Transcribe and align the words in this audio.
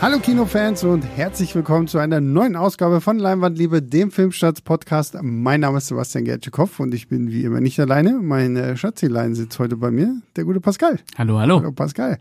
Hallo 0.00 0.20
Kinofans 0.20 0.84
und 0.84 1.02
herzlich 1.02 1.56
willkommen 1.56 1.88
zu 1.88 1.98
einer 1.98 2.20
neuen 2.20 2.54
Ausgabe 2.54 3.00
von 3.00 3.18
Leinwandliebe, 3.18 3.82
dem 3.82 4.12
Filmstarts-Podcast. 4.12 5.16
Mein 5.22 5.62
Name 5.62 5.78
ist 5.78 5.88
Sebastian 5.88 6.24
Gertschikow 6.24 6.78
und 6.78 6.94
ich 6.94 7.08
bin 7.08 7.32
wie 7.32 7.42
immer 7.42 7.60
nicht 7.60 7.80
alleine. 7.80 8.20
Mein 8.22 8.76
Schatzilein 8.76 9.34
sitzt 9.34 9.58
heute 9.58 9.76
bei 9.76 9.90
mir, 9.90 10.22
der 10.36 10.44
gute 10.44 10.60
Pascal. 10.60 11.00
Hallo, 11.16 11.40
hallo. 11.40 11.58
Hallo 11.58 11.72
Pascal. 11.72 12.20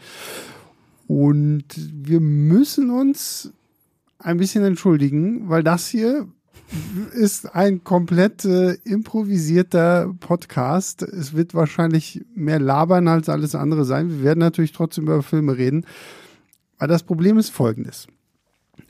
Und 1.06 1.66
wir 1.78 2.20
müssen 2.20 2.90
uns 2.90 3.54
ein 4.18 4.38
bisschen 4.38 4.64
entschuldigen, 4.64 5.48
weil 5.48 5.62
das 5.62 5.88
hier 5.88 6.28
ist 7.14 7.54
ein 7.56 7.84
komplett 7.84 8.44
äh, 8.44 8.74
improvisierter 8.86 10.16
Podcast. 10.20 11.04
Es 11.04 11.34
wird 11.34 11.54
wahrscheinlich 11.54 12.26
mehr 12.34 12.60
labern 12.60 13.08
als 13.08 13.30
alles 13.30 13.54
andere 13.54 13.86
sein. 13.86 14.10
Wir 14.10 14.24
werden 14.24 14.40
natürlich 14.40 14.72
trotzdem 14.72 15.04
über 15.04 15.22
Filme 15.22 15.58
reden. 15.58 15.86
Aber 16.78 16.88
das 16.88 17.04
Problem 17.04 17.38
ist 17.38 17.50
folgendes. 17.50 18.08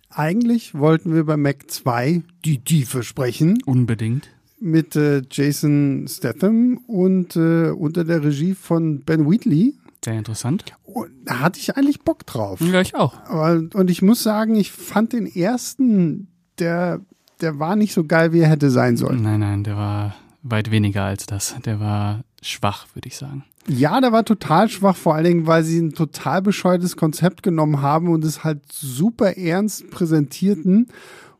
Eigentlich 0.09 0.73
wollten 0.73 1.14
wir 1.14 1.26
bei 1.26 1.38
Mac 1.38 1.70
2 1.70 2.23
die 2.46 2.60
Tiefe 2.60 3.04
sprechen. 3.04 3.60
Unbedingt. 3.66 4.30
Mit 4.60 4.96
äh, 4.96 5.22
Jason 5.30 6.08
Statham 6.10 6.77
und 6.88 7.36
äh, 7.36 7.70
unter 7.70 8.04
der 8.04 8.23
Regie 8.23 8.55
von 8.55 9.02
Ben 9.02 9.30
Wheatley. 9.30 9.76
Sehr 10.04 10.18
interessant. 10.18 10.66
Und 10.84 11.12
da 11.26 11.40
hatte 11.41 11.60
ich 11.60 11.76
eigentlich 11.76 12.02
Bock 12.02 12.26
drauf. 12.26 12.62
Ja, 12.62 12.82
ich 12.82 12.96
auch. 12.96 13.13
Aber, 13.26 13.63
und 13.73 13.90
ich 13.90 14.02
muss 14.02 14.24
sagen, 14.24 14.55
ich 14.55 14.72
fand 14.72 15.13
den 15.13 15.27
ersten, 15.27 16.27
der, 16.60 17.02
der 17.41 17.60
war 17.60 17.76
nicht 17.76 17.94
so 17.94 18.05
geil, 18.05 18.34
wie 18.34 18.40
er 18.40 18.49
hätte 18.49 18.72
sein 18.72 18.98
sollen. 18.98 19.22
Nein, 19.22 19.41
nein, 19.41 19.63
der 19.63 19.76
war 19.76 20.16
weit 20.44 20.72
weniger 20.72 21.04
als 21.04 21.26
das. 21.26 21.55
Der 21.66 21.80
war 21.80 22.24
schwach, 22.41 22.88
würde 22.94 23.08
ich 23.08 23.18
sagen. 23.18 23.44
Ja, 23.70 23.99
der 23.99 24.12
war 24.12 24.23
total 24.23 24.70
schwach, 24.70 24.95
vor 24.95 25.16
allen 25.16 25.26
Dingen, 25.26 25.48
weil 25.48 25.63
sie 25.63 25.80
ein 25.80 25.94
total 25.94 26.41
bescheuertes 26.41 26.96
Konzept 26.96 27.43
genommen 27.43 27.82
haben 27.82 28.09
und 28.09 28.24
es 28.24 28.43
halt 28.43 28.62
super 28.71 29.37
ernst 29.37 29.90
präsentierten, 29.90 30.87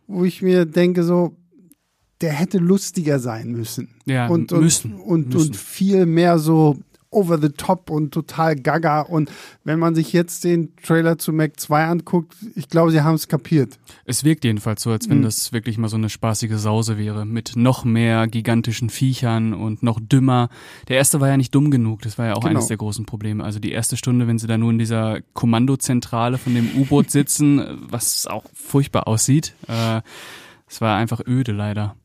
wo 0.08 0.26
ich 0.26 0.42
mir 0.42 0.66
denke, 0.66 1.04
so, 1.04 1.36
der 2.22 2.34
hätte 2.34 2.58
lustiger 2.58 3.20
sein 3.20 3.52
müssen. 3.52 3.90
Ja, 4.06 4.28
und, 4.28 4.52
und, 4.52 4.62
müssen. 4.62 4.94
Und, 4.96 5.34
müssen. 5.34 5.48
und 5.50 5.56
viel 5.56 6.06
mehr 6.06 6.40
so 6.40 6.78
over 7.18 7.40
the 7.42 7.50
top 7.50 7.90
und 7.90 8.14
total 8.14 8.56
gaga. 8.56 9.02
Und 9.02 9.32
wenn 9.64 9.80
man 9.80 9.96
sich 9.96 10.14
jetzt 10.14 10.44
den 10.44 10.76
Trailer 10.78 11.18
zu 11.18 11.34
Mac 11.34 11.60
2 11.60 11.86
anguckt, 11.86 12.36
ich 12.56 12.70
glaube, 12.70 12.92
sie 12.92 13.02
haben 13.02 13.16
es 13.16 13.28
kapiert. 13.28 13.80
Es 14.06 14.24
wirkt 14.24 14.44
jedenfalls 14.46 14.84
so, 14.84 14.92
als 14.92 15.10
wenn 15.10 15.20
Mhm. 15.20 15.24
das 15.24 15.52
wirklich 15.52 15.78
mal 15.78 15.88
so 15.90 15.98
eine 15.98 16.10
spaßige 16.10 16.58
Sause 16.58 16.98
wäre, 16.98 17.26
mit 17.26 17.56
noch 17.56 17.84
mehr 17.86 18.28
gigantischen 18.28 18.90
Viechern 18.90 19.54
und 19.54 19.82
noch 19.82 20.00
dümmer. 20.00 20.50
Der 20.88 20.98
erste 20.98 21.20
war 21.20 21.28
ja 21.30 21.38
nicht 21.38 21.56
dumm 21.56 21.72
genug, 21.72 22.02
das 22.04 22.18
war 22.18 22.28
ja 22.28 22.34
auch 22.34 22.42
Genau. 22.42 22.52
eines 22.52 22.68
der 22.68 22.78
großen 22.78 23.06
Probleme. 23.06 23.44
Also 23.44 23.60
die 23.60 23.72
erste 23.72 23.98
Stunde, 23.98 24.28
wenn 24.28 24.38
sie 24.38 24.48
da 24.48 24.58
nur 24.58 24.70
in 24.72 24.78
dieser 24.78 25.20
Kommandozentrale 25.34 26.38
von 26.38 26.54
dem 26.54 26.70
U-Boot 26.78 27.10
sitzen, 27.12 27.62
was 27.90 28.28
auch 28.28 28.44
furchtbar 28.54 29.08
aussieht, 29.08 29.54
äh, 29.68 30.02
es 30.70 30.82
war 30.82 30.98
einfach 30.98 31.22
öde 31.26 31.52
leider. 31.52 31.96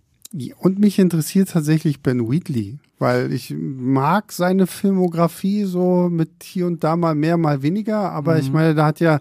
Und 0.59 0.79
mich 0.79 0.99
interessiert 0.99 1.51
tatsächlich 1.51 2.01
Ben 2.03 2.31
Wheatley, 2.31 2.79
weil 2.99 3.33
ich 3.33 3.55
mag 3.59 4.33
seine 4.33 4.67
Filmografie 4.67 5.65
so 5.65 6.09
mit 6.11 6.43
hier 6.43 6.67
und 6.67 6.83
da 6.85 6.97
mal 6.97 7.15
mehr, 7.15 7.37
mal 7.37 7.63
weniger. 7.63 8.11
Aber 8.13 8.39
ich 8.39 8.51
meine, 8.53 8.75
da 8.75 8.87
hat 8.87 9.01
ja 9.01 9.21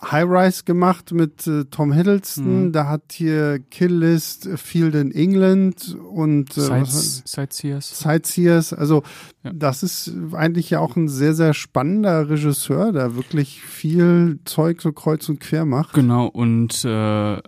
High 0.00 0.28
Rise 0.28 0.62
gemacht 0.62 1.10
mit 1.10 1.44
äh, 1.48 1.64
Tom 1.64 1.90
Hiddleston, 1.92 2.72
da 2.72 2.86
hat 2.86 3.10
hier 3.10 3.58
Kill 3.58 3.92
List, 3.92 4.48
Field 4.54 4.94
in 4.94 5.10
England 5.10 5.96
und 6.12 6.56
äh, 6.56 6.60
Sights, 6.60 7.22
Sightseers. 7.26 7.98
Sightseers. 7.98 8.72
Also 8.72 9.02
Ja. 9.42 9.52
das 9.52 9.82
ist 9.82 10.12
eigentlich 10.34 10.70
ja 10.70 10.78
auch 10.78 10.94
ein 10.94 11.08
sehr, 11.08 11.34
sehr 11.34 11.52
spannender 11.52 12.30
Regisseur, 12.30 12.92
der 12.92 13.16
wirklich 13.16 13.60
viel 13.60 14.38
Zeug 14.44 14.82
so 14.82 14.92
kreuz 14.92 15.28
und 15.28 15.40
quer 15.40 15.64
macht. 15.64 15.94
Genau, 15.94 16.26
und 16.26 16.84
äh, 16.84 17.38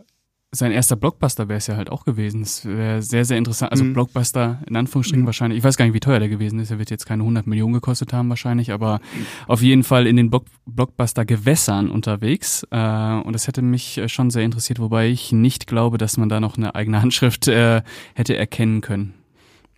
sein 0.52 0.72
erster 0.72 0.96
Blockbuster 0.96 1.48
wäre 1.48 1.58
es 1.58 1.68
ja 1.68 1.76
halt 1.76 1.90
auch 1.90 2.04
gewesen. 2.04 2.42
Es 2.42 2.64
wäre 2.64 3.02
sehr, 3.02 3.24
sehr 3.24 3.38
interessant. 3.38 3.70
Also 3.70 3.84
Mhm. 3.84 3.92
Blockbuster 3.92 4.60
in 4.66 4.74
Anführungsstrichen 4.74 5.22
Mhm. 5.22 5.26
wahrscheinlich. 5.26 5.58
Ich 5.58 5.64
weiß 5.64 5.76
gar 5.76 5.84
nicht, 5.84 5.94
wie 5.94 6.00
teuer 6.00 6.18
der 6.18 6.28
gewesen 6.28 6.58
ist. 6.58 6.72
Er 6.72 6.78
wird 6.80 6.90
jetzt 6.90 7.06
keine 7.06 7.22
100 7.22 7.46
Millionen 7.46 7.72
gekostet 7.74 8.12
haben 8.12 8.28
wahrscheinlich, 8.30 8.72
aber 8.72 9.00
auf 9.46 9.62
jeden 9.62 9.84
Fall 9.84 10.08
in 10.08 10.16
den 10.16 10.28
Block 10.28 10.46
Blockbuster-Gewässern 10.66 11.90
unterwegs. 11.90 12.64
Äh, 12.70 12.76
und 13.20 13.32
das 13.32 13.46
hätte 13.46 13.62
mich 13.62 13.98
äh, 13.98 14.08
schon 14.08 14.30
sehr 14.30 14.42
interessiert, 14.42 14.78
wobei 14.80 15.08
ich 15.08 15.32
nicht 15.32 15.66
glaube, 15.66 15.98
dass 15.98 16.16
man 16.16 16.28
da 16.28 16.40
noch 16.40 16.56
eine 16.56 16.74
eigene 16.74 17.00
Handschrift 17.02 17.48
äh, 17.48 17.82
hätte 18.14 18.36
erkennen 18.36 18.80
können. 18.80 19.14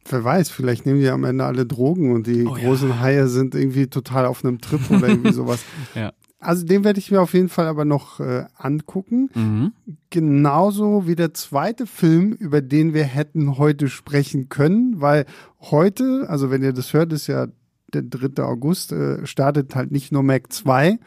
Wer 0.09 0.25
weiß, 0.25 0.51
vielleicht 0.51 0.85
nehmen 0.85 1.01
die 1.01 1.09
am 1.09 1.23
Ende 1.25 1.45
alle 1.45 1.65
Drogen 1.65 2.13
und 2.13 2.27
die 2.27 2.45
Oh 2.45 2.57
ja. 2.57 2.65
großen 2.65 2.99
Haie 3.01 3.29
sind 3.29 3.55
irgendwie 3.55 3.87
total 3.87 4.27
auf 4.27 4.45
einem 4.45 4.61
Trip 4.61 4.81
oder 4.91 5.07
irgendwie 5.09 5.33
sowas. 5.33 5.63
Ja. 5.95 6.13
Also 6.43 6.67
den 6.67 6.85
werde 6.85 6.99
ich 6.99 7.11
mir 7.11 7.21
auf 7.21 7.35
jeden 7.35 7.49
Fall 7.49 7.67
aber 7.67 7.85
noch 7.85 8.21
äh, 8.21 8.45
angucken. 8.57 9.31
Mhm. 9.35 9.73
Genauso 10.11 11.07
wie 11.07 11.15
der 11.15 11.33
zweite 11.35 11.87
Film, 11.87 12.33
über 12.33 12.61
den 12.61 12.95
wir 12.95 13.05
hätten 13.05 13.59
heute 13.59 13.89
sprechen 13.89 14.49
können, 14.49 15.01
weil 15.01 15.27
heute, 15.61 16.27
also 16.29 16.51
wenn 16.51 16.63
ihr 16.63 16.73
das 16.73 16.93
hört, 16.93 17.13
ist 17.13 17.29
ja 17.29 17.47
der 17.95 18.03
3. 18.03 18.43
August, 18.43 18.93
äh, 18.93 19.27
startet 19.27 19.75
halt 19.75 19.93
nicht 19.93 20.13
nur 20.13 20.23
Mac 20.23 20.53
2, 20.53 20.99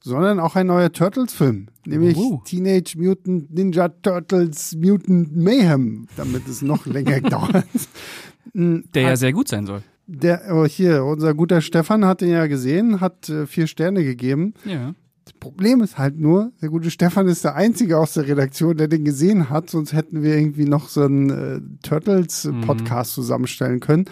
sondern 0.00 0.40
auch 0.40 0.56
ein 0.56 0.66
neuer 0.66 0.90
Turtles-Film, 0.92 1.68
nämlich 1.86 2.16
Uh. 2.16 2.42
Teenage 2.44 2.94
Mutant 2.98 3.52
Ninja 3.54 3.88
Turtles 3.88 4.74
Mutant 4.76 5.36
Mayhem, 5.36 6.08
damit 6.16 6.48
es 6.48 6.62
noch 6.62 6.86
länger 6.86 7.20
dauert. 7.20 7.66
Der 8.54 9.02
ja 9.02 9.16
sehr 9.16 9.32
gut 9.32 9.48
sein 9.48 9.66
soll. 9.66 9.82
Der, 10.14 10.42
oh, 10.52 10.66
hier, 10.66 11.04
unser 11.04 11.32
guter 11.32 11.62
Stefan 11.62 12.04
hat 12.04 12.20
den 12.20 12.28
ja 12.28 12.46
gesehen, 12.46 13.00
hat 13.00 13.30
äh, 13.30 13.46
vier 13.46 13.66
Sterne 13.66 14.04
gegeben. 14.04 14.52
Ja. 14.66 14.94
Das 15.24 15.32
Problem 15.34 15.80
ist 15.80 15.96
halt 15.96 16.18
nur, 16.18 16.52
der 16.60 16.68
gute 16.68 16.90
Stefan 16.90 17.28
ist 17.28 17.44
der 17.44 17.54
Einzige 17.54 17.96
aus 17.96 18.12
der 18.12 18.26
Redaktion, 18.26 18.76
der 18.76 18.88
den 18.88 19.04
gesehen 19.04 19.48
hat, 19.48 19.70
sonst 19.70 19.94
hätten 19.94 20.22
wir 20.22 20.36
irgendwie 20.36 20.66
noch 20.66 20.88
so 20.88 21.02
einen 21.02 21.30
äh, 21.30 21.60
Turtles-Podcast 21.82 23.14
zusammenstellen 23.14 23.80
können. 23.80 24.04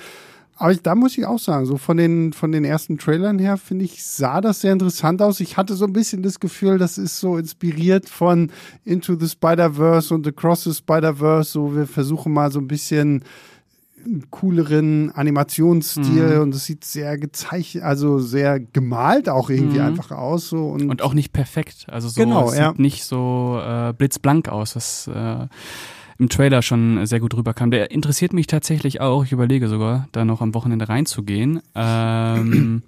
Aber 0.57 0.73
ich, 0.73 0.83
da 0.83 0.95
muss 0.95 1.19
ich 1.19 1.27
auch 1.27 1.39
sagen, 1.39 1.67
so 1.67 1.77
von 1.77 1.99
den, 1.99 2.33
von 2.33 2.53
den 2.53 2.65
ersten 2.65 2.97
Trailern 2.97 3.39
her, 3.39 3.59
finde 3.59 3.85
ich, 3.85 4.03
sah 4.05 4.41
das 4.41 4.61
sehr 4.61 4.73
interessant 4.73 5.21
aus. 5.21 5.41
Ich 5.41 5.57
hatte 5.59 5.75
so 5.75 5.85
ein 5.85 5.93
bisschen 5.93 6.23
das 6.23 6.41
Gefühl, 6.41 6.79
das 6.79 6.97
ist 6.97 7.19
so 7.19 7.37
inspiriert 7.37 8.09
von 8.09 8.51
Into 8.85 9.19
the 9.19 9.29
Spider-Verse 9.29 10.15
und 10.15 10.27
Across 10.27 10.65
the 10.65 10.75
Spider-Verse. 10.75 11.51
So, 11.51 11.75
wir 11.75 11.87
versuchen 11.87 12.33
mal 12.33 12.53
so 12.53 12.59
ein 12.59 12.69
bisschen 12.69 13.25
einen 14.05 14.31
cooleren 14.31 15.11
Animationsstil 15.11 16.37
Mhm. 16.37 16.43
und 16.43 16.55
es 16.55 16.65
sieht 16.65 16.85
sehr 16.85 17.19
gezeichnet, 17.19 17.85
also 17.85 18.19
sehr 18.19 18.61
gemalt 18.61 19.29
auch 19.29 19.51
irgendwie 19.51 19.79
Mhm. 19.79 19.85
einfach 19.87 20.11
aus. 20.11 20.49
So 20.49 20.69
und, 20.69 20.89
Und 20.89 21.03
auch 21.03 21.15
nicht 21.15 21.33
perfekt. 21.33 21.87
Also 21.91 22.09
so 22.09 22.21
Genau, 22.23 22.47
es 22.47 22.53
sieht 22.53 22.61
ja. 22.61 22.75
nicht 22.77 23.05
so 23.05 23.61
äh, 23.63 23.93
blitzblank 23.93 24.49
aus, 24.49 24.77
was 24.77 25.09
äh, 25.09 25.47
im 26.19 26.29
Trailer 26.29 26.61
schon 26.63 27.07
sehr 27.07 27.21
gut 27.21 27.35
rüberkam. 27.35 27.71
Der 27.71 27.91
interessiert 27.91 28.33
mich 28.33 28.47
tatsächlich 28.47 29.01
auch. 29.01 29.25
Ich 29.25 29.33
überlege 29.33 29.69
sogar, 29.69 30.07
da 30.13 30.25
noch 30.25 30.41
am 30.43 30.53
Wochenende 30.55 30.89
reinzugehen. 30.89 31.61
Ähm, 31.75 32.83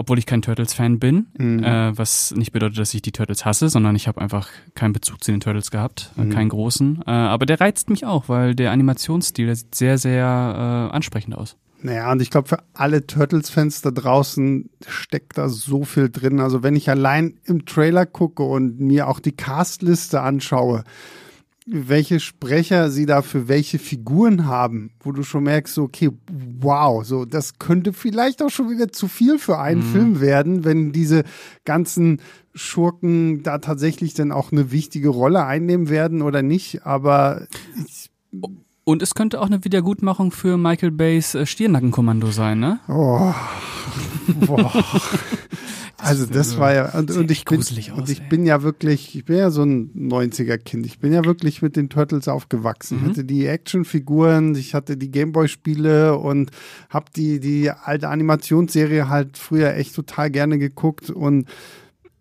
obwohl 0.00 0.18
ich 0.18 0.24
kein 0.24 0.40
Turtles-Fan 0.40 0.98
bin, 0.98 1.26
Mhm. 1.38 1.62
äh, 1.62 1.96
was 1.96 2.32
nicht 2.34 2.52
bedeutet, 2.52 2.78
dass 2.78 2.94
ich 2.94 3.02
die 3.02 3.12
Turtles 3.12 3.44
hasse, 3.44 3.68
sondern 3.68 3.94
ich 3.96 4.08
habe 4.08 4.18
einfach 4.20 4.48
keinen 4.74 4.94
Bezug 4.94 5.22
zu 5.22 5.30
den 5.30 5.40
Turtles 5.40 5.70
gehabt, 5.70 6.10
äh, 6.16 6.24
Mhm. 6.24 6.30
keinen 6.30 6.48
großen. 6.48 7.02
Äh, 7.06 7.10
aber 7.10 7.44
der 7.44 7.60
reizt 7.60 7.90
mich 7.90 8.06
auch, 8.06 8.28
weil 8.30 8.54
der 8.54 8.72
Animationsstil, 8.72 9.44
der 9.46 9.56
sieht 9.56 9.74
sehr, 9.74 9.98
sehr 9.98 10.24
äh, 10.24 10.94
ansprechend 10.96 11.36
aus. 11.36 11.56
Naja, 11.82 12.10
und 12.12 12.20
ich 12.20 12.30
glaube, 12.30 12.48
für 12.48 12.58
alle 12.74 13.06
Turtles-Fans 13.06 13.82
da 13.82 13.90
draußen 13.90 14.70
steckt 14.86 15.36
da 15.38 15.48
so 15.48 15.84
viel 15.84 16.08
drin. 16.10 16.40
Also 16.40 16.62
wenn 16.62 16.76
ich 16.76 16.88
allein 16.90 17.34
im 17.44 17.64
Trailer 17.66 18.04
gucke 18.06 18.42
und 18.42 18.80
mir 18.80 19.06
auch 19.08 19.20
die 19.20 19.32
Castliste 19.32 20.20
anschaue, 20.22 20.84
welche 21.72 22.20
Sprecher 22.20 22.90
sie 22.90 23.06
da 23.06 23.22
für 23.22 23.48
welche 23.48 23.78
Figuren 23.78 24.46
haben, 24.46 24.90
wo 25.00 25.12
du 25.12 25.22
schon 25.22 25.44
merkst, 25.44 25.74
so, 25.74 25.84
okay, 25.84 26.10
wow, 26.60 27.04
so, 27.04 27.24
das 27.24 27.58
könnte 27.58 27.92
vielleicht 27.92 28.42
auch 28.42 28.50
schon 28.50 28.70
wieder 28.70 28.90
zu 28.90 29.08
viel 29.08 29.38
für 29.38 29.58
einen 29.58 29.82
Film 29.82 30.20
werden, 30.20 30.64
wenn 30.64 30.92
diese 30.92 31.22
ganzen 31.64 32.20
Schurken 32.54 33.42
da 33.42 33.58
tatsächlich 33.58 34.14
dann 34.14 34.32
auch 34.32 34.50
eine 34.52 34.72
wichtige 34.72 35.08
Rolle 35.10 35.44
einnehmen 35.44 35.88
werden 35.88 36.22
oder 36.22 36.42
nicht. 36.42 36.84
Aber 36.84 37.46
ich, 37.86 38.10
Und 38.84 39.02
es 39.02 39.14
könnte 39.14 39.40
auch 39.40 39.46
eine 39.46 39.64
Wiedergutmachung 39.64 40.32
für 40.32 40.56
Michael 40.56 40.90
Bays 40.90 41.34
äh, 41.34 41.46
Stirnackenkommando 41.46 42.30
sein, 42.32 42.58
ne? 42.58 42.80
Oh. 42.88 43.32
Boah. 44.46 44.84
Also 46.02 46.26
das 46.26 46.58
war 46.58 46.72
ja 46.74 46.92
und, 46.98 47.10
und 47.10 47.30
ich 47.30 47.44
bin 47.44 47.58
aus, 47.60 47.70
und 47.70 48.08
ich 48.08 48.20
ey. 48.20 48.28
bin 48.28 48.46
ja 48.46 48.62
wirklich, 48.62 49.14
ich 49.14 49.24
bin 49.24 49.36
ja 49.36 49.50
so 49.50 49.62
ein 49.62 49.90
90er 49.94 50.58
Kind. 50.58 50.86
Ich 50.86 50.98
bin 50.98 51.12
ja 51.12 51.24
wirklich 51.24 51.62
mit 51.62 51.76
den 51.76 51.88
Turtles 51.88 52.28
aufgewachsen. 52.28 52.98
Ich 52.98 53.02
Mhm. 53.04 53.08
hatte 53.10 53.24
die 53.24 53.46
Actionfiguren, 53.46 54.54
ich 54.54 54.74
hatte 54.74 54.96
die 54.96 55.10
Gameboy 55.10 55.48
Spiele 55.48 56.16
und 56.16 56.50
habe 56.88 57.06
die 57.14 57.40
die 57.40 57.70
alte 57.70 58.08
Animationsserie 58.08 59.08
halt 59.08 59.36
früher 59.38 59.74
echt 59.74 59.94
total 59.94 60.30
gerne 60.30 60.58
geguckt 60.58 61.10
und 61.10 61.48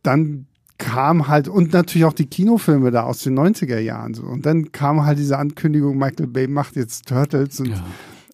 dann 0.04 0.46
kam 0.78 1.28
halt 1.28 1.48
und 1.50 1.74
natürlich 1.74 2.06
auch 2.06 2.14
die 2.14 2.28
Kinofilme 2.28 2.90
da 2.92 3.04
aus 3.04 3.20
den 3.20 3.38
90er 3.38 3.80
Jahren 3.80 4.14
so 4.14 4.24
und 4.24 4.46
dann 4.46 4.72
kam 4.72 5.06
halt 5.06 5.20
diese 5.20 5.38
Ankündigung 5.38 5.98
Michael 5.98 6.28
Bay 6.28 6.48
macht 6.48 6.76
jetzt 6.78 7.08
Turtles 7.08 7.60
und 7.60 7.70
Ja. 7.70 7.84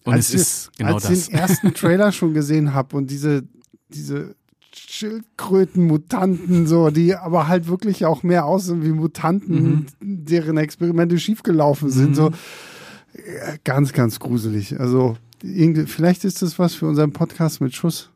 Und 0.04 0.12
als 0.14 0.28
es 0.28 0.34
ist 0.34 0.70
ich, 0.72 0.78
genau 0.78 0.94
als 0.94 1.02
das. 1.02 1.12
ich 1.12 1.26
den 1.30 1.34
ersten 1.38 1.74
Trailer 1.74 2.12
schon 2.12 2.32
gesehen 2.32 2.72
habe 2.74 2.96
und 2.96 3.10
diese, 3.10 3.42
diese 3.88 4.36
Schildkröten-Mutanten, 4.76 6.66
so, 6.66 6.90
die 6.90 7.14
aber 7.14 7.48
halt 7.48 7.68
wirklich 7.68 8.04
auch 8.04 8.22
mehr 8.22 8.44
aussehen 8.44 8.84
wie 8.84 8.92
Mutanten, 8.92 9.64
mhm. 9.64 9.86
deren 10.00 10.56
Experimente 10.58 11.18
schiefgelaufen 11.18 11.90
sind. 11.90 12.10
Mhm. 12.10 12.14
So 12.14 12.30
ganz, 13.64 13.92
ganz 13.92 14.20
gruselig. 14.20 14.78
Also 14.78 15.16
vielleicht 15.86 16.24
ist 16.24 16.42
das 16.42 16.58
was 16.58 16.74
für 16.74 16.86
unseren 16.86 17.12
Podcast 17.12 17.60
mit 17.60 17.74
Schuss. 17.74 18.10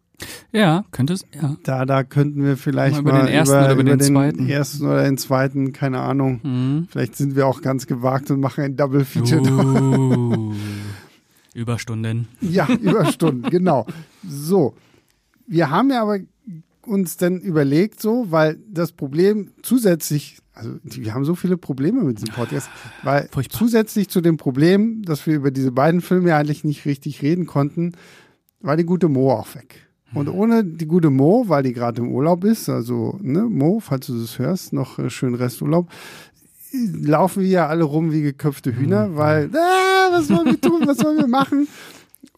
Ja, 0.53 0.85
könnte 0.91 1.15
es, 1.15 1.25
ja. 1.35 1.57
Da, 1.63 1.87
da 1.87 2.05
könnten 2.05 2.45
wir 2.45 2.59
vielleicht 2.59 3.03
mal 3.03 3.11
über 3.11 3.19
den 3.21 3.29
ersten 3.29 3.55
über, 3.55 3.65
oder 3.65 3.73
über, 3.73 3.83
über 3.83 3.91
den, 3.91 3.99
den, 3.99 4.15
zweiten. 4.15 4.49
ersten 4.49 4.87
oder 4.87 5.05
den 5.05 5.17
zweiten, 5.17 5.73
keine 5.73 6.01
Ahnung. 6.01 6.41
Mhm. 6.43 6.89
Vielleicht 6.91 7.17
sind 7.17 7.37
wir 7.37 7.47
auch 7.47 7.63
ganz 7.63 7.87
gewagt 7.87 8.31
und 8.31 8.41
machen 8.41 8.65
ein 8.65 8.77
Double 8.77 9.05
Feature. 9.05 9.41
Uh, 9.41 10.53
Überstunden. 11.55 12.29
Ja, 12.41 12.69
Überstunden, 12.69 13.51
genau. 13.51 13.87
So. 14.29 14.75
Wir 15.47 15.71
haben 15.71 15.91
ja 15.91 16.03
aber 16.03 16.19
uns 16.87 17.17
dann 17.17 17.41
überlegt, 17.41 18.01
so, 18.01 18.27
weil 18.31 18.59
das 18.69 18.93
Problem 18.93 19.51
zusätzlich, 19.63 20.39
also 20.55 20.73
wir 20.83 21.15
haben 21.15 21.25
so 21.25 21.35
viele 21.35 21.57
Probleme 21.57 22.03
mit 22.03 22.19
diesem 22.19 22.35
Podcast, 22.35 22.69
weil 23.03 23.29
Furchtbar. 23.31 23.59
zusätzlich 23.59 24.09
zu 24.09 24.21
dem 24.21 24.37
Problem, 24.37 25.03
dass 25.03 25.27
wir 25.27 25.35
über 25.35 25.51
diese 25.51 25.73
beiden 25.73 26.01
Filme 26.01 26.35
eigentlich 26.35 26.65
nicht 26.65 26.85
richtig 26.87 27.23
reden 27.23 27.47
konnten, 27.47 27.93
war 28.61 28.77
die 28.77 28.85
gute 28.85 29.09
Mo 29.09 29.33
auch 29.33 29.55
weg. 29.55 29.87
Und 30.13 30.29
ohne 30.29 30.65
die 30.65 30.87
gute 30.87 31.09
Mo, 31.11 31.45
weil 31.47 31.63
die 31.63 31.73
gerade 31.73 32.03
im 32.03 32.11
Urlaub 32.11 32.43
ist, 32.43 32.69
also 32.69 33.17
ne, 33.23 33.43
Mo, 33.45 33.79
falls 33.79 34.09
du 34.09 34.21
das 34.21 34.41
hörst, 34.41 34.73
noch 34.73 34.99
äh, 34.99 35.09
schön 35.09 35.35
Resturlaub, 35.37 35.89
laufen 36.73 37.43
wir 37.43 37.49
ja 37.49 37.67
alle 37.69 37.85
rum 37.85 38.13
wie 38.13 38.23
geköpfte 38.23 38.75
Hühner, 38.75 39.17
weil, 39.17 39.51
ah, 39.55 40.09
was 40.11 40.29
wollen 40.31 40.47
wir 40.47 40.61
tun, 40.61 40.83
was 40.85 41.03
wollen 41.05 41.19
wir 41.19 41.29
machen? 41.29 41.69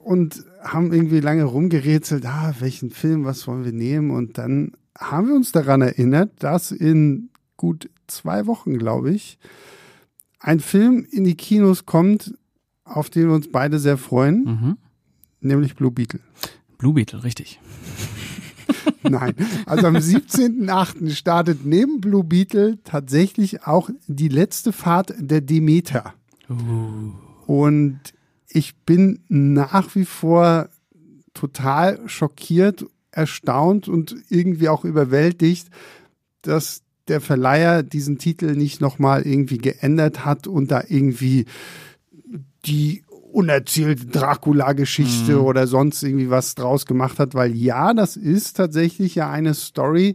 Und 0.04 0.44
haben 0.62 0.92
irgendwie 0.92 1.20
lange 1.20 1.44
rumgerätselt, 1.44 2.26
ah, 2.26 2.54
welchen 2.58 2.90
Film, 2.90 3.24
was 3.24 3.46
wollen 3.46 3.64
wir 3.64 3.72
nehmen? 3.72 4.10
Und 4.10 4.36
dann 4.38 4.72
haben 4.98 5.28
wir 5.28 5.34
uns 5.34 5.52
daran 5.52 5.80
erinnert, 5.80 6.30
dass 6.42 6.72
in 6.72 7.30
gut 7.56 7.88
zwei 8.08 8.46
Wochen, 8.46 8.78
glaube 8.78 9.12
ich, 9.12 9.38
ein 10.40 10.60
Film 10.60 11.06
in 11.10 11.24
die 11.24 11.36
Kinos 11.36 11.86
kommt, 11.86 12.34
auf 12.84 13.10
den 13.10 13.28
wir 13.28 13.34
uns 13.34 13.50
beide 13.50 13.78
sehr 13.78 13.96
freuen, 13.96 14.44
Mhm. 14.44 14.76
nämlich 15.40 15.76
Blue 15.76 15.92
Beetle. 15.92 16.20
Blue 16.78 16.94
Beetle, 16.94 17.22
richtig. 17.22 17.60
Nein, 19.04 19.34
also 19.66 19.86
am 19.86 19.96
17.8. 19.96 21.10
startet 21.10 21.64
neben 21.64 22.00
Blue 22.00 22.24
Beetle 22.24 22.78
tatsächlich 22.84 23.66
auch 23.66 23.88
die 24.08 24.28
letzte 24.28 24.72
Fahrt 24.72 25.14
der 25.18 25.40
Demeter. 25.40 26.14
Uh. 26.50 27.12
Und 27.46 28.00
ich 28.54 28.76
bin 28.76 29.20
nach 29.28 29.94
wie 29.94 30.04
vor 30.04 30.68
total 31.34 32.00
schockiert, 32.08 32.84
erstaunt 33.10 33.88
und 33.88 34.16
irgendwie 34.28 34.68
auch 34.68 34.84
überwältigt, 34.84 35.68
dass 36.42 36.82
der 37.08 37.20
Verleiher 37.20 37.82
diesen 37.82 38.18
Titel 38.18 38.54
nicht 38.54 38.80
nochmal 38.80 39.22
irgendwie 39.22 39.58
geändert 39.58 40.24
hat 40.24 40.46
und 40.46 40.70
da 40.70 40.84
irgendwie 40.86 41.46
die 42.66 43.04
unerzählte 43.32 44.06
Dracula-Geschichte 44.06 45.36
Mhm. 45.36 45.40
oder 45.44 45.66
sonst 45.66 46.02
irgendwie 46.02 46.30
was 46.30 46.54
draus 46.54 46.84
gemacht 46.86 47.18
hat, 47.18 47.34
weil 47.34 47.54
ja, 47.56 47.94
das 47.94 48.16
ist 48.16 48.58
tatsächlich 48.58 49.14
ja 49.14 49.30
eine 49.30 49.54
Story 49.54 50.14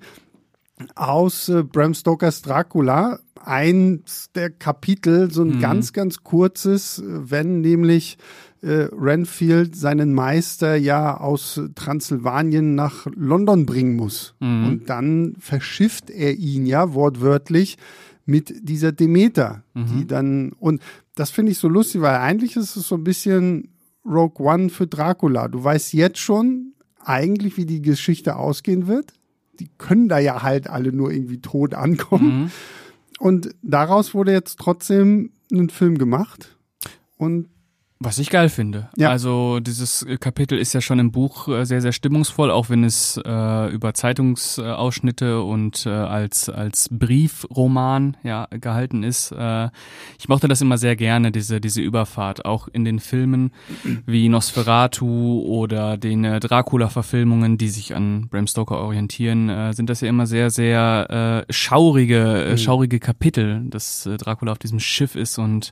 aus 0.96 1.50
äh, 1.50 1.64
Bram 1.64 1.96
Stokers 1.96 2.44
Dracula. 2.44 3.20
Eins 3.40 4.30
der 4.36 4.50
Kapitel, 4.50 5.32
so 5.32 5.42
ein 5.44 5.56
Mhm. 5.56 5.60
ganz, 5.60 5.94
ganz 5.94 6.24
kurzes, 6.24 7.02
wenn 7.06 7.62
nämlich 7.62 8.18
äh, 8.64 8.88
Renfield 8.92 9.76
seinen 9.76 10.14
Meister 10.14 10.76
ja 10.76 11.16
aus 11.18 11.62
Transsilvanien 11.76 12.74
nach 12.74 13.06
London 13.16 13.66
bringen 13.68 13.96
muss. 13.96 14.34
Mhm. 14.40 14.66
Und 14.66 14.90
dann 14.90 15.36
verschifft 15.40 16.10
er 16.10 16.34
ihn 16.34 16.66
ja 16.66 16.94
wortwörtlich 16.96 17.78
mit 18.26 18.54
dieser 18.68 18.92
Demeter, 18.92 19.64
die 19.76 19.80
Mhm. 20.04 20.08
dann, 20.08 20.52
und 20.60 20.82
das 21.16 21.30
finde 21.30 21.52
ich 21.52 21.60
so 21.60 21.68
lustig, 21.70 22.02
weil 22.02 22.16
eigentlich 22.18 22.56
ist 22.58 22.76
es 22.76 22.88
so 22.88 22.96
ein 22.96 23.04
bisschen 23.04 23.70
Rogue 24.06 24.46
One 24.46 24.70
für 24.70 24.88
Dracula. 24.88 25.48
Du 25.48 25.64
weißt 25.64 25.94
jetzt 25.94 26.18
schon 26.20 26.74
eigentlich, 27.00 27.58
wie 27.58 27.66
die 27.66 27.82
Geschichte 27.82 28.36
ausgehen 28.38 28.88
wird. 28.88 29.14
Die 29.60 29.70
können 29.78 30.10
da 30.10 30.18
ja 30.20 30.42
halt 30.44 30.68
alle 30.70 30.92
nur 30.92 31.12
irgendwie 31.12 31.40
tot 31.42 31.74
ankommen. 31.76 32.42
Mhm. 32.42 32.52
Und 33.20 33.56
daraus 33.62 34.14
wurde 34.14 34.32
jetzt 34.32 34.60
trotzdem 34.60 35.32
ein 35.52 35.70
Film 35.70 35.98
gemacht. 35.98 36.58
Und 37.18 37.50
Was 38.00 38.20
ich 38.20 38.30
geil 38.30 38.50
finde. 38.50 38.90
Ja. 38.96 39.10
Also 39.10 39.60
dieses 39.60 40.06
Kapitel 40.20 40.60
ist 40.60 40.74
ja 40.74 40.82
schon 40.82 41.00
im 41.00 41.12
Buch 41.12 41.48
äh, 41.48 41.66
sehr, 41.66 41.82
sehr 41.82 41.92
stimmungsvoll, 41.92 42.52
auch 42.52 42.70
wenn 42.70 42.84
es 42.84 43.20
äh, 43.26 43.72
über 43.74 43.96
Zeitungsausschnitte 43.96 45.42
und 45.42 45.88
äh, 45.88 45.90
als, 45.90 46.48
als 46.48 46.90
Briefroman 46.92 48.16
ja, 48.22 48.48
gehalten 48.52 49.02
ist. 49.02 49.32
Äh, 49.32 49.70
ich 50.20 50.30
mochte 50.30 50.48
das 50.48 50.62
immer 50.62 50.78
sehr 50.78 50.96
gerne, 50.96 51.32
diese, 51.32 51.60
diese 51.60 51.82
Überfahrt, 51.82 52.46
auch 52.46 52.68
in 52.68 52.86
den 52.86 53.00
Filmen 53.00 53.52
wie 54.06 54.30
Nosferatu 54.30 55.42
oder 55.42 55.98
den 55.98 56.24
äh, 56.24 56.40
Dracula-Verfilmungen, 56.40 57.58
die 57.58 57.70
sich 57.70 57.96
an 57.96 58.28
Bram 58.30 58.46
Stoker 58.46 58.78
orientieren, 58.78 59.50
äh, 59.50 59.74
sind 59.74 59.90
das 59.90 60.02
ja 60.02 60.10
immer 60.10 60.28
sehr, 60.28 60.52
sehr 60.52 61.46
schaurige, 61.50 62.46
äh, 62.46 62.58
schaurige 62.58 63.00
Kapitel, 63.00 63.64
dass 63.70 64.08
Dracula 64.18 64.52
auf 64.52 64.60
diesem 64.60 64.80
Schiff 64.80 65.16
ist 65.16 65.40
und 65.40 65.72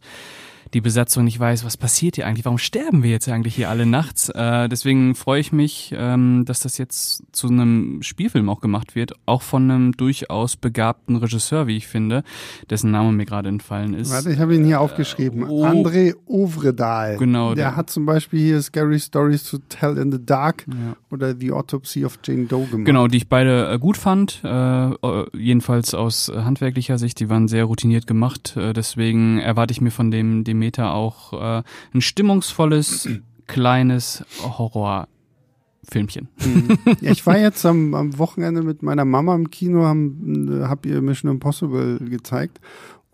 die 0.73 0.81
Besatzung 0.81 1.23
nicht 1.23 1.39
weiß, 1.39 1.63
was 1.65 1.77
passiert 1.77 2.15
hier 2.15 2.27
eigentlich, 2.27 2.45
warum 2.45 2.57
sterben 2.57 3.03
wir 3.03 3.11
jetzt 3.11 3.29
eigentlich 3.29 3.55
hier 3.55 3.69
alle 3.69 3.85
nachts. 3.85 4.29
Äh, 4.29 4.67
deswegen 4.69 5.15
freue 5.15 5.39
ich 5.39 5.51
mich, 5.51 5.93
ähm, 5.97 6.43
dass 6.45 6.59
das 6.61 6.77
jetzt 6.77 7.23
zu 7.31 7.47
einem 7.47 8.01
Spielfilm 8.01 8.49
auch 8.49 8.61
gemacht 8.61 8.95
wird, 8.95 9.13
auch 9.25 9.41
von 9.41 9.69
einem 9.69 9.91
durchaus 9.93 10.55
begabten 10.57 11.15
Regisseur, 11.15 11.67
wie 11.67 11.77
ich 11.77 11.87
finde, 11.87 12.23
dessen 12.69 12.91
Name 12.91 13.11
mir 13.11 13.25
gerade 13.25 13.49
entfallen 13.49 13.93
ist. 13.93 14.11
warte, 14.11 14.31
ich 14.31 14.39
habe 14.39 14.55
ihn 14.55 14.65
hier 14.65 14.81
aufgeschrieben. 14.81 15.43
oh. 15.43 15.65
André 15.65 16.13
Ovredal. 16.25 17.17
Genau, 17.17 17.53
Der 17.55 17.65
der- 17.69 17.75
hat 17.75 17.89
zum 17.89 18.05
Beispiel 18.05 18.39
hier 18.39 18.61
Scary 18.61 18.99
Stories 18.99 19.43
to 19.49 19.57
Tell 19.69 19.97
in 19.97 20.11
the 20.11 20.19
Dark 20.23 20.65
Ja. 20.67 20.95
oder 21.11 21.35
The 21.35 21.51
Autopsy 21.51 22.05
of 22.05 22.19
Jane 22.23 22.45
Doe 22.45 22.65
gemacht. 22.65 22.85
Genau, 22.85 23.07
die 23.07 23.17
ich 23.17 23.27
beide 23.29 23.69
äh, 23.71 23.79
gut 23.79 23.97
fand, 23.97 24.41
äh, 24.43 24.89
äh, 24.89 25.25
jedenfalls 25.37 25.93
aus 25.93 26.29
äh, 26.29 26.41
handwerklicher 26.43 26.97
Sicht, 26.97 27.19
die 27.19 27.29
waren 27.29 27.47
sehr 27.47 27.65
routiniert 27.65 28.07
gemacht, 28.07 28.55
äh, 28.57 28.73
deswegen 28.73 29.39
erwarte 29.39 29.71
ich 29.71 29.81
mir 29.81 29.91
von 29.91 30.11
dem 30.11 30.43
Demeter 30.55 30.93
auch 30.93 31.33
äh, 31.33 31.63
ein 31.93 32.01
stimmungsvolles, 32.01 33.07
kleines 33.47 34.23
Horrorfilmchen. 34.41 36.29
Mhm. 36.45 36.77
ja, 37.01 37.11
ich 37.11 37.25
war 37.25 37.37
jetzt 37.37 37.65
am, 37.65 37.93
am 37.93 38.17
Wochenende 38.17 38.63
mit 38.63 38.83
meiner 38.83 39.05
Mama 39.05 39.35
im 39.35 39.49
Kino, 39.49 39.83
haben, 39.83 40.61
äh, 40.61 40.65
hab 40.65 40.85
ihr 40.85 41.01
Mission 41.01 41.31
Impossible 41.31 41.99
gezeigt. 41.99 42.59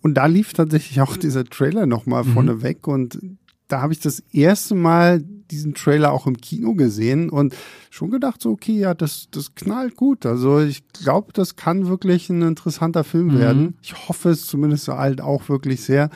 Und 0.02 0.16
da 0.16 0.26
lief 0.26 0.54
tatsächlich 0.54 1.02
auch 1.02 1.18
dieser 1.18 1.46
Trailer 1.46 1.86
nochmal 1.86 2.24
Mhm. 2.24 2.34
vorne 2.34 2.62
weg. 2.64 2.88
Und 2.88 3.20
da 3.68 3.82
habe 3.82 3.94
ich 3.94 4.00
das 4.00 4.20
erste 4.32 4.76
Mal 4.76 5.22
diesen 5.52 5.74
Trailer 5.74 6.12
auch 6.14 6.28
im 6.28 6.38
Kino 6.38 6.74
gesehen 6.76 7.30
und 7.30 7.54
schon 7.90 8.10
gedacht, 8.10 8.42
so, 8.42 8.52
okay, 8.52 8.78
ja, 8.80 8.94
das, 8.94 9.28
das 9.32 9.54
knallt 9.54 9.96
gut. 9.98 10.26
Also 10.26 10.60
ich 10.60 10.88
glaube, 10.94 11.34
das 11.34 11.56
kann 11.58 11.88
wirklich 11.88 12.30
ein 12.30 12.42
interessanter 12.42 13.04
Film 13.04 13.28
Mhm. 13.28 13.40
werden. 13.40 13.78
Ich 13.82 14.08
hoffe 14.08 14.30
es 14.30 14.46
zumindest 14.48 14.88
halt 14.88 15.20
auch 15.22 15.50
wirklich 15.50 15.82
sehr. 15.84 16.10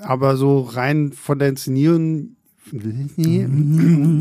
Aber 0.00 0.36
so 0.36 0.60
rein 0.60 1.12
von 1.12 1.38
der 1.38 1.48
Inszenierung, 1.48 2.36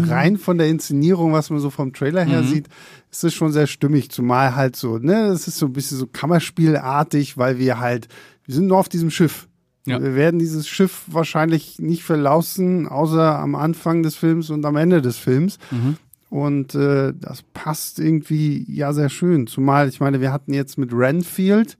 rein 0.07 0.37
von 0.37 0.57
der 0.57 0.67
Inszenierung, 0.67 1.33
was 1.33 1.49
man 1.49 1.59
so 1.59 1.69
vom 1.69 1.93
Trailer 1.93 2.23
her 2.23 2.41
Mhm. 2.43 2.47
sieht, 2.47 2.67
ist 3.11 3.23
es 3.23 3.33
schon 3.33 3.51
sehr 3.51 3.67
stimmig. 3.67 4.09
Zumal 4.11 4.55
halt 4.55 4.75
so, 4.75 4.97
ne, 4.97 5.27
es 5.27 5.47
ist 5.47 5.57
so 5.57 5.65
ein 5.67 5.73
bisschen 5.73 5.97
so 5.97 6.07
Kammerspielartig, 6.07 7.37
weil 7.37 7.57
wir 7.59 7.79
halt, 7.79 8.07
wir 8.45 8.55
sind 8.55 8.67
nur 8.67 8.77
auf 8.77 8.89
diesem 8.89 9.09
Schiff. 9.11 9.47
Ja. 9.85 10.01
Wir 10.01 10.15
werden 10.15 10.39
dieses 10.39 10.67
Schiff 10.67 11.03
wahrscheinlich 11.07 11.79
nicht 11.79 12.03
verlaufen, 12.03 12.87
außer 12.87 13.39
am 13.39 13.55
Anfang 13.55 14.03
des 14.03 14.15
Films 14.15 14.49
und 14.49 14.65
am 14.65 14.75
Ende 14.75 15.01
des 15.01 15.17
Films. 15.17 15.59
Mhm. 15.71 15.97
Und 16.29 16.75
äh, 16.75 17.13
das 17.17 17.41
passt 17.53 17.99
irgendwie 17.99 18.65
ja 18.67 18.91
sehr 18.91 19.07
schön. 19.07 19.47
Zumal, 19.47 19.87
ich 19.87 20.01
meine, 20.01 20.19
wir 20.19 20.33
hatten 20.33 20.53
jetzt 20.53 20.77
mit 20.77 20.91
Renfield 20.93 21.77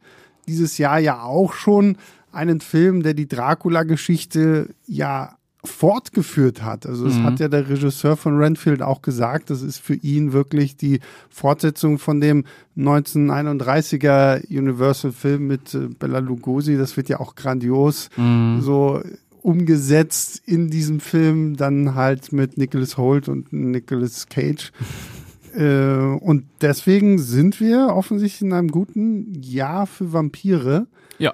dieses 0.48 0.78
Jahr 0.78 1.00
ja 1.00 1.22
auch 1.24 1.52
schon 1.52 1.98
einen 2.38 2.62
Film, 2.62 3.04
der 3.04 3.14
die 3.14 3.28
Dracula-Geschichte 3.28 4.70
ja 4.86 5.34
fortgeführt 5.66 6.64
hat. 6.64 6.86
Also 6.86 7.06
das 7.06 7.16
Mhm. 7.16 7.24
hat 7.24 7.40
ja 7.42 7.50
der 7.50 7.68
Regisseur 7.68 8.16
von 8.16 8.38
Renfield 8.38 8.82
auch 8.82 9.02
gesagt. 9.02 9.50
Das 9.50 9.62
ist 9.62 9.80
für 9.80 9.96
ihn 9.96 10.32
wirklich 10.32 10.78
die 10.78 11.02
Fortsetzung 11.30 12.00
von 12.00 12.22
dem 12.22 12.46
1931er 12.78 14.42
Universal-Film 14.50 15.46
mit 15.48 15.74
äh, 15.74 15.88
Bella 16.00 16.20
Lugosi. 16.20 16.78
Das 16.78 16.96
wird 16.98 17.10
ja 17.10 17.20
auch 17.20 17.36
grandios 17.36 18.10
Mhm. 18.18 18.62
so 18.62 19.02
umgesetzt 19.42 20.42
in 20.46 20.70
diesem 20.70 21.00
Film, 21.00 21.56
dann 21.56 21.96
halt 21.96 22.32
mit 22.34 22.58
Nicholas 22.58 22.98
Holt 22.98 23.30
und 23.30 23.54
Nicholas 23.54 24.28
Cage. 24.28 24.72
äh, 25.56 25.96
und 26.20 26.44
deswegen 26.62 27.18
sind 27.20 27.60
wir 27.60 27.90
offensichtlich 27.94 28.42
in 28.42 28.54
einem 28.54 28.70
guten 28.70 29.34
Jahr 29.42 29.88
für 29.88 30.12
Vampire. 30.14 30.88
Ja. 31.18 31.34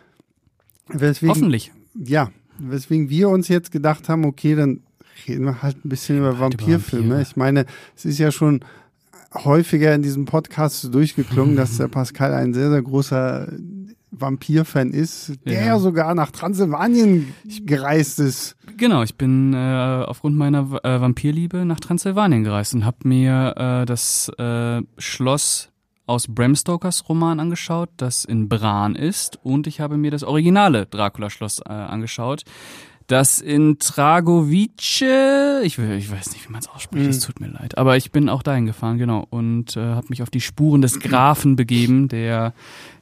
Weswegen, 0.87 1.35
Hoffentlich. 1.35 1.71
Ja, 1.95 2.29
weswegen 2.59 3.09
wir 3.09 3.29
uns 3.29 3.47
jetzt 3.47 3.71
gedacht 3.71 4.09
haben, 4.09 4.25
okay, 4.25 4.55
dann 4.55 4.81
reden 5.27 5.45
wir 5.45 5.61
halt 5.61 5.83
ein 5.85 5.89
bisschen 5.89 6.17
über 6.17 6.39
Vampirfilme. 6.39 7.09
Vampire. 7.09 7.21
Ich 7.21 7.35
meine, 7.35 7.65
es 7.95 8.05
ist 8.05 8.17
ja 8.17 8.31
schon 8.31 8.61
häufiger 9.33 9.93
in 9.95 10.01
diesem 10.01 10.25
Podcast 10.25 10.93
durchgeklungen, 10.93 11.55
dass 11.55 11.77
der 11.77 11.87
Pascal 11.89 12.33
ein 12.33 12.53
sehr, 12.53 12.69
sehr 12.69 12.81
großer 12.81 13.47
Vampir-Fan 14.11 14.91
ist, 14.91 15.33
der 15.45 15.61
ja. 15.61 15.65
ja. 15.65 15.79
sogar 15.79 16.13
nach 16.13 16.31
Transsilvanien 16.31 17.33
gereist 17.65 18.19
ist. 18.19 18.55
Genau, 18.77 19.01
ich 19.03 19.15
bin 19.15 19.53
äh, 19.53 19.57
aufgrund 20.07 20.37
meiner 20.37 20.79
äh, 20.83 21.01
Vampirliebe 21.01 21.65
nach 21.65 21.79
Transsilvanien 21.79 22.43
gereist 22.43 22.75
und 22.75 22.85
habe 22.85 23.07
mir 23.07 23.53
äh, 23.57 23.85
das 23.85 24.29
äh, 24.37 24.81
Schloss 24.97 25.69
aus 26.05 26.27
Bram 26.27 26.55
Stokers 26.55 27.07
Roman 27.07 27.39
angeschaut, 27.39 27.89
das 27.97 28.25
in 28.25 28.49
Bran 28.49 28.95
ist, 28.95 29.39
und 29.43 29.67
ich 29.67 29.79
habe 29.79 29.97
mir 29.97 30.11
das 30.11 30.23
originale 30.23 30.85
Dracula-Schloss 30.85 31.59
äh, 31.59 31.71
angeschaut, 31.71 32.43
das 33.07 33.39
in 33.39 33.79
Tragovice, 33.79 35.01
ich, 35.63 35.77
ich 35.77 36.11
weiß 36.11 36.31
nicht, 36.31 36.47
wie 36.47 36.51
man 36.51 36.61
es 36.61 36.69
ausspricht, 36.69 37.09
es 37.09 37.19
mhm. 37.19 37.25
tut 37.25 37.39
mir 37.41 37.47
leid, 37.47 37.77
aber 37.77 37.97
ich 37.97 38.11
bin 38.11 38.29
auch 38.29 38.43
dahin 38.43 38.65
gefahren, 38.65 38.97
genau, 38.97 39.25
und 39.29 39.75
äh, 39.75 39.81
habe 39.81 40.07
mich 40.09 40.23
auf 40.23 40.29
die 40.29 40.41
Spuren 40.41 40.81
des 40.81 40.99
Grafen 40.99 41.55
begeben, 41.57 42.07
der 42.07 42.53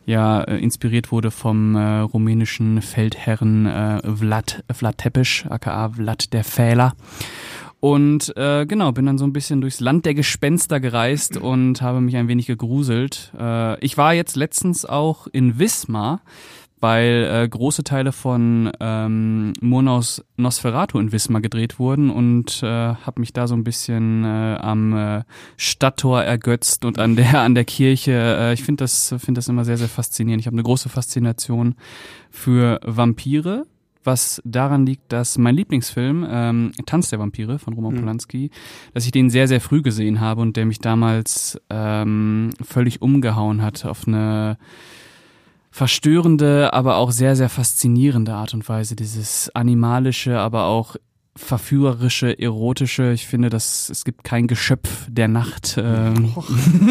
ja 0.06 0.42
äh, 0.42 0.58
inspiriert 0.58 1.12
wurde 1.12 1.32
vom 1.32 1.76
äh, 1.76 2.00
rumänischen 2.00 2.82
Feldherren 2.82 3.66
äh, 3.66 4.02
Vlad, 4.16 4.64
Vlad 4.72 4.98
Tepes, 4.98 5.46
aka 5.50 5.90
Vlad 5.90 6.34
der 6.34 6.44
Fähler. 6.44 6.94
Und 7.82 8.38
äh, 8.38 8.68
genau, 8.68 8.92
bin 8.92 9.08
dann 9.08 9.18
so 9.18 9.26
ein 9.26 9.34
bisschen 9.34 9.60
durchs 9.60 9.80
Land 9.80 10.06
der 10.06 10.14
Gespenster 10.14 10.80
gereist 10.80 11.36
und 11.42 11.82
habe 11.82 12.00
mich 12.00 12.16
ein 12.16 12.28
wenig 12.30 12.46
gegruselt. 12.46 13.34
Äh, 13.38 13.84
ich 13.84 13.98
war 13.98 14.14
jetzt 14.14 14.36
letztens 14.36 14.86
auch 14.86 15.26
in 15.26 15.58
Wismar, 15.58 16.22
weil 16.80 17.28
äh, 17.32 17.50
große 17.50 17.84
Teile 17.84 18.12
von 18.12 18.72
ähm, 18.80 19.54
Murnaus 19.62 20.24
Nosferatu 20.38 21.00
in 21.00 21.12
Wismar 21.12 21.42
gedreht 21.42 21.80
wurden 21.80 22.12
und 22.12 22.62
äh, 22.62 22.68
habe 22.68 23.20
mich 23.20 23.34
da 23.34 23.48
so 23.48 23.56
ein 23.56 23.64
bisschen 23.64 24.26
äh, 24.26 24.58
am 24.62 24.96
äh, 24.96 25.24
Stadttor 25.58 26.22
ergötzt 26.22 26.86
und 26.86 27.00
an 27.00 27.16
der 27.16 27.42
an 27.42 27.56
der 27.56 27.66
Kirche. 27.66 28.12
Äh, 28.12 28.54
ich 28.54 28.64
finde 28.64 28.84
das 28.84 29.16
finde 29.18 29.40
das 29.40 29.48
immer 29.48 29.66
sehr 29.66 29.78
sehr 29.78 29.90
faszinierend. 29.90 30.42
Ich 30.42 30.48
habe 30.48 30.56
eine 30.56 30.64
große 30.64 30.90
Faszination 30.90 31.74
für 32.30 32.80
Vampire 32.86 33.66
was 34.04 34.42
daran 34.46 34.86
liegt, 34.86 35.12
dass 35.12 35.38
mein 35.38 35.56
Lieblingsfilm, 35.56 36.26
ähm, 36.30 36.72
Tanz 36.86 37.10
der 37.10 37.20
Vampire 37.20 37.60
von 37.60 37.74
Roman 37.74 37.94
mhm. 37.94 38.00
Polanski, 38.00 38.52
dass 38.94 39.06
ich 39.06 39.12
den 39.12 39.30
sehr, 39.30 39.48
sehr 39.48 39.62
früh 39.62 39.82
gesehen 39.82 40.20
habe 40.20 40.42
und 40.42 40.58
der 40.58 40.66
mich 40.66 40.80
damals 40.80 41.60
ähm, 41.70 42.52
völlig 42.62 43.02
umgehauen 43.02 43.62
hat 43.62 43.86
auf 43.86 44.08
eine 44.08 44.58
verstörende, 45.72 46.74
aber 46.74 46.98
auch 46.98 47.12
sehr, 47.12 47.36
sehr 47.36 47.50
faszinierende 47.50 48.34
Art 48.34 48.54
und 48.54 48.68
Weise. 48.68 48.96
Dieses 48.96 49.50
animalische, 49.56 50.38
aber 50.38 50.66
auch 50.66 50.98
verführerische, 51.36 52.38
erotische. 52.38 53.14
Ich 53.14 53.26
finde, 53.26 53.50
dass 53.50 53.90
es 53.90 54.04
gibt 54.04 54.24
kein 54.24 54.48
Geschöpf 54.48 55.08
der 55.10 55.28
Nacht, 55.28 55.78
äh, 55.78 56.12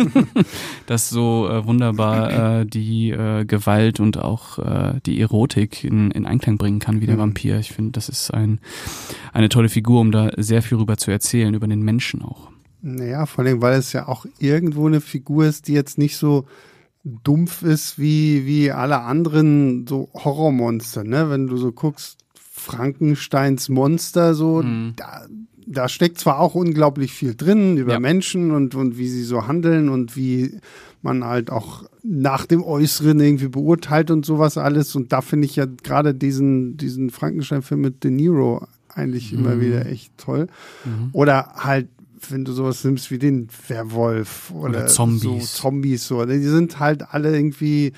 das 0.86 1.10
so 1.10 1.48
äh, 1.48 1.66
wunderbar 1.66 2.60
äh, 2.60 2.66
die 2.66 3.10
äh, 3.10 3.44
Gewalt 3.44 4.00
und 4.00 4.18
auch 4.18 4.58
äh, 4.58 5.00
die 5.04 5.20
Erotik 5.20 5.84
in, 5.84 6.10
in 6.10 6.26
Einklang 6.26 6.56
bringen 6.56 6.78
kann 6.78 7.00
wie 7.00 7.06
der 7.06 7.16
mhm. 7.16 7.20
Vampir. 7.20 7.58
Ich 7.58 7.72
finde, 7.72 7.92
das 7.92 8.08
ist 8.08 8.32
ein, 8.32 8.60
eine 9.32 9.50
tolle 9.50 9.68
Figur, 9.68 10.00
um 10.00 10.10
da 10.10 10.30
sehr 10.36 10.62
viel 10.62 10.78
rüber 10.78 10.96
zu 10.96 11.10
erzählen, 11.10 11.52
über 11.52 11.68
den 11.68 11.82
Menschen 11.82 12.22
auch. 12.22 12.50
Naja, 12.82 13.26
vor 13.26 13.44
allem, 13.44 13.60
weil 13.60 13.78
es 13.78 13.92
ja 13.92 14.08
auch 14.08 14.24
irgendwo 14.38 14.86
eine 14.86 15.02
Figur 15.02 15.44
ist, 15.44 15.68
die 15.68 15.74
jetzt 15.74 15.98
nicht 15.98 16.16
so 16.16 16.46
dumpf 17.04 17.62
ist 17.62 17.98
wie, 17.98 18.46
wie 18.46 18.72
alle 18.72 19.00
anderen 19.00 19.86
so 19.86 20.08
Horrormonster, 20.14 21.04
ne? 21.04 21.28
Wenn 21.30 21.46
du 21.46 21.56
so 21.56 21.72
guckst, 21.72 22.18
Frankensteins 22.60 23.68
Monster, 23.68 24.34
so, 24.34 24.62
mhm. 24.62 24.92
da, 24.96 25.26
da 25.66 25.88
steckt 25.88 26.18
zwar 26.18 26.38
auch 26.38 26.54
unglaublich 26.54 27.12
viel 27.12 27.34
drin 27.34 27.76
über 27.76 27.94
ja. 27.94 28.00
Menschen 28.00 28.50
und, 28.50 28.74
und 28.74 28.98
wie 28.98 29.08
sie 29.08 29.22
so 29.22 29.46
handeln 29.46 29.88
und 29.88 30.16
wie 30.16 30.58
man 31.02 31.24
halt 31.24 31.50
auch 31.50 31.84
nach 32.02 32.46
dem 32.46 32.62
Äußeren 32.62 33.18
irgendwie 33.20 33.48
beurteilt 33.48 34.10
und 34.10 34.26
sowas 34.26 34.58
alles. 34.58 34.94
Und 34.94 35.12
da 35.12 35.20
finde 35.22 35.46
ich 35.46 35.56
ja 35.56 35.66
gerade 35.66 36.14
diesen, 36.14 36.76
diesen 36.76 37.10
Frankenstein-Film 37.10 37.80
mit 37.80 38.04
De 38.04 38.10
Niro 38.10 38.66
eigentlich 38.88 39.32
mhm. 39.32 39.38
immer 39.38 39.60
wieder 39.60 39.86
echt 39.86 40.16
toll. 40.18 40.48
Mhm. 40.84 41.10
Oder 41.12 41.52
halt, 41.56 41.88
wenn 42.28 42.44
du 42.44 42.52
sowas 42.52 42.84
nimmst 42.84 43.10
wie 43.10 43.18
den 43.18 43.48
Werwolf 43.68 44.50
oder, 44.50 44.80
oder 44.80 44.86
Zombies. 44.86 45.22
So 45.22 45.62
Zombies, 45.62 46.06
so. 46.06 46.24
Die 46.26 46.38
sind 46.40 46.78
halt 46.78 47.14
alle 47.14 47.34
irgendwie, 47.34 47.92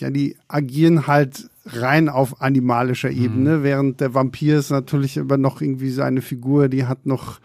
ja, 0.00 0.10
die 0.10 0.36
agieren 0.48 1.06
halt 1.06 1.48
rein 1.66 2.08
auf 2.08 2.40
animalischer 2.42 3.10
mhm. 3.10 3.24
Ebene, 3.24 3.58
mhm. 3.58 3.62
während 3.62 4.00
der 4.00 4.14
Vampir 4.14 4.58
ist 4.58 4.70
natürlich 4.70 5.16
immer 5.16 5.36
noch 5.36 5.60
irgendwie 5.60 5.90
seine 5.90 6.22
Figur, 6.22 6.68
die 6.68 6.86
hat 6.86 7.06
noch 7.06 7.40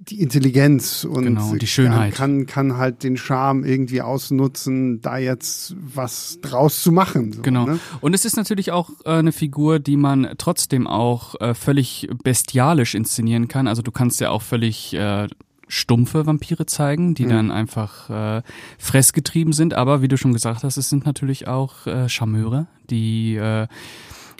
die 0.00 0.22
Intelligenz 0.22 1.04
und 1.04 1.24
genau, 1.24 1.54
die 1.54 1.66
Schönheit. 1.66 2.14
Kann, 2.14 2.46
kann 2.46 2.76
halt 2.76 3.02
den 3.02 3.16
Charme 3.16 3.64
irgendwie 3.64 4.00
ausnutzen, 4.00 5.00
da 5.00 5.18
jetzt 5.18 5.74
was 5.78 6.38
draus 6.40 6.82
zu 6.82 6.92
machen. 6.92 7.32
So, 7.32 7.42
genau. 7.42 7.66
Ne? 7.66 7.78
Und 8.00 8.14
es 8.14 8.24
ist 8.24 8.36
natürlich 8.36 8.70
auch 8.70 8.90
äh, 9.04 9.10
eine 9.10 9.32
Figur, 9.32 9.80
die 9.80 9.96
man 9.96 10.34
trotzdem 10.38 10.86
auch 10.86 11.34
äh, 11.40 11.52
völlig 11.52 12.08
bestialisch 12.22 12.94
inszenieren 12.94 13.48
kann. 13.48 13.66
Also 13.66 13.82
du 13.82 13.90
kannst 13.90 14.20
ja 14.20 14.30
auch 14.30 14.42
völlig 14.42 14.94
äh, 14.94 15.26
stumpfe 15.68 16.26
Vampire 16.26 16.66
zeigen, 16.66 17.14
die 17.14 17.24
mhm. 17.24 17.30
dann 17.30 17.50
einfach 17.50 18.10
äh, 18.10 18.42
fressgetrieben 18.78 19.52
sind. 19.52 19.74
Aber 19.74 20.02
wie 20.02 20.08
du 20.08 20.16
schon 20.16 20.32
gesagt 20.32 20.64
hast, 20.64 20.76
es 20.76 20.88
sind 20.88 21.06
natürlich 21.06 21.46
auch 21.46 21.86
äh, 21.86 22.08
Charmeure, 22.08 22.66
die 22.90 23.36
äh, 23.36 23.66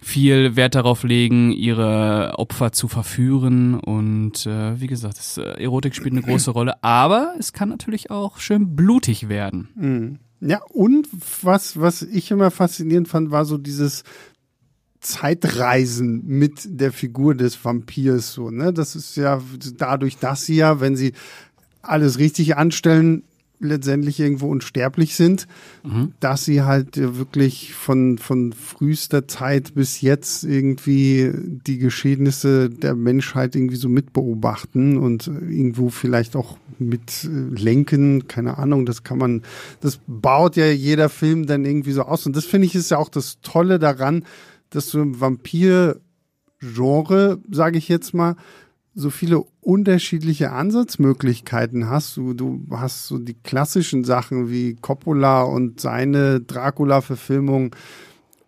viel 0.02 0.56
Wert 0.56 0.74
darauf 0.74 1.02
legen, 1.02 1.52
ihre 1.52 2.34
Opfer 2.38 2.72
zu 2.72 2.88
verführen. 2.88 3.74
Und 3.74 4.46
äh, 4.46 4.80
wie 4.80 4.86
gesagt, 4.86 5.18
das, 5.18 5.38
äh, 5.38 5.62
Erotik 5.62 5.94
spielt 5.94 6.12
eine 6.12 6.22
große 6.22 6.50
Rolle. 6.50 6.82
Aber 6.82 7.34
es 7.38 7.52
kann 7.52 7.68
natürlich 7.68 8.10
auch 8.10 8.38
schön 8.38 8.74
blutig 8.76 9.28
werden. 9.28 9.68
Mhm. 9.74 10.18
Ja, 10.40 10.60
und 10.72 11.08
was, 11.42 11.80
was 11.80 12.02
ich 12.02 12.30
immer 12.30 12.50
faszinierend 12.50 13.08
fand, 13.08 13.32
war 13.32 13.44
so 13.44 13.58
dieses 13.58 14.04
Zeitreisen 15.00 16.26
mit 16.26 16.66
der 16.66 16.92
Figur 16.92 17.34
des 17.34 17.62
Vampirs 17.64 18.32
so, 18.32 18.50
ne? 18.50 18.72
Das 18.72 18.96
ist 18.96 19.16
ja 19.16 19.40
dadurch, 19.76 20.18
dass 20.18 20.44
sie 20.44 20.56
ja, 20.56 20.80
wenn 20.80 20.96
sie 20.96 21.12
alles 21.82 22.18
richtig 22.18 22.56
anstellen, 22.56 23.22
letztendlich 23.60 24.20
irgendwo 24.20 24.48
unsterblich 24.48 25.14
sind, 25.14 25.48
mhm. 25.82 26.12
dass 26.20 26.44
sie 26.44 26.62
halt 26.62 26.96
wirklich 26.96 27.74
von, 27.74 28.18
von 28.18 28.52
frühester 28.52 29.26
Zeit 29.26 29.74
bis 29.74 30.00
jetzt 30.00 30.44
irgendwie 30.44 31.32
die 31.34 31.78
Geschehnisse 31.78 32.70
der 32.70 32.94
Menschheit 32.94 33.56
irgendwie 33.56 33.76
so 33.76 33.88
mitbeobachten 33.88 34.96
und 34.96 35.26
irgendwo 35.26 35.90
vielleicht 35.90 36.36
auch 36.36 36.56
mit 36.78 37.28
lenken, 37.50 38.28
keine 38.28 38.58
Ahnung, 38.58 38.86
das 38.86 39.02
kann 39.02 39.18
man, 39.18 39.42
das 39.80 39.98
baut 40.06 40.56
ja 40.56 40.66
jeder 40.66 41.08
Film 41.08 41.46
dann 41.46 41.64
irgendwie 41.64 41.92
so 41.92 42.02
aus 42.02 42.26
und 42.26 42.36
das 42.36 42.44
finde 42.44 42.66
ich 42.66 42.74
ist 42.76 42.90
ja 42.90 42.98
auch 42.98 43.08
das 43.08 43.40
Tolle 43.42 43.78
daran, 43.80 44.24
dass 44.70 44.90
du 44.90 45.00
im 45.00 45.20
Vampir-Genre, 45.20 47.40
sage 47.50 47.78
ich 47.78 47.88
jetzt 47.88 48.14
mal, 48.14 48.36
so 48.94 49.10
viele 49.10 49.44
unterschiedliche 49.60 50.50
Ansatzmöglichkeiten 50.50 51.88
hast. 51.88 52.16
Du, 52.16 52.34
du 52.34 52.66
hast 52.70 53.06
so 53.06 53.18
die 53.18 53.34
klassischen 53.34 54.02
Sachen 54.02 54.50
wie 54.50 54.74
Coppola 54.74 55.42
und 55.42 55.80
seine 55.80 56.40
Dracula-Verfilmung 56.40 57.76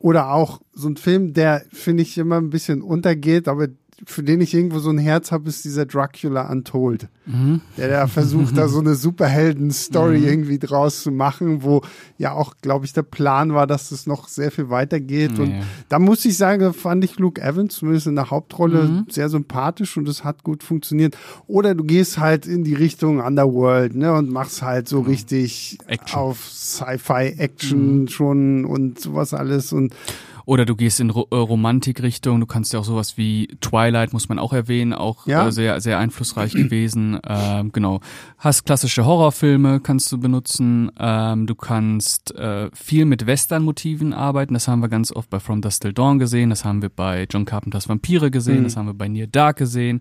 oder 0.00 0.32
auch 0.32 0.60
so 0.72 0.88
ein 0.88 0.96
Film, 0.96 1.34
der, 1.34 1.64
finde 1.72 2.02
ich, 2.02 2.18
immer 2.18 2.38
ein 2.38 2.50
bisschen 2.50 2.82
untergeht, 2.82 3.46
aber 3.46 3.68
für 4.06 4.22
den 4.22 4.40
ich 4.40 4.54
irgendwo 4.54 4.78
so 4.78 4.90
ein 4.90 4.98
Herz 4.98 5.30
habe, 5.30 5.48
ist 5.48 5.64
dieser 5.64 5.86
Dracula 5.86 6.50
Untold. 6.50 7.08
Mhm. 7.26 7.60
Der 7.76 7.88
da 7.88 8.06
versucht, 8.06 8.56
da 8.56 8.66
so 8.68 8.80
eine 8.80 8.94
Superhelden-Story 8.94 10.18
mhm. 10.18 10.26
irgendwie 10.26 10.58
draus 10.58 11.02
zu 11.02 11.10
machen, 11.10 11.62
wo 11.62 11.82
ja 12.18 12.32
auch, 12.32 12.54
glaube 12.62 12.86
ich, 12.86 12.92
der 12.92 13.02
Plan 13.02 13.54
war, 13.54 13.66
dass 13.66 13.90
es 13.90 14.06
noch 14.06 14.28
sehr 14.28 14.50
viel 14.50 14.70
weitergeht. 14.70 15.32
Nee. 15.36 15.42
Und 15.42 15.54
da 15.88 15.98
muss 15.98 16.24
ich 16.24 16.36
sagen, 16.36 16.72
fand 16.72 17.04
ich 17.04 17.18
Luke 17.18 17.40
Evans 17.40 17.74
zumindest 17.76 18.06
in 18.06 18.16
der 18.16 18.30
Hauptrolle 18.30 18.84
mhm. 18.84 19.06
sehr 19.10 19.28
sympathisch 19.28 19.96
und 19.96 20.08
es 20.08 20.24
hat 20.24 20.44
gut 20.44 20.62
funktioniert. 20.62 21.16
Oder 21.46 21.74
du 21.74 21.84
gehst 21.84 22.18
halt 22.18 22.46
in 22.46 22.64
die 22.64 22.74
Richtung 22.74 23.20
Underworld, 23.20 23.94
ne, 23.94 24.12
und 24.14 24.30
machst 24.30 24.62
halt 24.62 24.88
so 24.88 24.98
genau. 24.98 25.10
richtig 25.10 25.78
Action. 25.86 26.18
auf 26.18 26.48
Sci-Fi-Action 26.50 28.02
mhm. 28.02 28.08
schon 28.08 28.64
und 28.64 28.98
sowas 29.00 29.34
alles 29.34 29.72
und 29.72 29.94
oder 30.44 30.64
du 30.64 30.76
gehst 30.76 31.00
in 31.00 31.10
Ro 31.10 31.26
äh, 31.30 31.36
Romantikrichtung, 31.36 32.40
du 32.40 32.46
kannst 32.46 32.72
ja 32.72 32.80
auch 32.80 32.84
sowas 32.84 33.16
wie 33.16 33.48
Twilight, 33.60 34.12
muss 34.12 34.28
man 34.28 34.38
auch 34.38 34.52
erwähnen, 34.52 34.92
auch 34.92 35.26
ja. 35.26 35.48
äh, 35.48 35.52
sehr, 35.52 35.80
sehr 35.80 35.98
einflussreich 35.98 36.52
gewesen. 36.52 37.18
Ähm, 37.26 37.72
genau. 37.72 38.00
Hast 38.38 38.64
klassische 38.64 39.04
Horrorfilme, 39.04 39.80
kannst 39.80 40.10
du 40.12 40.18
benutzen. 40.18 40.90
Ähm, 40.98 41.46
du 41.46 41.54
kannst 41.54 42.34
äh, 42.34 42.70
viel 42.72 43.04
mit 43.04 43.26
Western-Motiven 43.26 44.12
arbeiten. 44.12 44.54
Das 44.54 44.68
haben 44.68 44.80
wir 44.80 44.88
ganz 44.88 45.12
oft 45.12 45.30
bei 45.30 45.40
From 45.40 45.62
Dust 45.62 45.82
Till 45.82 45.92
Dawn 45.92 46.18
gesehen, 46.18 46.50
das 46.50 46.64
haben 46.64 46.82
wir 46.82 46.90
bei 46.90 47.26
John 47.30 47.44
Carpenters 47.44 47.88
Vampire 47.88 48.30
gesehen, 48.30 48.60
mhm. 48.60 48.64
das 48.64 48.76
haben 48.76 48.86
wir 48.86 48.94
bei 48.94 49.08
Near 49.08 49.26
Dark 49.26 49.56
gesehen. 49.58 50.00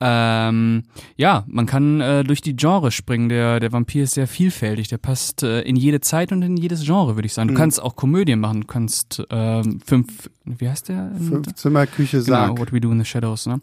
Ähm, 0.00 0.84
ja, 1.16 1.44
man 1.48 1.66
kann 1.66 2.00
äh, 2.00 2.22
durch 2.22 2.40
die 2.40 2.54
Genre 2.54 2.92
springen. 2.92 3.28
Der, 3.28 3.58
der 3.58 3.72
Vampir 3.72 4.04
ist 4.04 4.14
sehr 4.14 4.28
vielfältig. 4.28 4.86
Der 4.88 4.98
passt 4.98 5.42
äh, 5.42 5.62
in 5.62 5.74
jede 5.74 6.00
Zeit 6.00 6.30
und 6.30 6.42
in 6.42 6.56
jedes 6.56 6.84
Genre, 6.84 7.16
würde 7.16 7.26
ich 7.26 7.34
sagen. 7.34 7.48
Du 7.48 7.54
Mhm. 7.54 7.58
kannst 7.58 7.82
auch 7.82 7.96
Komödien 7.96 8.38
machen. 8.38 8.60
Du 8.60 8.66
kannst 8.68 9.22
ähm, 9.30 9.80
fünf, 9.84 10.30
wie 10.44 10.68
heißt 10.68 10.88
der? 10.88 11.10
Fünfzimmerküche 11.28 12.22
Genau, 12.22 12.46
sagt. 12.48 12.58
What 12.60 12.72
We 12.72 12.80
Do 12.80 12.92
in 12.92 12.98
the 13.00 13.04
Shadows. 13.04 13.46
Ne? 13.46 13.60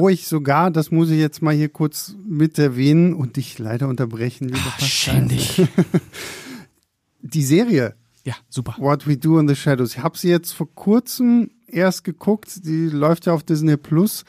Wo 0.00 0.08
ich 0.08 0.26
sogar, 0.26 0.70
das 0.70 0.90
muss 0.90 1.10
ich 1.10 1.18
jetzt 1.18 1.42
mal 1.42 1.54
hier 1.54 1.68
kurz 1.68 2.16
mit 2.26 2.58
erwähnen 2.58 3.12
und 3.12 3.36
dich 3.36 3.58
leider 3.58 3.88
unterbrechen, 3.88 4.48
lieber. 4.48 4.60
Schäm 4.78 5.28
dich. 5.28 5.62
Die 7.20 7.42
Serie 7.42 7.94
Ja, 8.24 8.34
super. 8.48 8.76
What 8.78 9.06
We 9.06 9.16
Do 9.16 9.38
in 9.38 9.46
the 9.48 9.54
Shadows. 9.56 9.94
Ich 9.96 10.02
habe 10.02 10.16
sie 10.16 10.28
jetzt 10.30 10.52
vor 10.52 10.68
kurzem 10.74 11.50
erst 11.66 12.02
geguckt. 12.04 12.64
Die 12.64 12.86
läuft 12.86 13.26
ja 13.26 13.32
auf 13.34 13.42
Disney 13.42 13.76
Plus. 13.76 14.24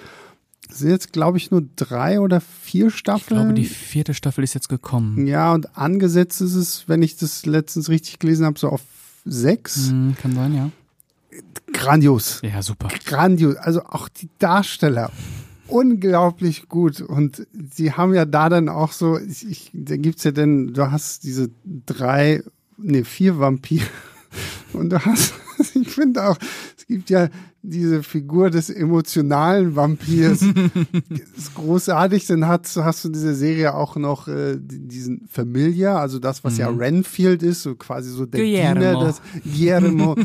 Sind 0.70 0.90
jetzt, 0.90 1.14
glaube 1.14 1.38
ich, 1.38 1.50
nur 1.52 1.64
drei 1.76 2.20
oder 2.20 2.42
vier 2.42 2.88
Ich 2.88 2.96
Staffeln. 2.96 3.40
glaube, 3.40 3.54
die 3.54 3.66
vierte 3.66 4.14
Staffel 4.14 4.44
ist 4.44 4.54
jetzt 4.54 4.70
gekommen. 4.70 5.26
ja, 5.28 5.54
und 5.54 5.78
angesetzt 5.78 6.42
ist 6.42 6.56
es, 6.56 6.84
wenn 6.88 7.02
ich 7.02 7.16
das 7.18 7.46
letztens 7.46 7.90
richtig 7.90 8.20
gelesen 8.20 8.46
habe, 8.46 8.60
so 8.60 8.70
auf 8.70 8.82
sechs. 9.26 9.90
Hm, 9.90 10.16
kann 10.22 10.36
sein, 10.36 10.54
ja. 10.56 10.70
Grandios. 11.74 12.40
Ja, 12.44 12.62
super. 12.62 12.88
Grandios. 13.06 13.56
Also 13.58 13.84
auch 13.84 14.10
die 14.10 14.30
Darsteller. 14.40 15.12
Unglaublich 15.68 16.70
gut. 16.70 17.02
Und 17.02 17.46
sie 17.74 17.92
haben 17.92 18.14
ja 18.14 18.26
da 18.26 18.50
dann 18.50 18.70
auch 18.70 18.92
so, 18.94 19.20
ich, 19.20 19.48
ich, 19.48 19.72
da 19.74 19.98
gibt's 19.98 20.24
ja 20.24 20.32
denn, 20.32 20.74
du 20.74 20.92
hast 20.92 21.24
diese 21.24 21.50
drei, 21.86 22.42
nee, 22.78 23.04
vier 23.04 23.38
Vampire. 23.40 23.86
Und 24.74 24.90
du 24.92 25.00
hast, 25.06 25.34
ich 25.76 25.90
finde 25.90 26.24
auch, 26.30 26.38
es 26.78 26.88
gibt 26.88 27.10
ja 27.10 27.30
diese 27.70 28.04
Figur 28.04 28.50
des 28.50 28.70
emotionalen 28.70 29.76
Vampirs. 29.76 30.42
ist 31.38 31.54
großartig. 31.56 32.26
Dann 32.28 32.48
hast, 32.48 32.78
hast 32.78 33.04
du 33.04 33.10
in 33.10 33.14
dieser 33.14 33.36
Serie 33.36 33.76
auch 33.76 33.96
noch 33.96 34.28
äh, 34.28 34.58
diesen 34.60 35.28
Familia, 35.30 35.98
also 35.98 36.20
das, 36.20 36.44
was 36.44 36.58
ja 36.58 36.70
Renfield 36.70 37.44
ist, 37.44 37.64
so 37.64 37.76
quasi 37.76 38.10
so 38.10 38.26
der 38.26 38.42
Guillermo. 38.42 38.80
Diener, 38.80 39.00
das 39.00 39.22
Guillermo. 39.44 40.16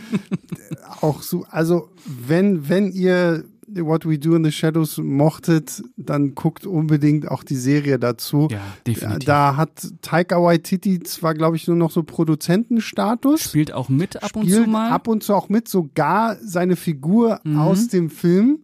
auch 1.01 1.23
so, 1.23 1.45
also 1.51 1.89
wenn, 2.07 2.69
wenn 2.69 2.93
ihr 2.93 3.45
What 3.75 4.07
We 4.07 4.19
Do 4.19 4.35
in 4.37 4.45
the 4.45 4.53
Shadows 4.53 4.99
mochtet, 4.99 5.83
dann 5.97 6.35
guckt 6.35 6.67
unbedingt 6.67 7.29
auch 7.31 7.43
die 7.45 7.57
Serie 7.57 7.99
dazu. 7.99 8.49
Ja, 8.51 8.61
definitiv. 8.87 9.25
Da 9.27 9.57
hat 9.57 9.71
Taika 10.03 10.43
Waititi 10.43 11.01
zwar, 11.01 11.35
glaube 11.35 11.57
ich, 11.57 11.67
nur 11.69 11.77
noch 11.77 11.91
so 11.91 12.03
Produzentenstatus. 12.03 13.41
Spielt 13.43 13.73
auch 13.73 13.89
mit 13.89 14.23
ab 14.23 14.37
und 14.37 14.51
zu 14.51 14.67
mal. 14.67 14.91
ab 14.91 15.09
und 15.09 15.23
zu 15.23 15.35
auch 15.35 15.49
mit, 15.49 15.69
sogar 15.69 16.37
seine 16.43 16.77
Figur 16.77 17.41
Mhm. 17.45 17.59
aus 17.59 17.89
dem 17.89 18.11
Film. 18.11 18.61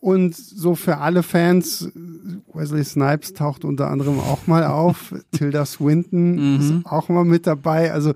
Und 0.00 0.34
so 0.34 0.74
für 0.74 0.98
alle 0.98 1.22
Fans, 1.22 1.88
Wesley 2.52 2.82
Snipes 2.84 3.34
taucht 3.34 3.64
unter 3.64 3.88
anderem 3.88 4.18
auch 4.18 4.46
mal 4.48 4.64
auf, 4.64 5.14
Tilda 5.32 5.64
Swinton 5.64 6.54
Mhm. 6.56 6.60
ist 6.60 6.86
auch 6.86 7.08
mal 7.08 7.24
mit 7.24 7.46
dabei. 7.46 7.92
Also 7.92 8.12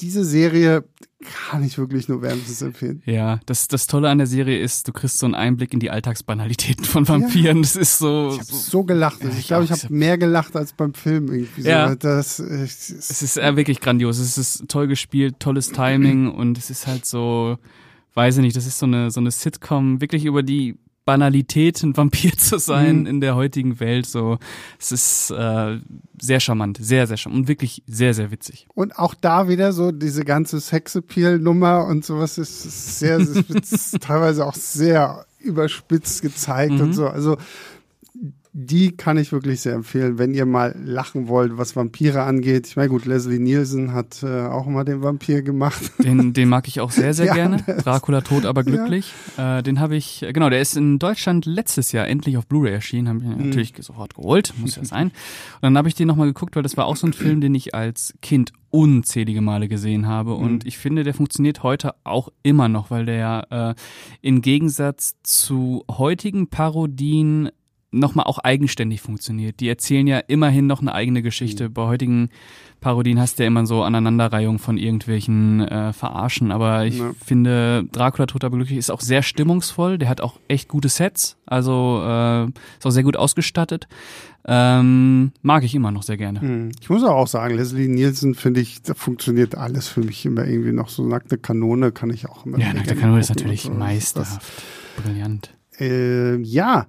diese 0.00 0.24
Serie 0.24 0.84
kann 1.22 1.62
ich 1.62 1.76
wirklich 1.76 2.08
nur 2.08 2.22
wärmstens 2.22 2.62
empfehlen. 2.62 3.02
Ja, 3.04 3.40
das, 3.46 3.68
das 3.68 3.86
Tolle 3.86 4.08
an 4.08 4.18
der 4.18 4.26
Serie 4.26 4.58
ist, 4.58 4.88
du 4.88 4.92
kriegst 4.92 5.18
so 5.18 5.26
einen 5.26 5.34
Einblick 5.34 5.72
in 5.74 5.80
die 5.80 5.90
Alltagsbanalitäten 5.90 6.84
von 6.84 7.06
Vampiren. 7.06 7.62
Das 7.62 7.76
ist 7.76 7.98
so. 7.98 8.30
Ich 8.32 8.38
habe 8.38 8.44
so 8.44 8.56
so 8.56 8.84
gelacht. 8.84 9.22
Ja, 9.22 9.28
ich 9.28 9.38
ich 9.38 9.46
glaube, 9.46 9.64
ich 9.64 9.72
auch. 9.72 9.82
habe 9.82 9.94
mehr 9.94 10.16
gelacht 10.16 10.56
als 10.56 10.72
beim 10.72 10.94
Film 10.94 11.28
irgendwie. 11.30 11.62
So. 11.62 11.68
Ja. 11.68 11.94
Das, 11.94 12.40
äh, 12.40 12.44
es 12.44 12.90
ist 12.90 13.36
äh, 13.36 13.56
wirklich 13.56 13.80
grandios. 13.80 14.18
Es 14.18 14.38
ist 14.38 14.68
toll 14.68 14.86
gespielt, 14.86 15.40
tolles 15.40 15.72
Timing 15.72 16.30
und 16.30 16.56
es 16.56 16.70
ist 16.70 16.86
halt 16.86 17.04
so, 17.04 17.58
weiß 18.14 18.38
ich 18.38 18.42
nicht, 18.42 18.56
das 18.56 18.66
ist 18.66 18.78
so 18.78 18.86
eine, 18.86 19.10
so 19.10 19.20
eine 19.20 19.30
Sitcom, 19.30 20.00
wirklich 20.00 20.24
über 20.24 20.42
die 20.42 20.76
Banalität, 21.10 21.82
ein 21.82 21.96
Vampir 21.96 22.36
zu 22.38 22.58
sein 22.58 23.00
Mhm. 23.00 23.06
in 23.06 23.20
der 23.20 23.34
heutigen 23.34 23.80
Welt. 23.80 24.06
So, 24.06 24.38
es 24.78 24.92
ist 24.92 25.30
äh, 25.32 25.78
sehr 26.20 26.38
charmant, 26.38 26.78
sehr, 26.80 27.08
sehr 27.08 27.16
charmant 27.16 27.42
und 27.42 27.48
wirklich 27.48 27.82
sehr, 27.88 28.14
sehr 28.14 28.30
witzig. 28.30 28.66
Und 28.74 28.96
auch 28.96 29.14
da 29.14 29.48
wieder 29.48 29.72
so 29.72 29.90
diese 29.90 30.24
ganze 30.24 30.60
Sexappeal-Nummer 30.60 31.84
und 31.86 32.04
sowas 32.04 32.38
ist 32.38 32.64
ist 32.64 32.98
sehr, 33.00 33.18
ist 33.18 34.00
teilweise 34.00 34.46
auch 34.46 34.54
sehr 34.54 35.26
überspitzt 35.40 36.22
gezeigt 36.22 36.74
Mhm. 36.74 36.80
und 36.80 36.92
so. 36.92 37.08
Also 37.08 37.36
die 38.52 38.96
kann 38.96 39.16
ich 39.16 39.30
wirklich 39.30 39.60
sehr 39.60 39.74
empfehlen, 39.74 40.18
wenn 40.18 40.34
ihr 40.34 40.44
mal 40.44 40.74
lachen 40.82 41.28
wollt, 41.28 41.56
was 41.56 41.76
Vampire 41.76 42.22
angeht. 42.22 42.66
Ich 42.66 42.76
meine, 42.76 42.88
gut, 42.88 43.04
Leslie 43.06 43.38
Nielsen 43.38 43.92
hat 43.92 44.22
äh, 44.24 44.42
auch 44.46 44.66
mal 44.66 44.84
den 44.84 45.02
Vampir 45.02 45.42
gemacht. 45.42 45.92
Den, 46.02 46.32
den 46.32 46.48
mag 46.48 46.66
ich 46.66 46.80
auch 46.80 46.90
sehr, 46.90 47.14
sehr 47.14 47.26
Ja, 47.26 47.34
gerne. 47.34 47.58
Dracula 47.84 48.22
tot, 48.22 48.46
aber 48.46 48.64
glücklich. 48.64 49.12
Äh, 49.36 49.62
den 49.62 49.78
habe 49.78 49.94
ich, 49.94 50.22
äh, 50.24 50.32
genau, 50.32 50.50
der 50.50 50.60
ist 50.60 50.76
in 50.76 50.98
Deutschland 50.98 51.46
letztes 51.46 51.92
Jahr 51.92 52.08
endlich 52.08 52.36
auf 52.38 52.46
Blu-ray 52.48 52.72
erschienen, 52.72 53.08
habe 53.08 53.18
ich 53.20 53.24
Mhm. 53.26 53.46
natürlich 53.46 53.72
sofort 53.78 54.14
geholt, 54.16 54.52
muss 54.58 54.74
ja 54.76 54.84
sein. 54.84 55.08
Und 55.08 55.62
dann 55.62 55.78
habe 55.78 55.86
ich 55.88 55.94
den 55.94 56.08
nochmal 56.08 56.26
geguckt, 56.26 56.56
weil 56.56 56.64
das 56.64 56.76
war 56.76 56.86
auch 56.86 56.96
so 56.96 57.06
ein 57.06 57.12
Film, 57.12 57.40
den 57.40 57.54
ich 57.54 57.74
als 57.74 58.14
Kind 58.20 58.52
unzählige 58.70 59.40
Male 59.40 59.68
gesehen 59.68 60.06
habe. 60.08 60.34
Und 60.34 60.52
Mhm. 60.52 60.60
ich 60.68 60.78
finde, 60.78 61.04
der 61.04 61.14
funktioniert 61.14 61.62
heute 61.62 61.94
auch 62.04 62.28
immer 62.42 62.68
noch, 62.68 62.90
weil 62.90 63.04
der 63.06 63.46
äh, 63.50 63.74
im 64.26 64.42
Gegensatz 64.42 65.14
zu 65.22 65.84
heutigen 65.90 66.48
Parodien 66.48 67.50
nochmal 67.92 68.26
auch 68.26 68.38
eigenständig 68.38 69.00
funktioniert. 69.00 69.60
Die 69.60 69.68
erzählen 69.68 70.06
ja 70.06 70.18
immerhin 70.18 70.66
noch 70.66 70.80
eine 70.80 70.94
eigene 70.94 71.22
Geschichte. 71.22 71.68
Mhm. 71.68 71.72
Bei 71.74 71.86
heutigen 71.86 72.28
Parodien 72.80 73.18
hast 73.20 73.38
du 73.38 73.42
ja 73.42 73.48
immer 73.48 73.66
so 73.66 73.82
Aneinanderreihung 73.82 74.58
von 74.58 74.78
irgendwelchen 74.78 75.60
äh, 75.66 75.92
Verarschen. 75.92 76.52
Aber 76.52 76.86
ich 76.86 76.98
Ja. 76.98 77.10
finde, 77.24 77.84
Dracula 77.92 78.26
tot 78.26 78.44
aber 78.44 78.56
glücklich 78.56 78.78
ist 78.78 78.90
auch 78.90 79.00
sehr 79.00 79.22
stimmungsvoll. 79.22 79.98
Der 79.98 80.08
hat 80.08 80.20
auch 80.20 80.38
echt 80.48 80.68
gute 80.68 80.88
Sets. 80.88 81.36
Also 81.46 82.00
äh, 82.04 82.44
ist 82.46 82.86
auch 82.86 82.90
sehr 82.90 83.02
gut 83.02 83.16
ausgestattet. 83.16 83.88
Ähm, 84.46 85.32
mag 85.42 85.64
ich 85.64 85.74
immer 85.74 85.90
noch 85.90 86.02
sehr 86.02 86.16
gerne. 86.16 86.40
Hm. 86.40 86.70
Ich 86.80 86.88
muss 86.88 87.04
auch 87.04 87.26
sagen, 87.26 87.56
Leslie 87.56 87.88
Nielsen 87.88 88.34
finde 88.34 88.60
ich, 88.60 88.82
da 88.82 88.94
funktioniert 88.94 89.54
alles 89.54 89.88
für 89.88 90.00
mich 90.00 90.24
immer 90.24 90.46
irgendwie 90.46 90.72
noch 90.72 90.88
so 90.88 91.06
nackte 91.06 91.36
Kanone 91.36 91.92
kann 91.92 92.10
ich 92.10 92.26
auch 92.28 92.46
immer. 92.46 92.58
Ja, 92.58 92.72
Nackte 92.72 92.94
Kanone 92.96 93.20
ist 93.20 93.28
natürlich 93.28 93.62
so. 93.62 93.72
meisterhaft. 93.72 94.46
Brillant. 94.96 95.50
Das, 95.72 95.80
äh, 95.80 96.36
ja, 96.38 96.86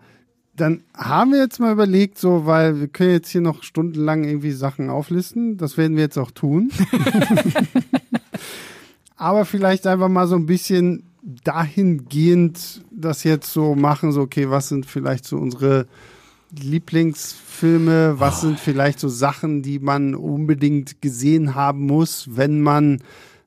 dann 0.56 0.82
haben 0.96 1.32
wir 1.32 1.40
jetzt 1.40 1.60
mal 1.60 1.72
überlegt, 1.72 2.18
so, 2.18 2.46
weil 2.46 2.80
wir 2.80 2.88
können 2.88 3.12
jetzt 3.12 3.30
hier 3.30 3.42
noch 3.42 3.64
stundenlang 3.64 4.24
irgendwie 4.24 4.52
Sachen 4.52 4.90
auflisten. 4.90 5.58
Das 5.58 5.78
werden 5.78 5.96
wir 5.96 6.04
jetzt 6.04 6.18
auch 6.18 6.32
tun. 6.32 6.72
Aber 9.16 9.46
vielleicht 9.46 9.88
einfach 9.88 10.10
mal 10.10 10.28
so 10.28 10.36
ein 10.36 10.46
bisschen 10.46 11.04
dahingehend 11.44 12.84
das 12.92 13.24
jetzt 13.24 13.54
so 13.54 13.76
machen, 13.76 14.12
so, 14.12 14.22
okay, 14.22 14.50
was 14.50 14.70
sind 14.70 14.86
vielleicht 14.86 15.26
so 15.26 15.38
unsere 15.38 15.88
Lieblingsfilme, 16.60 18.20
was 18.20 18.42
sind 18.42 18.60
vielleicht 18.60 19.00
so 19.00 19.08
Sachen, 19.08 19.62
die 19.62 19.80
man 19.80 20.16
unbedingt 20.16 21.02
gesehen 21.02 21.56
haben 21.56 21.86
muss, 21.86 22.36
wenn 22.36 22.62
man 22.62 23.02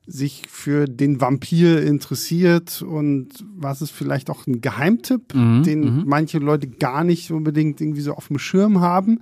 sich 0.07 0.43
für 0.49 0.85
den 0.85 1.19
Vampir 1.21 1.81
interessiert 1.83 2.81
und 2.83 3.29
was 3.55 3.81
ist 3.81 3.91
vielleicht 3.91 4.29
auch 4.29 4.45
ein 4.47 4.61
Geheimtipp, 4.61 5.33
Mhm, 5.33 5.63
den 5.63 5.79
mhm. 5.81 6.03
manche 6.05 6.37
Leute 6.39 6.67
gar 6.67 7.03
nicht 7.03 7.31
unbedingt 7.31 7.81
irgendwie 7.81 8.01
so 8.01 8.13
auf 8.13 8.27
dem 8.27 8.37
Schirm 8.39 8.81
haben. 8.81 9.21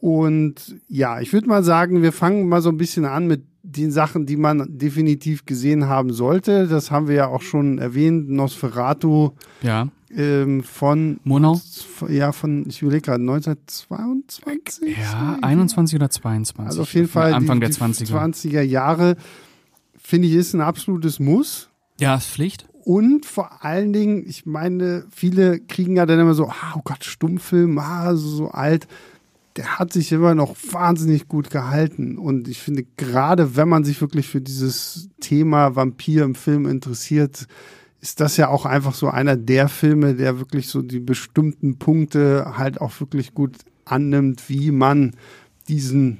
Und 0.00 0.76
ja, 0.88 1.20
ich 1.20 1.32
würde 1.32 1.48
mal 1.48 1.62
sagen, 1.62 2.02
wir 2.02 2.12
fangen 2.12 2.48
mal 2.48 2.62
so 2.62 2.70
ein 2.70 2.76
bisschen 2.78 3.04
an 3.04 3.26
mit 3.26 3.42
den 3.62 3.90
Sachen, 3.90 4.24
die 4.24 4.36
man 4.36 4.78
definitiv 4.78 5.44
gesehen 5.44 5.86
haben 5.86 6.12
sollte. 6.12 6.66
Das 6.66 6.90
haben 6.90 7.08
wir 7.08 7.14
ja 7.16 7.26
auch 7.28 7.42
schon 7.42 7.76
erwähnt. 7.78 8.30
Nosferatu 8.30 9.32
Ja. 9.60 9.88
ähm, 10.16 10.62
von 10.62 11.20
Murnau? 11.24 11.60
ja, 12.08 12.32
von, 12.32 12.64
ich 12.66 12.80
überlege 12.80 13.02
gerade, 13.02 13.20
1922? 13.22 14.96
Ja, 14.96 15.38
21 15.42 15.96
oder 15.96 16.08
22. 16.10 16.66
Also 16.66 16.82
auf 16.82 16.94
jeden 16.94 17.08
Fall 17.08 17.34
Anfang 17.34 17.60
die, 17.60 17.66
der 17.66 17.70
die 17.70 17.76
20er. 18.04 18.10
20er 18.10 18.62
Jahre, 18.62 19.16
finde 20.10 20.28
ich, 20.28 20.34
ist 20.34 20.54
ein 20.54 20.60
absolutes 20.60 21.20
Muss. 21.20 21.70
Ja, 22.00 22.16
ist 22.16 22.26
Pflicht. 22.26 22.66
Und 22.84 23.26
vor 23.26 23.64
allen 23.64 23.92
Dingen, 23.92 24.24
ich 24.26 24.44
meine, 24.44 25.04
viele 25.10 25.60
kriegen 25.60 25.96
ja 25.96 26.04
dann 26.04 26.18
immer 26.18 26.34
so, 26.34 26.48
ah, 26.48 26.74
oh 26.76 26.80
Gott, 26.82 27.04
Stummfilm, 27.04 27.78
ah, 27.78 28.14
so, 28.16 28.28
so 28.28 28.48
alt. 28.48 28.88
Der 29.56 29.78
hat 29.78 29.92
sich 29.92 30.10
immer 30.10 30.34
noch 30.34 30.56
wahnsinnig 30.72 31.28
gut 31.28 31.50
gehalten. 31.50 32.18
Und 32.18 32.48
ich 32.48 32.60
finde, 32.60 32.84
gerade 32.96 33.56
wenn 33.56 33.68
man 33.68 33.84
sich 33.84 34.00
wirklich 34.00 34.26
für 34.26 34.40
dieses 34.40 35.10
Thema 35.20 35.76
Vampir 35.76 36.24
im 36.24 36.34
Film 36.34 36.66
interessiert, 36.66 37.46
ist 38.00 38.20
das 38.20 38.36
ja 38.36 38.48
auch 38.48 38.66
einfach 38.66 38.94
so 38.94 39.08
einer 39.08 39.36
der 39.36 39.68
Filme, 39.68 40.14
der 40.14 40.38
wirklich 40.38 40.68
so 40.68 40.82
die 40.82 41.00
bestimmten 41.00 41.78
Punkte 41.78 42.54
halt 42.56 42.80
auch 42.80 42.98
wirklich 42.98 43.34
gut 43.34 43.58
annimmt, 43.84 44.48
wie 44.48 44.72
man 44.72 45.12
diesen, 45.68 46.18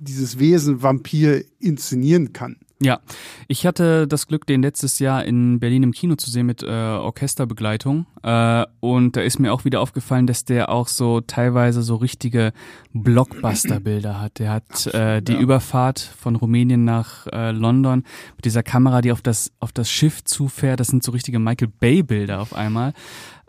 dieses 0.00 0.38
Wesen 0.38 0.82
Vampir 0.82 1.44
inszenieren 1.60 2.32
kann. 2.32 2.56
Ja, 2.84 3.00
ich 3.48 3.66
hatte 3.66 4.06
das 4.06 4.26
Glück, 4.26 4.46
den 4.46 4.60
letztes 4.60 4.98
Jahr 4.98 5.24
in 5.24 5.58
Berlin 5.58 5.82
im 5.82 5.92
Kino 5.92 6.16
zu 6.16 6.30
sehen 6.30 6.44
mit 6.44 6.62
äh, 6.62 6.66
Orchesterbegleitung. 6.66 8.04
Äh, 8.22 8.66
und 8.80 9.16
da 9.16 9.22
ist 9.22 9.38
mir 9.38 9.54
auch 9.54 9.64
wieder 9.64 9.80
aufgefallen, 9.80 10.26
dass 10.26 10.44
der 10.44 10.68
auch 10.68 10.88
so 10.88 11.22
teilweise 11.22 11.82
so 11.82 11.96
richtige 11.96 12.52
Blockbuster-Bilder 12.92 14.20
hat. 14.20 14.38
Der 14.38 14.50
hat 14.50 14.86
äh, 14.88 15.22
die 15.22 15.32
ja. 15.32 15.38
Überfahrt 15.38 15.98
von 15.98 16.36
Rumänien 16.36 16.84
nach 16.84 17.26
äh, 17.28 17.52
London 17.52 18.04
mit 18.36 18.44
dieser 18.44 18.62
Kamera, 18.62 19.00
die 19.00 19.12
auf 19.12 19.22
das, 19.22 19.50
auf 19.60 19.72
das 19.72 19.90
Schiff 19.90 20.22
zufährt. 20.22 20.78
Das 20.78 20.88
sind 20.88 21.02
so 21.02 21.12
richtige 21.12 21.38
Michael 21.38 21.72
Bay-Bilder 21.80 22.40
auf 22.40 22.54
einmal. 22.54 22.92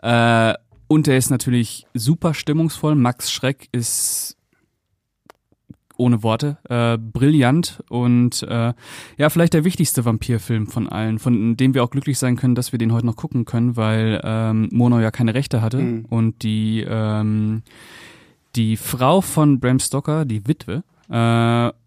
Äh, 0.00 0.54
und 0.88 1.08
er 1.08 1.16
ist 1.18 1.30
natürlich 1.30 1.86
super 1.92 2.32
stimmungsvoll. 2.32 2.94
Max 2.94 3.30
Schreck 3.30 3.68
ist 3.72 4.35
ohne 5.96 6.22
Worte, 6.22 6.58
äh, 6.68 6.98
brillant 6.98 7.82
und 7.88 8.42
äh, 8.42 8.72
ja, 9.16 9.30
vielleicht 9.30 9.54
der 9.54 9.64
wichtigste 9.64 10.04
Vampirfilm 10.04 10.66
von 10.66 10.88
allen, 10.88 11.18
von 11.18 11.56
dem 11.56 11.74
wir 11.74 11.82
auch 11.84 11.90
glücklich 11.90 12.18
sein 12.18 12.36
können, 12.36 12.54
dass 12.54 12.72
wir 12.72 12.78
den 12.78 12.92
heute 12.92 13.06
noch 13.06 13.16
gucken 13.16 13.44
können, 13.44 13.76
weil 13.76 14.20
ähm, 14.24 14.68
Mono 14.72 15.00
ja 15.00 15.10
keine 15.10 15.34
Rechte 15.34 15.62
hatte 15.62 15.78
Mhm. 15.78 16.04
und 16.08 16.42
die 16.42 16.84
ähm, 16.88 17.62
die 18.54 18.76
Frau 18.76 19.20
von 19.20 19.60
Bram 19.60 19.78
Stoker, 19.78 20.24
die 20.24 20.46
Witwe, 20.48 20.82
äh, 21.10 21.12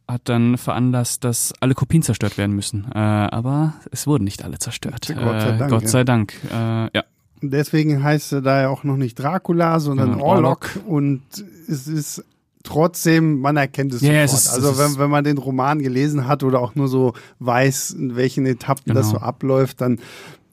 hat 0.09 0.21
dann 0.23 0.57
veranlasst, 0.57 1.23
dass 1.23 1.53
alle 1.59 1.73
Kopien 1.75 2.01
zerstört 2.03 2.37
werden 2.37 2.55
müssen. 2.55 2.85
Äh, 2.93 2.97
aber 2.97 3.73
es 3.91 4.07
wurden 4.07 4.23
nicht 4.23 4.43
alle 4.43 4.57
zerstört. 4.59 5.07
Gott 5.07 5.41
sei 5.41 5.49
äh, 5.49 5.57
Dank, 5.57 5.71
Gott 5.71 5.81
ja. 5.83 5.87
sei 5.87 6.03
Dank. 6.03 6.33
Äh, 6.51 6.55
ja. 6.55 7.03
Deswegen 7.41 8.03
heißt 8.03 8.33
er 8.33 8.41
da 8.41 8.61
ja 8.61 8.69
auch 8.69 8.83
noch 8.83 8.97
nicht 8.97 9.17
Dracula, 9.17 9.79
sondern 9.79 10.09
Sondern 10.09 10.21
Orlok. 10.27 10.69
Und 10.87 11.21
es 11.67 11.87
ist 11.87 12.25
trotzdem, 12.69 13.39
man 13.39 13.57
erkennt 13.57 13.93
es 13.93 14.01
Ja, 14.01 14.13
ja, 14.13 14.27
sofort. 14.27 14.39
es 14.39 14.45
ist- 14.47 14.53
also 14.53 14.77
wenn, 14.77 14.97
wenn 14.99 15.09
man 15.09 15.23
den 15.23 15.37
Roman 15.37 15.79
gelesen 15.81 16.27
hat 16.27 16.43
oder 16.43 16.59
auch 16.59 16.75
nur 16.75 16.87
so 16.87 17.13
weiß, 17.39 17.91
in 17.91 18.15
welchen 18.15 18.45
Etappen 18.45 18.93
das 18.93 19.07
so 19.07 19.13
Genau. 19.13 19.25
abläuft, 19.25 19.81
dann 19.81 19.99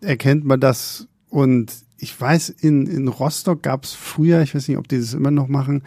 erkennt 0.00 0.44
man 0.44 0.61
das. 0.61 1.07
Und 1.29 1.72
ich 1.98 2.18
weiß, 2.20 2.50
in, 2.50 2.87
in 2.87 3.09
Rostock 3.09 3.62
gab 3.62 3.85
es 3.85 3.92
früher, 3.92 4.40
ich 4.42 4.55
weiß 4.55 4.68
nicht, 4.68 4.79
ob 4.79 4.88
die 4.88 4.98
das 4.98 5.14
immer 5.14 5.31
noch 5.31 5.48
machen, 5.48 5.83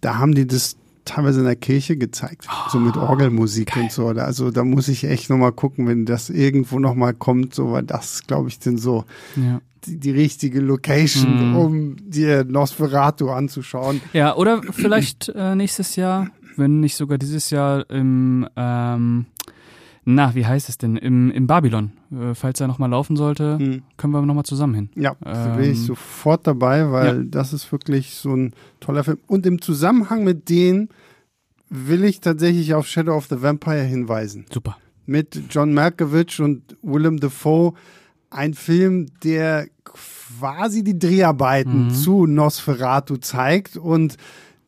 da 0.00 0.18
haben 0.18 0.34
die 0.34 0.46
das 0.46 0.76
teilweise 1.04 1.40
in 1.40 1.46
der 1.46 1.56
Kirche 1.56 1.96
gezeigt, 1.96 2.46
so 2.70 2.78
mit 2.78 2.96
Orgelmusik 2.96 3.76
und 3.76 3.92
so. 3.92 4.08
Also 4.08 4.50
da 4.50 4.64
muss 4.64 4.88
ich 4.88 5.04
echt 5.04 5.30
nochmal 5.30 5.52
gucken, 5.52 5.86
wenn 5.86 6.04
das 6.06 6.30
irgendwo 6.30 6.78
nochmal 6.78 7.14
kommt, 7.14 7.54
so, 7.54 7.72
weil 7.72 7.82
das, 7.82 8.26
glaube 8.26 8.48
ich, 8.48 8.58
denn 8.58 8.78
so 8.78 9.04
ja. 9.36 9.60
die, 9.86 9.98
die 9.98 10.10
richtige 10.10 10.60
Location, 10.60 11.50
Mhm. 11.50 11.56
um 11.56 11.96
dir 12.10 12.44
Nosferatu 12.44 13.30
anzuschauen. 13.30 14.00
Ja, 14.12 14.34
oder 14.36 14.62
vielleicht 14.70 15.28
äh, 15.28 15.54
nächstes 15.54 15.96
Jahr, 15.96 16.28
wenn 16.56 16.80
nicht 16.80 16.96
sogar 16.96 17.18
dieses 17.18 17.50
Jahr 17.50 17.88
im, 17.90 18.48
ähm, 18.56 19.26
na, 20.04 20.34
wie 20.34 20.44
heißt 20.46 20.68
es 20.68 20.78
denn, 20.78 20.96
im, 20.96 21.30
im 21.30 21.46
Babylon. 21.46 21.92
Äh, 22.12 22.34
falls 22.34 22.60
er 22.60 22.66
nochmal 22.68 22.90
laufen 22.90 23.16
sollte, 23.16 23.58
Hm. 23.58 23.82
können 23.96 24.12
wir 24.12 24.22
nochmal 24.22 24.44
zusammen 24.44 24.74
hin. 24.74 24.90
Ja, 24.96 25.16
da 25.22 25.56
bin 25.56 25.64
ich 25.70 25.78
Ähm, 25.78 25.84
sofort 25.86 26.46
dabei, 26.46 26.90
weil 26.92 27.24
das 27.24 27.52
ist 27.52 27.70
wirklich 27.72 28.14
so 28.14 28.34
ein 28.34 28.52
toller 28.80 29.04
Film. 29.04 29.18
Und 29.26 29.46
im 29.46 29.60
Zusammenhang 29.62 30.24
mit 30.24 30.48
denen 30.48 30.88
will 31.70 32.04
ich 32.04 32.20
tatsächlich 32.20 32.74
auf 32.74 32.86
Shadow 32.86 33.16
of 33.16 33.26
the 33.28 33.40
Vampire 33.42 33.82
hinweisen. 33.82 34.46
Super. 34.52 34.76
Mit 35.06 35.42
John 35.50 35.74
Malkovich 35.74 36.40
und 36.40 36.76
Willem 36.82 37.18
Dafoe. 37.20 37.72
Ein 38.30 38.54
Film, 38.54 39.06
der 39.22 39.66
quasi 39.84 40.82
die 40.82 40.98
Dreharbeiten 40.98 41.86
Mhm. 41.86 41.90
zu 41.90 42.26
Nosferatu 42.26 43.16
zeigt 43.18 43.76
und 43.76 44.16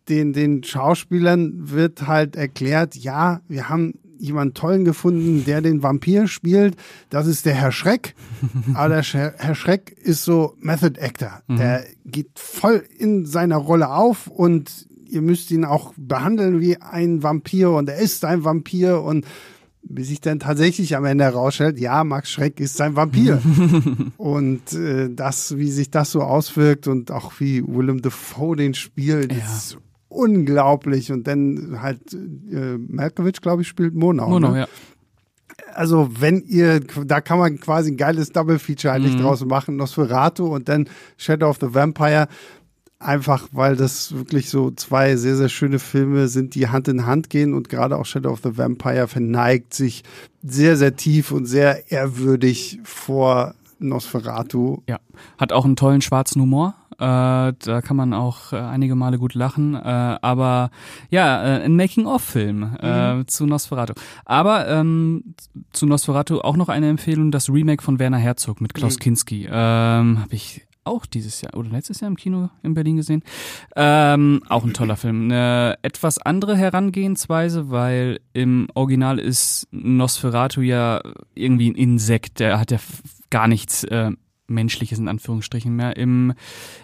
den, 0.09 0.33
den 0.33 0.63
Schauspielern 0.63 1.71
wird 1.71 2.07
halt 2.07 2.37
erklärt, 2.37 2.95
ja, 2.95 3.41
wir 3.49 3.69
haben 3.69 3.95
jemanden 4.19 4.55
tollen 4.55 4.85
gefunden, 4.85 5.45
der 5.45 5.61
den 5.61 5.83
Vampir 5.83 6.27
spielt. 6.29 6.77
Das 7.11 7.27
ist 7.27 7.47
der 7.47 7.55
Herr 7.55 7.73
Schreck. 7.73 8.15
Aber 8.75 8.89
der 8.89 9.03
Herr 9.03 9.55
Schreck 9.55 9.91
ist 10.03 10.25
so 10.25 10.55
Method 10.61 11.01
Actor. 11.01 11.43
Der 11.49 11.85
geht 12.05 12.29
voll 12.37 12.85
in 12.99 13.27
seiner 13.27 13.57
Rolle 13.57 13.91
auf 13.91 14.27
und 14.29 14.87
ihr 15.09 15.23
müsst 15.23 15.51
ihn 15.51 15.65
auch 15.65 15.93
behandeln 15.97 16.61
wie 16.61 16.77
ein 16.81 17.23
Vampir 17.23 17.71
und 17.71 17.89
er 17.89 17.99
ist 17.99 18.25
ein 18.25 18.45
Vampir 18.45 19.03
und 19.03 19.25
bis 19.89 20.09
sich 20.09 20.21
dann 20.21 20.41
tatsächlich 20.41 20.97
am 20.97 21.05
Ende 21.05 21.23
herausstellt, 21.23 21.79
ja, 21.79 22.03
Max 22.03 22.29
Schreck 22.33 22.59
ist 22.59 22.81
ein 22.81 22.97
Vampir. 22.97 23.41
und 24.17 24.73
äh, 24.73 25.09
das, 25.15 25.57
wie 25.59 25.71
sich 25.71 25.91
das 25.93 26.11
so 26.11 26.23
auswirkt 26.23 26.89
und 26.89 27.13
auch 27.13 27.35
wie 27.39 27.63
Willem 27.65 28.03
Dafoe 28.03 28.57
den 28.57 28.75
spielt, 28.75 29.31
Ja. 29.33 29.39
ist 29.39 29.79
unglaublich. 30.17 31.13
Und 31.13 31.27
dann 31.27 31.79
halt 31.81 32.13
äh, 32.13 32.79
Malkovich, 32.79 33.41
glaube 33.41 33.63
ich, 33.63 33.69
spielt 33.69 33.95
Monau. 33.95 34.29
Mono, 34.29 34.51
ne? 34.51 34.61
ja. 34.61 34.69
Also 35.75 36.09
wenn 36.19 36.43
ihr, 36.43 36.81
da 36.81 37.21
kann 37.21 37.39
man 37.39 37.61
quasi 37.61 37.93
ein 37.93 37.97
geiles 37.97 38.31
Double 38.33 38.59
Feature 38.59 38.93
eigentlich 38.95 39.15
Mhm. 39.15 39.21
draus 39.23 39.45
machen, 39.45 39.77
Nosferatu 39.77 40.47
und 40.47 40.69
dann 40.69 40.89
Shadow 41.17 41.49
of 41.49 41.59
the 41.61 41.75
Vampire. 41.75 42.29
Einfach, 42.99 43.49
weil 43.53 43.77
das 43.77 44.15
wirklich 44.15 44.49
so 44.49 44.71
zwei 44.71 45.17
sehr, 45.17 45.37
sehr 45.37 45.51
schöne 45.51 45.79
Filme 45.79 46.29
sind, 46.29 46.55
die 46.55 46.69
Hand 46.69 46.89
in 46.89 47.05
Hand 47.05 47.29
gehen 47.29 47.53
und 47.53 47.69
gerade 47.69 47.99
auch 47.99 48.07
Shadow 48.07 48.31
of 48.31 48.41
the 48.43 48.57
Vampire 48.57 49.07
verneigt 49.07 49.75
sich 49.75 50.03
sehr, 50.43 50.79
sehr 50.79 50.97
tief 50.97 51.31
und 51.31 51.45
sehr 51.45 51.93
ehrwürdig 51.93 52.81
vor 52.85 53.55
Nosferatu. 53.79 54.79
Ja, 54.89 54.99
hat 55.37 55.53
auch 55.53 55.67
einen 55.67 55.77
tollen 55.77 56.01
schwarzen 56.01 56.41
Humor. 56.41 56.75
Äh, 56.99 57.53
da 57.59 57.81
kann 57.83 57.97
man 57.97 58.15
auch 58.15 58.53
äh, 58.53 58.57
einige 58.57 58.95
Male 58.95 59.19
gut 59.19 59.35
lachen. 59.35 59.75
Äh, 59.75 59.79
aber 59.79 60.71
ja, 61.11 61.43
äh, 61.59 61.65
ein 61.65 61.77
Making-of-Film 61.77 62.77
äh, 62.81 63.25
zu 63.27 63.47
Nosferatu. 63.47 63.95
Aber 64.25 64.69
ähm, 64.69 65.35
zu 65.73 65.87
Nosferatu 65.87 66.41
auch 66.41 66.57
noch 66.57 66.69
eine 66.69 66.89
Empfehlung, 66.89 67.31
das 67.31 67.51
Remake 67.51 67.83
von 67.83 67.99
Werner 67.99 68.19
Herzog 68.19 68.61
mit 68.61 68.75
Klaus 68.75 68.95
Mhm. 68.97 69.01
Kinski. 69.01 69.45
Ähm, 69.51 70.21
Habe 70.21 70.35
ich 70.35 70.63
auch 70.85 71.05
dieses 71.05 71.41
Jahr 71.41 71.55
oder 71.57 71.69
letztes 71.71 72.01
Jahr 72.01 72.09
im 72.09 72.17
Kino 72.17 72.49
in 72.63 72.75
Berlin 72.75 72.97
gesehen. 72.97 73.25
Ähm, 73.75 74.41
auch 74.49 74.65
ein 74.65 74.73
toller 74.73 74.97
Film. 74.97 75.25
Eine 75.25 75.77
etwas 75.83 76.19
andere 76.19 76.57
Herangehensweise, 76.57 77.71
weil 77.71 78.21
im 78.33 78.69
Original 78.75 79.19
ist 79.19 79.67
Nosferatu 79.73 80.61
ja 80.61 81.01
irgendwie 81.35 81.71
ein 81.71 81.75
Insekt. 81.75 82.39
Der 82.39 82.61
hat 82.61 82.71
ja 82.71 82.79
gar 83.31 83.49
nichts 83.49 83.83
äh, 83.83 84.13
Menschliches 84.49 84.99
in 84.99 85.09
Anführungsstrichen 85.09 85.75
mehr. 85.75 85.97
Im, 85.97 86.35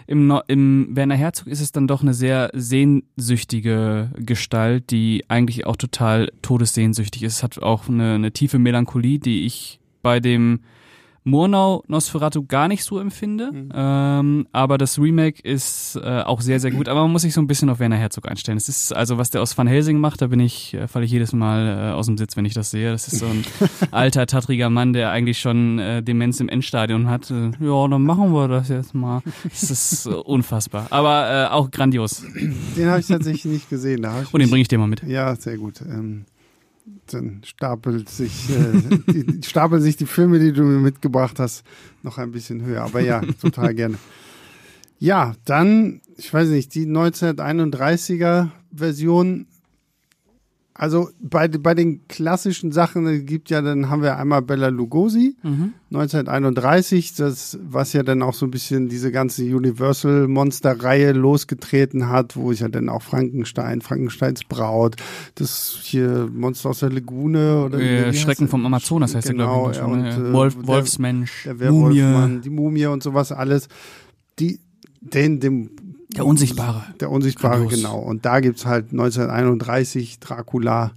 im, 0.07 0.41
im 0.47 0.87
Werner 0.91 1.15
Herzog 1.15 1.47
ist 1.47 1.61
es 1.61 1.71
dann 1.71 1.87
doch 1.87 2.01
eine 2.01 2.13
sehr 2.13 2.49
sehnsüchtige 2.53 4.11
Gestalt, 4.17 4.91
die 4.91 5.25
eigentlich 5.27 5.65
auch 5.65 5.75
total 5.75 6.31
todessehnsüchtig 6.41 7.23
ist. 7.23 7.37
Es 7.37 7.43
hat 7.43 7.61
auch 7.61 7.87
eine, 7.87 8.15
eine 8.15 8.31
tiefe 8.31 8.59
Melancholie, 8.59 9.19
die 9.19 9.45
ich 9.45 9.79
bei 10.01 10.19
dem 10.19 10.59
Murnau 11.23 11.83
Nosferatu 11.87 12.45
gar 12.45 12.67
nicht 12.67 12.83
so 12.83 12.99
empfinde. 12.99 13.51
Ähm, 13.73 14.47
aber 14.51 14.77
das 14.77 14.99
Remake 14.99 15.41
ist 15.41 15.95
äh, 15.95 16.21
auch 16.21 16.41
sehr, 16.41 16.59
sehr 16.59 16.71
gut. 16.71 16.89
Aber 16.89 17.01
man 17.03 17.11
muss 17.11 17.21
sich 17.21 17.33
so 17.33 17.41
ein 17.41 17.47
bisschen 17.47 17.69
auf 17.69 17.79
Werner 17.79 17.95
Herzog 17.95 18.29
einstellen. 18.29 18.57
Es 18.57 18.69
ist 18.69 18.93
also, 18.93 19.17
was 19.17 19.29
der 19.29 19.41
aus 19.41 19.57
Van 19.57 19.67
Helsing 19.67 19.99
macht, 19.99 20.21
da 20.21 20.27
bin 20.27 20.39
ich, 20.39 20.73
äh, 20.73 20.87
falle 20.87 21.05
ich 21.05 21.11
jedes 21.11 21.33
Mal 21.33 21.91
äh, 21.91 21.93
aus 21.93 22.07
dem 22.07 22.17
Sitz, 22.17 22.35
wenn 22.35 22.45
ich 22.45 22.53
das 22.53 22.71
sehe. 22.71 22.91
Das 22.91 23.07
ist 23.07 23.19
so 23.19 23.25
ein 23.25 23.45
alter, 23.91 24.25
tattriger 24.27 24.69
Mann, 24.69 24.93
der 24.93 25.11
eigentlich 25.11 25.39
schon 25.39 25.79
äh, 25.79 26.03
Demenz 26.03 26.39
im 26.39 26.49
Endstadion 26.49 27.09
hat. 27.09 27.31
Äh, 27.31 27.51
ja, 27.59 27.87
dann 27.87 28.03
machen 28.03 28.33
wir 28.33 28.47
das 28.47 28.69
jetzt 28.69 28.93
mal. 28.93 29.21
Das 29.43 29.71
ist 29.71 30.05
äh, 30.05 30.09
unfassbar. 30.09 30.87
Aber 30.89 31.29
äh, 31.29 31.53
auch 31.53 31.71
grandios. 31.71 32.23
Den 32.77 32.87
habe 32.87 32.99
ich 32.99 33.07
tatsächlich 33.07 33.45
nicht 33.45 33.69
gesehen. 33.69 34.01
Da 34.01 34.13
hab 34.13 34.23
ich 34.23 34.33
Und 34.33 34.39
den 34.41 34.49
bringe 34.49 34.61
ich 34.61 34.67
dir 34.67 34.77
mal 34.77 34.87
mit. 34.87 35.03
Ja, 35.03 35.35
sehr 35.35 35.57
gut. 35.57 35.81
Ähm, 35.81 36.25
dann 37.07 37.41
stapelt 37.43 38.09
sich, 38.09 38.49
äh, 38.49 38.97
die, 39.11 39.41
stapeln 39.43 39.81
sich 39.81 39.97
die 39.97 40.05
Filme, 40.05 40.39
die 40.39 40.53
du 40.53 40.63
mir 40.63 40.79
mitgebracht 40.79 41.39
hast, 41.39 41.63
noch 42.01 42.17
ein 42.17 42.31
bisschen 42.31 42.63
höher. 42.63 42.83
Aber 42.83 43.01
ja, 43.01 43.21
total 43.41 43.73
gerne. 43.75 43.97
Ja, 44.99 45.33
dann, 45.45 46.01
ich 46.17 46.33
weiß 46.33 46.49
nicht, 46.49 46.73
die 46.75 46.85
1931er 46.85 48.49
Version. 48.71 49.47
Also 50.75 51.09
bei, 51.21 51.47
bei 51.47 51.75
den 51.75 52.07
klassischen 52.07 52.71
Sachen 52.71 53.27
gibt 53.27 53.51
ja, 53.51 53.61
dann 53.61 53.91
haben 53.91 54.01
wir 54.01 54.17
einmal 54.17 54.41
Bella 54.41 54.69
Lugosi, 54.69 55.35
Mhm. 55.43 55.73
1931, 55.91 57.13
das, 57.13 57.59
was 57.63 57.93
ja 57.93 58.01
dann 58.01 58.23
auch 58.23 58.33
so 58.33 58.47
ein 58.47 58.51
bisschen 58.51 58.89
diese 58.89 59.11
ganze 59.11 59.43
Universal-Monster-Reihe 59.55 61.11
losgetreten 61.13 62.09
hat, 62.09 62.35
wo 62.35 62.51
ich 62.51 62.61
ja 62.61 62.69
dann 62.69 62.89
auch 62.89 63.01
Frankenstein, 63.01 63.81
Frankensteins 63.81 64.43
Braut, 64.45 64.95
das 65.35 65.77
hier 65.81 66.29
Monster 66.33 66.69
aus 66.71 66.79
der 66.79 66.89
Lagune 66.91 67.63
oder 67.65 67.79
Äh, 67.79 68.13
Schrecken 68.13 68.47
vom 68.47 68.65
Amazonas 68.65 69.15
heißt 69.15 69.27
genau, 69.29 69.69
der, 69.69 69.79
ja, 69.81 69.85
glaube 69.85 70.09
ich. 70.09 70.15
und, 70.17 70.23
ne? 70.23 70.29
äh, 70.29 70.33
Wolf, 70.33 70.55
der- 70.55 70.67
Wolfsmensch, 70.67 71.43
Der 71.45 71.53
Mumie, 71.71 71.97
Werwolfmann, 71.99 72.41
die 72.41 72.49
Mumie 72.49 72.85
und 72.87 73.03
sowas 73.03 73.31
alles. 73.31 73.67
Die, 74.39 74.59
den, 75.01 75.39
dem, 75.39 75.69
der 76.15 76.25
Unsichtbare. 76.25 76.83
der 76.99 77.09
Unsichtbare, 77.11 77.59
Grandios. 77.59 77.81
genau. 77.81 77.99
Und 77.99 78.25
da 78.25 78.39
gibt's 78.39 78.65
halt 78.65 78.91
1931 78.91 80.19
Dracula. 80.19 80.91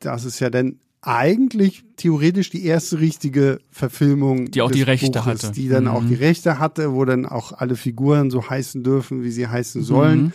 Das 0.00 0.24
ist 0.24 0.40
ja 0.40 0.50
dann 0.50 0.76
eigentlich 1.04 1.84
theoretisch 1.96 2.50
die 2.50 2.64
erste 2.64 3.00
richtige 3.00 3.58
Verfilmung. 3.70 4.50
Die 4.52 4.62
auch 4.62 4.70
die 4.70 4.82
Rechte 4.82 5.10
Buches, 5.10 5.42
hatte. 5.44 5.52
Die 5.52 5.68
dann 5.68 5.84
Mhm. 5.84 5.90
auch 5.90 6.04
die 6.04 6.14
Rechte 6.14 6.58
hatte, 6.60 6.92
wo 6.94 7.04
dann 7.04 7.26
auch 7.26 7.52
alle 7.52 7.74
Figuren 7.74 8.30
so 8.30 8.48
heißen 8.48 8.84
dürfen, 8.84 9.24
wie 9.24 9.30
sie 9.32 9.48
heißen 9.48 9.82
sollen. 9.82 10.20
Mhm. 10.22 10.32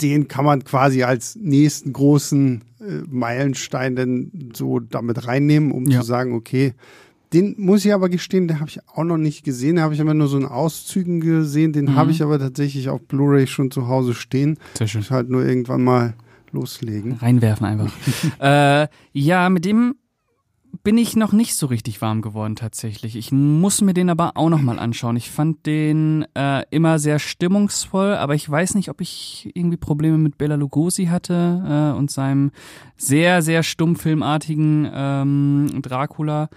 Den 0.00 0.28
kann 0.28 0.44
man 0.44 0.64
quasi 0.64 1.02
als 1.02 1.36
nächsten 1.36 1.92
großen 1.92 2.62
äh, 2.80 3.02
Meilenstein 3.08 3.96
dann 3.96 4.50
so 4.54 4.80
damit 4.80 5.26
reinnehmen, 5.26 5.72
um 5.72 5.86
Ja. 5.88 6.00
zu 6.00 6.06
sagen, 6.06 6.34
okay, 6.34 6.74
den 7.32 7.54
muss 7.58 7.84
ich 7.84 7.92
aber 7.94 8.08
gestehen, 8.08 8.48
den 8.48 8.60
habe 8.60 8.68
ich 8.68 8.80
auch 8.88 9.04
noch 9.04 9.16
nicht 9.16 9.44
gesehen. 9.44 9.76
Den 9.76 9.84
habe 9.84 9.94
ich 9.94 10.00
immer 10.00 10.14
nur 10.14 10.28
so 10.28 10.36
in 10.36 10.44
Auszügen 10.44 11.20
gesehen. 11.20 11.72
Den 11.72 11.86
Mhm. 11.86 11.94
habe 11.96 12.10
ich 12.10 12.22
aber 12.22 12.38
tatsächlich 12.38 12.88
auf 12.88 13.00
Blu-ray 13.02 13.46
schon 13.46 13.70
zu 13.70 13.88
Hause 13.88 14.14
stehen. 14.14 14.58
Sehr 14.76 14.86
schön. 14.88 15.00
Ich 15.00 15.10
halt 15.10 15.30
nur 15.30 15.44
irgendwann 15.44 15.82
mal 15.82 16.14
loslegen. 16.52 17.12
Reinwerfen 17.14 17.66
einfach. 17.66 17.92
äh, 18.40 18.88
ja, 19.12 19.48
mit 19.48 19.64
dem 19.64 19.94
bin 20.84 20.96
ich 20.96 21.16
noch 21.16 21.32
nicht 21.32 21.54
so 21.54 21.66
richtig 21.66 22.00
warm 22.00 22.22
geworden 22.22 22.56
tatsächlich. 22.56 23.14
Ich 23.14 23.30
muss 23.30 23.82
mir 23.82 23.92
den 23.92 24.08
aber 24.08 24.32
auch 24.36 24.48
noch 24.48 24.62
mal 24.62 24.78
anschauen. 24.78 25.16
Ich 25.16 25.30
fand 25.30 25.66
den 25.66 26.24
äh, 26.34 26.62
immer 26.70 26.98
sehr 26.98 27.18
stimmungsvoll, 27.18 28.14
aber 28.14 28.34
ich 28.34 28.48
weiß 28.48 28.74
nicht, 28.74 28.88
ob 28.88 29.02
ich 29.02 29.50
irgendwie 29.54 29.76
Probleme 29.76 30.16
mit 30.16 30.38
Bela 30.38 30.54
Lugosi 30.54 31.06
hatte 31.06 31.92
äh, 31.94 31.96
und 31.98 32.10
seinem 32.10 32.52
sehr, 32.96 33.42
sehr 33.42 33.62
stummfilmartigen 33.62 34.88
ähm, 34.92 35.82
Dracula. 35.82 36.48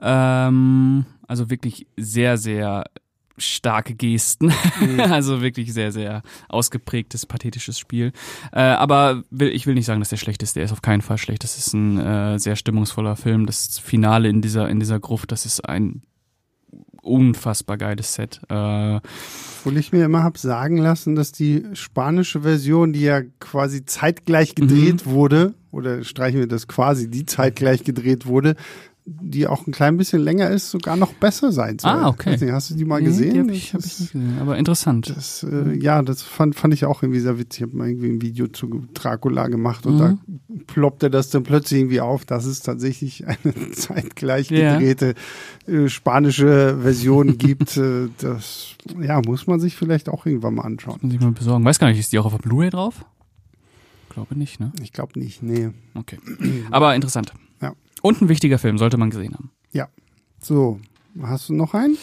Ähm, 0.00 1.04
also 1.26 1.50
wirklich 1.50 1.86
sehr, 1.96 2.38
sehr 2.38 2.84
starke 3.40 3.94
Gesten. 3.94 4.52
Mhm. 4.80 5.00
also 5.10 5.42
wirklich 5.42 5.72
sehr, 5.72 5.92
sehr 5.92 6.22
ausgeprägtes, 6.48 7.26
pathetisches 7.26 7.78
Spiel. 7.78 8.12
Äh, 8.52 8.60
aber 8.60 9.22
will, 9.30 9.48
ich 9.48 9.66
will 9.66 9.74
nicht 9.74 9.86
sagen, 9.86 10.00
dass 10.00 10.10
der 10.10 10.16
schlecht 10.16 10.42
ist. 10.42 10.56
Der 10.56 10.64
ist 10.64 10.72
auf 10.72 10.82
keinen 10.82 11.02
Fall 11.02 11.18
schlecht. 11.18 11.44
Das 11.44 11.58
ist 11.58 11.72
ein 11.72 11.98
äh, 11.98 12.38
sehr 12.38 12.56
stimmungsvoller 12.56 13.16
Film. 13.16 13.46
Das 13.46 13.78
Finale 13.78 14.28
in 14.28 14.42
dieser, 14.42 14.68
in 14.68 14.80
dieser 14.80 15.00
Gruft, 15.00 15.32
das 15.32 15.46
ist 15.46 15.68
ein 15.68 16.02
unfassbar 17.02 17.78
geiles 17.78 18.14
Set. 18.14 18.40
Äh, 18.48 19.00
Obwohl 19.60 19.78
ich 19.78 19.92
mir 19.92 20.04
immer 20.04 20.22
hab 20.22 20.38
sagen 20.38 20.76
lassen, 20.76 21.14
dass 21.14 21.32
die 21.32 21.64
spanische 21.72 22.42
Version, 22.42 22.92
die 22.92 23.02
ja 23.02 23.22
quasi 23.40 23.84
zeitgleich 23.84 24.54
gedreht 24.54 25.06
mhm. 25.06 25.10
wurde, 25.10 25.54
oder 25.70 26.04
streichen 26.04 26.40
wir 26.40 26.48
das 26.48 26.68
quasi, 26.68 27.08
die 27.08 27.26
zeitgleich 27.26 27.84
gedreht 27.84 28.26
wurde, 28.26 28.56
die 29.04 29.46
auch 29.46 29.66
ein 29.66 29.72
klein 29.72 29.96
bisschen 29.96 30.22
länger 30.22 30.50
ist, 30.50 30.70
sogar 30.70 30.96
noch 30.96 31.12
besser 31.14 31.52
sein 31.52 31.78
soll. 31.78 31.90
Ah, 31.90 32.08
okay. 32.08 32.30
Nicht, 32.30 32.52
hast 32.52 32.70
du 32.70 32.74
die 32.74 32.84
mal 32.84 33.02
gesehen? 33.02 33.28
Nee, 33.28 33.32
die 33.32 33.40
hab 33.40 33.56
ich, 33.56 33.74
hab 33.74 33.80
ich 33.80 33.86
nicht 33.86 34.12
gesehen, 34.12 34.38
aber 34.40 34.58
interessant. 34.58 35.12
Das, 35.14 35.42
äh, 35.42 35.74
ja, 35.74 36.02
das 36.02 36.22
fand, 36.22 36.54
fand 36.54 36.74
ich 36.74 36.84
auch 36.84 37.02
irgendwie 37.02 37.20
sehr 37.20 37.38
witzig. 37.38 37.62
Ich 37.62 37.68
habe 37.68 37.76
mal 37.76 37.88
irgendwie 37.88 38.10
ein 38.10 38.22
Video 38.22 38.46
zu 38.46 38.86
Dracula 38.94 39.48
gemacht 39.48 39.86
und 39.86 39.94
mhm. 39.94 39.98
da 39.98 40.18
ploppte 40.66 41.10
das 41.10 41.30
dann 41.30 41.42
plötzlich 41.42 41.80
irgendwie 41.80 42.00
auf, 42.00 42.24
dass 42.24 42.44
es 42.44 42.60
tatsächlich 42.60 43.26
eine 43.26 43.70
zeitgleich 43.72 44.48
gedrehte 44.48 45.14
yeah. 45.66 45.84
äh, 45.84 45.88
spanische 45.88 46.78
Version 46.80 47.38
gibt. 47.38 47.76
Äh, 47.76 48.08
das 48.18 48.76
ja, 49.00 49.20
muss 49.24 49.46
man 49.46 49.60
sich 49.60 49.76
vielleicht 49.76 50.08
auch 50.08 50.26
irgendwann 50.26 50.54
mal 50.54 50.64
anschauen. 50.64 50.98
Muss 51.02 51.12
sich 51.12 51.20
mal 51.20 51.32
besorgen. 51.32 51.64
Weiß 51.64 51.78
gar 51.78 51.88
nicht, 51.88 51.98
ist 51.98 52.12
die 52.12 52.18
auch 52.18 52.26
auf 52.26 52.32
der 52.32 52.38
Blu-ray 52.38 52.70
drauf? 52.70 53.04
Glaube 54.10 54.36
nicht, 54.36 54.60
ne? 54.60 54.72
Ich 54.82 54.92
glaube 54.92 55.18
nicht, 55.18 55.42
nee. 55.42 55.70
Okay. 55.94 56.18
Aber 56.70 56.94
interessant. 56.94 57.32
Ja. 57.60 57.74
Und 58.02 58.22
ein 58.22 58.28
wichtiger 58.28 58.58
Film, 58.58 58.78
sollte 58.78 58.96
man 58.96 59.10
gesehen 59.10 59.34
haben. 59.34 59.50
Ja. 59.72 59.88
So, 60.40 60.80
hast 61.22 61.48
du 61.48 61.54
noch 61.54 61.74
einen? 61.74 61.98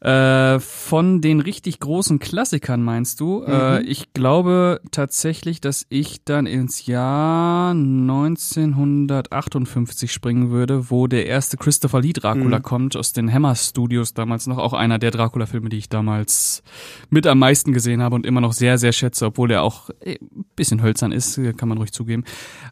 Äh, 0.00 0.58
von 0.60 1.22
den 1.22 1.40
richtig 1.40 1.80
großen 1.80 2.18
Klassikern 2.18 2.82
meinst 2.82 3.18
du? 3.18 3.42
Äh, 3.42 3.48
mhm. 3.48 3.54
Äh, 3.54 3.80
ich 3.80 4.12
glaube 4.12 4.82
tatsächlich, 4.90 5.62
dass 5.62 5.86
ich 5.88 6.22
dann 6.22 6.44
ins 6.44 6.84
Jahr 6.84 7.70
1958 7.70 10.12
springen 10.12 10.50
würde, 10.50 10.90
wo 10.90 11.06
der 11.06 11.24
erste 11.26 11.56
Christopher 11.56 12.02
Lee 12.02 12.12
Dracula 12.12 12.58
mhm. 12.58 12.62
kommt 12.62 12.94
aus 12.94 13.14
den 13.14 13.32
Hammer 13.32 13.54
Studios 13.54 14.12
damals 14.12 14.46
noch. 14.46 14.58
Auch 14.58 14.74
einer 14.74 14.98
der 14.98 15.12
Dracula-Filme, 15.12 15.70
die 15.70 15.78
ich 15.78 15.88
damals 15.88 16.62
mit 17.08 17.26
am 17.26 17.38
meisten 17.38 17.72
gesehen 17.72 18.02
habe 18.02 18.16
und 18.16 18.26
immer 18.26 18.42
noch 18.42 18.52
sehr, 18.52 18.76
sehr 18.76 18.92
schätze, 18.92 19.24
obwohl 19.24 19.50
er 19.50 19.62
auch 19.62 19.88
ein 20.04 20.12
äh, 20.12 20.18
bisschen 20.56 20.82
hölzern 20.82 21.10
ist, 21.10 21.40
kann 21.56 21.70
man 21.70 21.78
ruhig 21.78 21.92
zugeben. 21.92 22.24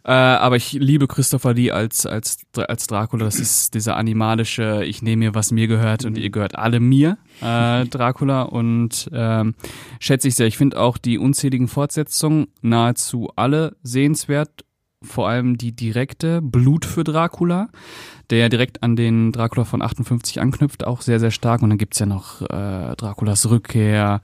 Äh, 0.05 0.13
aber 0.13 0.57
ich 0.57 0.73
liebe 0.73 1.09
Christopher 1.09 1.55
Lee 1.55 1.71
als, 1.71 2.05
als, 2.05 2.41
als 2.55 2.87
Dracula. 2.87 3.25
Das 3.25 3.41
ist 3.41 3.73
dieser 3.73 3.97
animalische, 3.97 4.85
ich 4.85 5.01
nehme 5.01 5.25
mir, 5.25 5.35
was 5.35 5.53
mir 5.53 5.69
gehört 5.69 6.03
mhm. 6.03 6.11
und 6.11 6.19
ihr 6.19 6.29
gehört 6.29 6.57
alle 6.57 6.81
mir 6.81 7.15
äh, 7.41 7.85
Dracula 7.87 8.43
und 8.43 9.11
ähm, 9.13 9.55
schätze 10.01 10.29
ich 10.29 10.35
sehr. 10.35 10.47
Ich 10.47 10.57
finde 10.57 10.81
auch 10.81 10.99
die 10.99 11.19
unzähligen 11.19 11.69
Fortsetzungen 11.69 12.49
nahezu 12.63 13.31
alle 13.37 13.77
sehenswert. 13.83 14.65
Vor 15.03 15.29
allem 15.29 15.59
die 15.59 15.73
direkte 15.73 16.41
Blut 16.41 16.87
für 16.87 17.05
Dracula, 17.05 17.69
der 18.31 18.39
ja 18.39 18.49
direkt 18.49 18.83
an 18.83 18.97
den 18.97 19.33
Dracula 19.33 19.67
von 19.67 19.83
58 19.83 20.41
anknüpft, 20.41 20.87
auch 20.87 21.03
sehr, 21.03 21.21
sehr 21.21 21.31
stark. 21.31 21.61
Und 21.61 21.69
dann 21.69 21.79
gibt's 21.79 21.99
ja 21.99 22.07
noch 22.07 22.41
äh, 22.41 22.97
Draculas 22.97 23.51
Rückkehr, 23.51 24.23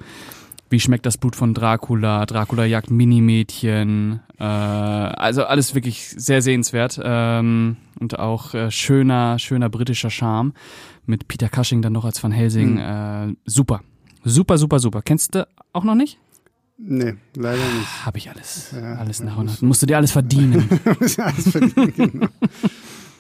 wie 0.71 0.79
schmeckt 0.79 1.05
das 1.05 1.19
Blut 1.19 1.35
von 1.35 1.53
Dracula? 1.53 2.25
Dracula 2.27 2.65
jagt 2.65 2.93
Minimädchen. 2.93 4.21
Äh, 4.39 4.45
also 4.45 5.45
alles 5.45 5.75
wirklich 5.75 6.11
sehr 6.11 6.43
sehenswert 6.43 7.01
ähm, 7.03 7.77
und 7.99 8.21
auch 8.21 8.55
äh, 8.55 8.71
schöner, 8.71 9.41
schöner 9.41 9.69
britischer 9.69 10.11
Charme 10.11 10.53
mit 11.11 11.29
Peter 11.29 11.49
Cushing 11.49 11.83
dann 11.83 11.93
noch 11.93 12.05
als 12.05 12.23
Van 12.23 12.33
Helsing. 12.33 12.75
Mhm. 12.75 12.79
Äh, 13.33 13.35
super. 13.45 13.83
Super, 14.25 14.59
super, 14.59 14.79
super. 14.79 15.03
Kennst 15.03 15.35
du 15.35 15.47
auch 15.73 15.85
noch 15.85 15.95
nicht? 15.95 16.19
Nee, 16.79 17.15
leider 17.37 17.63
nicht. 17.63 18.07
Habe 18.07 18.19
ich 18.19 18.31
alles. 18.31 18.71
Ja, 18.73 18.95
alles 18.95 19.23
nach 19.23 19.37
und 19.37 19.47
nach. 19.47 19.61
Musst 19.61 19.83
du 19.83 19.87
dir 19.87 19.99
alles 19.99 20.13
verdienen. 20.13 20.67
Musst 21.01 21.19
du 21.19 21.25
alles 21.25 21.49
verdienen, 21.51 21.93
genau. 21.95 22.27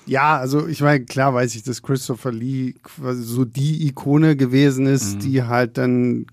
Ja, 0.06 0.38
also 0.38 0.66
ich 0.66 0.80
meine, 0.80 1.04
klar 1.04 1.34
weiß 1.34 1.54
ich, 1.54 1.62
dass 1.62 1.82
Christopher 1.82 2.32
Lee 2.32 2.74
quasi 2.82 3.22
so 3.22 3.44
die 3.44 3.86
Ikone 3.86 4.34
gewesen 4.34 4.86
ist, 4.86 5.16
mhm. 5.16 5.18
die 5.20 5.42
halt 5.42 5.78
dann 5.78 6.26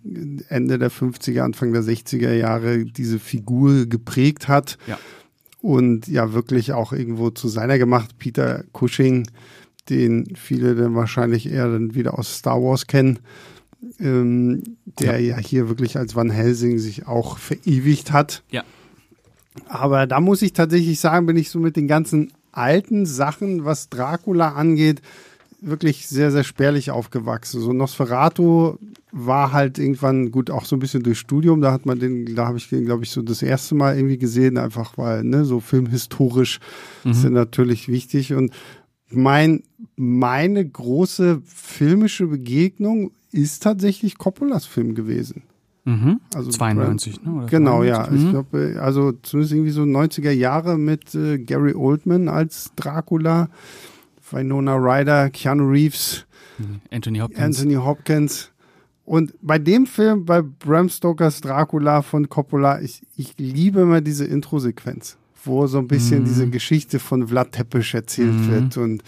Ende 0.49 0.79
der 0.79 0.89
50er, 0.89 1.41
Anfang 1.41 1.73
der 1.73 1.83
60er 1.83 2.33
Jahre 2.33 2.85
diese 2.85 3.19
Figur 3.19 3.85
geprägt 3.85 4.47
hat. 4.47 4.77
Ja. 4.87 4.97
Und 5.61 6.07
ja, 6.07 6.33
wirklich 6.33 6.73
auch 6.73 6.93
irgendwo 6.93 7.29
zu 7.29 7.49
seiner 7.49 7.77
gemacht. 7.77 8.17
Peter 8.17 8.63
Cushing, 8.73 9.27
den 9.89 10.35
viele 10.35 10.75
dann 10.75 10.95
wahrscheinlich 10.95 11.51
eher 11.51 11.69
dann 11.71 11.95
wieder 11.95 12.17
aus 12.17 12.37
Star 12.37 12.61
Wars 12.61 12.87
kennen, 12.87 13.19
ähm, 13.99 14.63
der 14.99 15.19
ja. 15.19 15.37
ja 15.37 15.41
hier 15.41 15.69
wirklich 15.69 15.97
als 15.97 16.15
Van 16.15 16.29
Helsing 16.29 16.79
sich 16.79 17.07
auch 17.07 17.37
verewigt 17.37 18.11
hat. 18.11 18.43
Ja. 18.51 18.63
Aber 19.67 20.07
da 20.07 20.19
muss 20.19 20.41
ich 20.41 20.53
tatsächlich 20.53 20.99
sagen, 20.99 21.25
bin 21.25 21.37
ich 21.37 21.49
so 21.49 21.59
mit 21.59 21.75
den 21.75 21.87
ganzen 21.87 22.31
alten 22.51 23.05
Sachen, 23.05 23.65
was 23.65 23.89
Dracula 23.89 24.49
angeht, 24.49 25.01
wirklich 25.59 26.07
sehr, 26.07 26.31
sehr 26.31 26.43
spärlich 26.43 26.91
aufgewachsen. 26.91 27.61
So 27.61 27.73
Nosferatu 27.73 28.77
war 29.11 29.51
halt 29.51 29.79
irgendwann 29.79 30.31
gut 30.31 30.51
auch 30.51 30.65
so 30.65 30.75
ein 30.75 30.79
bisschen 30.79 31.03
durch 31.03 31.17
Studium. 31.19 31.61
Da 31.61 31.71
hat 31.71 31.85
man 31.85 31.99
den, 31.99 32.35
da 32.35 32.45
habe 32.45 32.57
ich 32.57 32.69
den, 32.69 32.85
glaube 32.85 33.03
ich, 33.03 33.11
so 33.11 33.21
das 33.21 33.41
erste 33.41 33.73
Mal 33.73 33.95
irgendwie 33.95 34.17
gesehen, 34.17 34.57
einfach 34.57 34.97
weil, 34.97 35.23
ne, 35.23 35.45
so 35.45 35.59
filmhistorisch 35.59 36.59
mhm. 37.03 37.11
ist 37.11 37.23
natürlich 37.23 37.87
wichtig. 37.87 38.33
Und 38.33 38.51
mein, 39.09 39.63
meine 39.95 40.67
große 40.67 41.41
filmische 41.45 42.27
Begegnung 42.27 43.11
ist 43.31 43.63
tatsächlich 43.63 44.17
Coppolas 44.17 44.65
Film 44.65 44.95
gewesen. 44.95 45.43
Mhm. 45.85 46.19
Also 46.35 46.51
92, 46.51 47.23
ne? 47.23 47.31
Oder 47.31 47.45
genau, 47.47 47.77
92? 47.77 47.89
ja. 47.89 48.07
Mhm. 48.09 48.25
Ich 48.25 48.31
glaube, 48.31 48.77
also 48.81 49.13
zumindest 49.13 49.53
irgendwie 49.53 49.71
so 49.71 49.83
90er 49.83 50.31
Jahre 50.31 50.77
mit 50.77 51.15
äh, 51.15 51.37
Gary 51.39 51.73
Oldman 51.73 52.27
als 52.27 52.71
Dracula, 52.75 53.49
Winona 54.29 54.75
Ryder, 54.75 55.29
Keanu 55.29 55.69
Reeves. 55.69 56.25
Anthony 56.91 57.19
Hopkins. 57.19 57.39
Anthony 57.41 57.75
Hopkins. 57.75 58.51
Und 59.05 59.33
bei 59.41 59.57
dem 59.59 59.85
Film, 59.85 60.25
bei 60.25 60.41
Bram 60.41 60.89
Stokers 60.89 61.39
Dracula 61.39 62.01
von 62.01 62.27
Coppola, 62.27 62.81
ich, 62.81 63.01
ich 63.15 63.35
liebe 63.37 63.81
immer 63.81 64.01
diese 64.01 64.25
Intro-Sequenz 64.25 65.17
wo 65.43 65.67
so 65.67 65.79
ein 65.79 65.87
bisschen 65.87 66.21
mhm. 66.21 66.25
diese 66.25 66.49
Geschichte 66.49 66.99
von 66.99 67.27
Vlad 67.27 67.51
Tepes 67.53 67.93
erzählt 67.93 68.33
mhm. 68.33 68.51
wird 68.51 68.77
und 68.77 69.03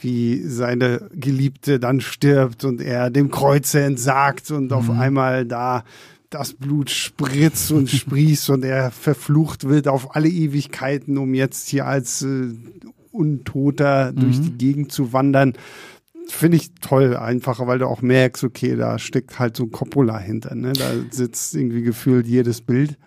wie 0.00 0.42
seine 0.42 1.08
Geliebte 1.12 1.80
dann 1.80 2.00
stirbt 2.00 2.64
und 2.64 2.80
er 2.80 3.10
dem 3.10 3.30
Kreuze 3.30 3.80
entsagt 3.80 4.50
und 4.50 4.66
mhm. 4.66 4.72
auf 4.72 4.90
einmal 4.90 5.44
da 5.44 5.84
das 6.30 6.52
Blut 6.52 6.90
spritzt 6.90 7.72
und 7.72 7.90
sprießt 7.90 8.50
und 8.50 8.64
er 8.64 8.90
verflucht 8.90 9.64
wird 9.64 9.88
auf 9.88 10.14
alle 10.14 10.28
Ewigkeiten, 10.28 11.18
um 11.18 11.34
jetzt 11.34 11.68
hier 11.68 11.86
als 11.86 12.22
äh, 12.22 12.48
Untoter 13.10 14.12
durch 14.12 14.38
mhm. 14.38 14.42
die 14.44 14.58
Gegend 14.58 14.92
zu 14.92 15.12
wandern. 15.12 15.54
Finde 16.28 16.58
ich 16.58 16.74
toll, 16.82 17.16
einfach, 17.16 17.66
weil 17.66 17.78
du 17.78 17.86
auch 17.86 18.02
merkst, 18.02 18.44
okay, 18.44 18.76
da 18.76 18.98
steckt 18.98 19.38
halt 19.38 19.56
so 19.56 19.64
ein 19.64 19.72
Coppola 19.72 20.18
hinter, 20.18 20.54
ne? 20.54 20.74
Da 20.74 20.92
sitzt 21.10 21.54
irgendwie 21.54 21.80
gefühlt 21.80 22.26
jedes 22.26 22.60
Bild. 22.60 22.98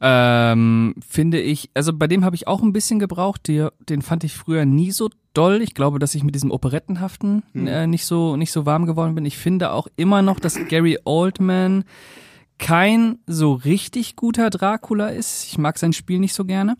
Ähm, 0.00 0.94
finde 1.06 1.40
ich, 1.40 1.70
also 1.74 1.92
bei 1.92 2.06
dem 2.06 2.24
habe 2.24 2.36
ich 2.36 2.46
auch 2.46 2.62
ein 2.62 2.72
bisschen 2.72 2.98
gebraucht. 2.98 3.48
Die, 3.48 3.66
den 3.88 4.02
fand 4.02 4.24
ich 4.24 4.34
früher 4.34 4.64
nie 4.64 4.92
so 4.92 5.10
doll. 5.34 5.60
Ich 5.62 5.74
glaube, 5.74 5.98
dass 5.98 6.14
ich 6.14 6.22
mit 6.22 6.34
diesem 6.34 6.50
Operettenhaften 6.50 7.42
mhm. 7.52 7.66
äh, 7.66 7.86
nicht 7.86 8.04
so 8.04 8.36
nicht 8.36 8.52
so 8.52 8.66
warm 8.66 8.86
geworden 8.86 9.14
bin. 9.14 9.24
Ich 9.24 9.38
finde 9.38 9.72
auch 9.72 9.88
immer 9.96 10.22
noch, 10.22 10.38
dass 10.40 10.58
Gary 10.68 10.98
Oldman 11.04 11.84
kein 12.58 13.18
so 13.26 13.54
richtig 13.54 14.16
guter 14.16 14.50
Dracula 14.50 15.08
ist. 15.08 15.46
Ich 15.46 15.58
mag 15.58 15.78
sein 15.78 15.92
Spiel 15.92 16.18
nicht 16.18 16.34
so 16.34 16.44
gerne. 16.44 16.76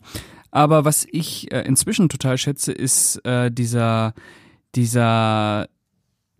Aber 0.51 0.83
was 0.85 1.05
ich 1.09 1.51
äh, 1.51 1.61
inzwischen 1.61 2.09
total 2.09 2.37
schätze, 2.37 2.71
ist 2.71 3.23
äh, 3.25 3.51
dieser 3.51 4.13
dieser 4.75 5.67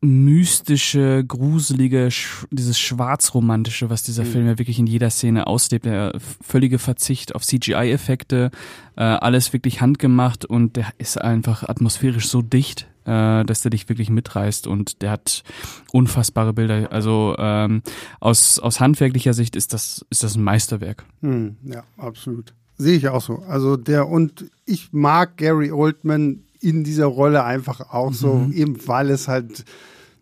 mystische, 0.02 1.24
gruselige, 1.28 2.10
sch 2.12 2.46
dieses 2.52 2.80
schwarzromantische, 2.80 3.90
was 3.90 4.04
dieser 4.04 4.24
mhm. 4.24 4.28
Film 4.28 4.48
ja 4.48 4.58
wirklich 4.58 4.80
in 4.80 4.88
jeder 4.88 5.10
Szene 5.10 5.48
auslebt. 5.48 5.86
Der 5.86 6.14
völlige 6.42 6.80
Verzicht 6.80 7.36
auf 7.36 7.46
CGI-Effekte, 7.46 8.52
äh, 8.96 9.02
alles 9.04 9.52
wirklich 9.54 9.82
handgemacht 9.82 10.46
und 10.46 10.76
der 10.76 10.88
ist 10.98 11.20
einfach 11.20 11.64
atmosphärisch 11.64 12.28
so 12.28 12.42
dicht, 12.42 12.88
äh, 13.06 13.44
dass 13.44 13.62
der 13.62 13.72
dich 13.72 13.90
wirklich 13.90 14.10
mitreißt 14.10 14.68
und 14.68 15.02
der 15.02 15.12
hat 15.12 15.44
unfassbare 15.92 16.54
Bilder. 16.54 16.92
Also 16.92 17.36
ähm, 17.38 17.82
aus, 18.20 18.60
aus 18.60 18.80
handwerklicher 18.80 19.34
Sicht 19.34 19.56
ist 19.56 19.74
das, 19.74 20.06
ist 20.10 20.24
das 20.24 20.36
ein 20.36 20.44
Meisterwerk. 20.44 21.04
Mhm, 21.22 21.58
ja, 21.64 21.84
absolut. 21.98 22.54
Sehe 22.78 22.96
ich 22.96 23.10
auch 23.10 23.22
so. 23.22 23.44
Also 23.48 23.76
der 23.76 24.08
und 24.08 24.46
ich 24.66 24.94
mag 24.94 25.36
Gary 25.36 25.72
Oldman 25.72 26.44
in 26.62 26.84
dieser 26.84 27.06
Rolle 27.06 27.44
einfach 27.44 27.92
auch 27.92 28.14
so, 28.14 28.34
Mhm. 28.36 28.52
eben 28.54 28.88
weil 28.88 29.10
es 29.10 29.28
halt 29.28 29.66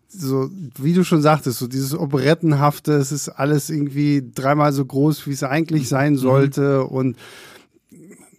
so, 0.08 0.50
wie 0.78 0.94
du 0.94 1.04
schon 1.04 1.20
sagtest, 1.22 1.58
so 1.58 1.66
dieses 1.68 1.94
Operettenhafte, 1.94 2.92
es 2.94 3.12
ist 3.12 3.28
alles 3.28 3.68
irgendwie 3.70 4.22
dreimal 4.34 4.72
so 4.72 4.84
groß, 4.84 5.26
wie 5.26 5.32
es 5.32 5.42
eigentlich 5.42 5.88
sein 5.88 6.16
sollte 6.16 6.84
und 6.84 7.16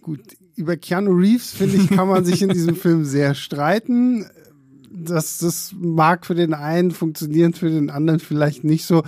gut, 0.02 0.20
über 0.56 0.76
Keanu 0.76 1.12
Reeves, 1.12 1.52
finde 1.52 1.76
ich, 1.76 1.88
kann 1.88 2.08
man 2.08 2.24
sich 2.24 2.42
in 2.42 2.48
diesem 2.50 2.74
Film 2.76 3.04
sehr 3.04 3.34
streiten. 3.34 4.26
Das, 4.92 5.38
das 5.38 5.72
mag 5.78 6.26
für 6.26 6.34
den 6.34 6.52
einen 6.52 6.90
funktionieren, 6.90 7.54
für 7.54 7.70
den 7.70 7.88
anderen 7.90 8.20
vielleicht 8.20 8.64
nicht 8.64 8.84
so. 8.84 9.02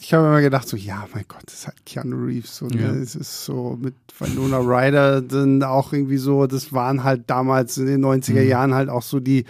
Ich 0.00 0.12
habe 0.12 0.26
immer 0.26 0.40
gedacht, 0.42 0.68
so, 0.68 0.76
ja, 0.76 1.06
mein 1.14 1.24
Gott, 1.28 1.42
das 1.46 1.54
ist 1.54 1.66
halt 1.68 1.86
Keanu 1.86 2.16
Reeves. 2.26 2.56
So, 2.56 2.66
Ja. 2.68 2.90
Es 2.92 3.14
ist 3.14 3.44
so 3.44 3.78
mit 3.80 3.94
Winona 4.18 4.58
Ryder 4.58 5.22
dann 5.22 5.62
auch 5.62 5.92
irgendwie 5.92 6.16
so, 6.18 6.46
das 6.48 6.72
waren 6.72 7.04
halt 7.04 7.30
damals 7.30 7.78
in 7.78 7.86
den 7.86 8.00
Mhm. 8.00 8.06
90er 8.08 8.42
Jahren 8.42 8.74
halt 8.74 8.88
auch 8.88 9.02
so 9.02 9.20
die 9.20 9.44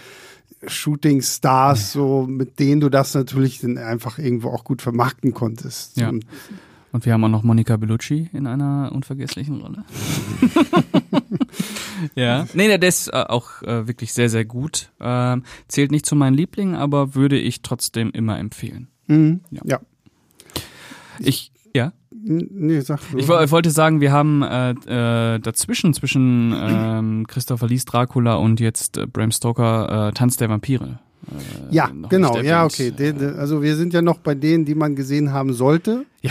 Shooting 0.67 1.23
Stars, 1.23 1.93
so 1.93 2.27
mit 2.27 2.59
denen 2.59 2.81
du 2.81 2.89
das 2.89 3.15
natürlich 3.15 3.61
dann 3.61 3.79
einfach 3.79 4.19
irgendwo 4.19 4.51
auch 4.51 4.65
gut 4.65 4.83
vermarkten 4.83 5.35
konntest. 5.35 5.97
Ja. 5.97 6.09
Und 6.09 6.25
Und 6.93 7.07
wir 7.07 7.15
haben 7.15 7.25
auch 7.25 7.29
noch 7.29 7.43
Monica 7.43 7.77
Bellucci 7.79 8.29
in 8.35 8.47
einer 8.47 8.93
unvergesslichen 8.93 9.63
Rolle. 9.63 9.85
ja. 12.15 12.47
Nee, 12.53 12.77
der 12.77 12.89
ist 12.89 13.09
äh, 13.09 13.13
auch 13.13 13.63
äh, 13.63 13.87
wirklich 13.89 14.13
sehr, 14.13 14.29
sehr 14.29 14.45
gut. 14.45 14.93
Ähm, 15.01 15.43
zählt 15.69 15.91
nicht 15.91 16.05
zu 16.05 16.15
meinen 16.15 16.35
Lieblingen, 16.35 16.75
aber 16.75 17.15
würde 17.15 17.39
ich 17.39 17.63
trotzdem 17.63 18.11
immer 18.11 18.39
empfehlen. 18.39 18.89
Mhm. 19.07 19.41
Ja. 19.51 19.63
ja. 19.65 19.81
Ich, 21.19 21.51
Nee, 22.25 22.81
sag. 22.81 23.01
Ich, 23.17 23.29
ich 23.29 23.51
wollte 23.51 23.71
sagen, 23.71 24.01
wir 24.01 24.13
haben 24.13 24.43
äh, 24.43 24.71
äh, 25.35 25.39
dazwischen, 25.41 25.93
zwischen 25.93 26.55
ähm, 26.57 27.27
Christopher 27.27 27.67
Lees 27.67 27.85
Dracula 27.85 28.35
und 28.37 28.61
jetzt 28.61 28.97
äh, 28.97 29.07
Bram 29.07 29.33
Stoker 29.33 30.09
äh, 30.09 30.13
Tanz 30.13 30.37
der 30.37 30.49
Vampire. 30.49 31.01
Äh, 31.29 31.75
Ja, 31.75 31.91
genau, 32.09 32.39
ja, 32.41 32.65
okay. 32.65 32.91
Den, 32.93 33.19
den- 33.19 33.35
also 33.37 33.63
wir 33.63 33.75
sind 33.77 33.93
ja 33.93 34.03
noch 34.03 34.19
bei 34.19 34.35
denen, 34.37 34.65
die 34.65 34.75
man 34.77 34.95
gesehen 34.95 35.33
haben 35.33 35.53
sollte. 35.53 36.05
Ja. 36.21 36.31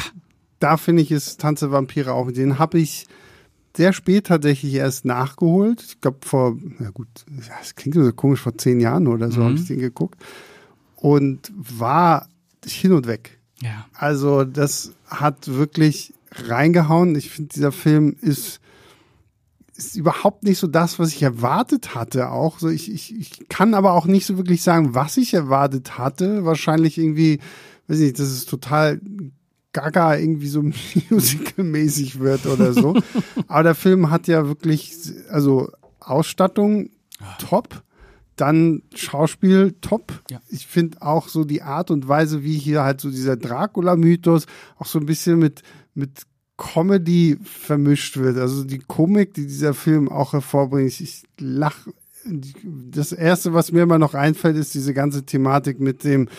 Da 0.60 0.78
finde 0.78 1.02
ich 1.02 1.12
es 1.12 1.38
Tanze 1.38 1.72
Vampire 1.72 2.14
auch. 2.14 2.32
Den 2.32 2.58
habe 2.60 2.80
ich 2.80 3.08
sehr 3.76 3.94
spät 3.94 4.28
tatsächlich 4.28 4.74
erst 4.76 5.06
nachgeholt. 5.06 5.82
Ich 5.82 6.02
glaube 6.02 6.20
vor, 6.22 6.56
na 6.80 6.90
gut, 6.92 7.08
das 7.60 7.76
klingt 7.76 7.96
so 7.96 8.12
komisch, 8.14 8.40
vor 8.42 8.58
zehn 8.58 8.80
Jahren 8.80 9.08
oder 9.08 9.32
so 9.32 9.40
Mhm. 9.42 9.44
habe 9.46 9.54
ich 9.56 9.66
den 9.68 9.80
geguckt. 9.80 10.22
Und 10.96 11.52
war 11.56 12.28
hin 12.66 12.92
und 12.94 13.08
weg. 13.08 13.40
Ja. 13.62 13.86
Also 13.94 14.44
das 14.44 14.94
hat 15.08 15.48
wirklich 15.48 16.14
reingehauen. 16.32 17.16
Ich 17.16 17.30
finde, 17.30 17.54
dieser 17.54 17.72
Film 17.72 18.16
ist, 18.22 18.60
ist 19.76 19.96
überhaupt 19.96 20.44
nicht 20.44 20.60
so 20.60 20.68
das, 20.68 21.00
was 21.00 21.10
ich 21.10 21.22
erwartet 21.22 21.96
hatte. 21.96 22.30
Auch 22.30 22.60
so, 22.60 22.70
ich, 22.70 22.92
ich, 22.92 23.16
ich 23.16 23.50
kann 23.50 23.74
aber 23.74 23.94
auch 23.94 24.06
nicht 24.06 24.26
so 24.26 24.38
wirklich 24.38 24.64
sagen, 24.64 24.96
was 24.96 25.18
ich 25.18 25.34
erwartet 25.34 25.98
hatte. 25.98 26.46
Wahrscheinlich 26.46 26.98
irgendwie, 26.98 27.40
weiß 27.88 28.00
nicht, 28.00 28.20
dass 28.20 28.28
es 28.28 28.46
total 28.46 29.00
gaga 29.74 30.16
irgendwie 30.16 30.48
so 30.48 30.64
musical-mäßig 31.10 32.20
wird 32.20 32.46
oder 32.46 32.74
so. 32.74 32.96
aber 33.48 33.64
der 33.64 33.76
Film 33.76 34.10
hat 34.10 34.28
ja 34.28 34.48
wirklich, 34.48 34.94
also 35.30 35.72
Ausstattung 36.00 36.90
top. 37.40 37.84
Dann 38.36 38.84
Schauspiel 38.96 39.76
top. 39.82 40.14
Ja. 40.30 40.42
Ich 40.50 40.68
finde 40.68 41.02
auch 41.02 41.28
so 41.28 41.44
die 41.44 41.62
Art 41.62 41.92
und 41.92 42.08
Weise, 42.08 42.44
wie 42.44 42.58
hier 42.58 42.84
halt 42.84 43.02
so 43.02 43.12
dieser 43.12 43.38
Dracula-Mythos 43.38 44.46
auch 44.78 44.86
so 44.86 45.00
ein 45.00 45.06
bisschen 45.06 45.40
mit, 45.40 45.62
mit 45.94 46.26
Comedy 46.58 47.38
vermischt 47.44 48.18
wird. 48.18 48.38
Also 48.38 48.64
die 48.64 48.80
Komik, 48.80 49.34
die 49.34 49.48
dieser 49.48 49.74
Film 49.74 50.10
auch 50.10 50.34
hervorbringt. 50.34 50.90
Ich, 50.90 51.02
ich 51.02 51.24
lach. 51.40 51.88
Das 52.64 53.12
erste, 53.12 53.54
was 53.54 53.72
mir 53.72 53.82
immer 53.82 53.98
noch 53.98 54.14
einfällt, 54.14 54.56
ist 54.56 54.76
diese 54.76 54.94
ganze 54.94 55.26
Thematik 55.26 55.80
mit 55.80 56.04
dem 56.04 56.30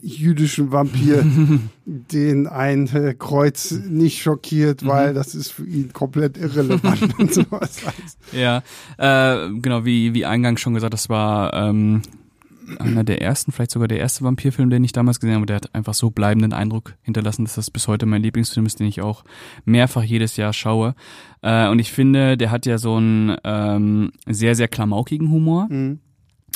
jüdischen 0.00 0.72
Vampir, 0.72 1.24
den 1.84 2.46
ein 2.46 2.86
äh, 2.94 3.14
Kreuz 3.14 3.72
nicht 3.72 4.22
schockiert, 4.22 4.86
weil 4.86 5.14
das 5.14 5.34
ist 5.34 5.50
für 5.52 5.66
ihn 5.66 5.92
komplett 5.92 6.36
irrelevant 6.36 7.18
und 7.18 7.34
sowas. 7.34 7.82
Ja, 8.32 8.62
äh, 8.98 9.50
genau, 9.60 9.84
wie, 9.84 10.14
wie 10.14 10.24
eingangs 10.24 10.60
schon 10.60 10.74
gesagt, 10.74 10.94
das 10.94 11.08
war 11.08 11.52
ähm, 11.54 12.02
einer 12.78 13.04
der 13.04 13.20
ersten, 13.20 13.52
vielleicht 13.52 13.70
sogar 13.70 13.88
der 13.88 13.98
erste 13.98 14.24
Vampirfilm, 14.24 14.70
den 14.70 14.84
ich 14.84 14.92
damals 14.92 15.20
gesehen 15.20 15.36
habe. 15.36 15.46
Der 15.46 15.56
hat 15.56 15.74
einfach 15.74 15.94
so 15.94 16.10
bleibenden 16.10 16.52
Eindruck 16.52 16.94
hinterlassen, 17.02 17.44
dass 17.44 17.54
das 17.54 17.70
bis 17.70 17.88
heute 17.88 18.06
mein 18.06 18.22
Lieblingsfilm 18.22 18.66
ist, 18.66 18.80
den 18.80 18.86
ich 18.86 19.00
auch 19.00 19.24
mehrfach 19.64 20.02
jedes 20.02 20.36
Jahr 20.36 20.52
schaue. 20.52 20.94
Äh, 21.42 21.68
und 21.68 21.78
ich 21.78 21.92
finde, 21.92 22.36
der 22.36 22.50
hat 22.50 22.66
ja 22.66 22.78
so 22.78 22.96
einen 22.96 23.36
ähm, 23.44 24.12
sehr, 24.26 24.54
sehr 24.54 24.68
klamaukigen 24.68 25.30
Humor. 25.30 25.66
Mhm. 25.68 26.00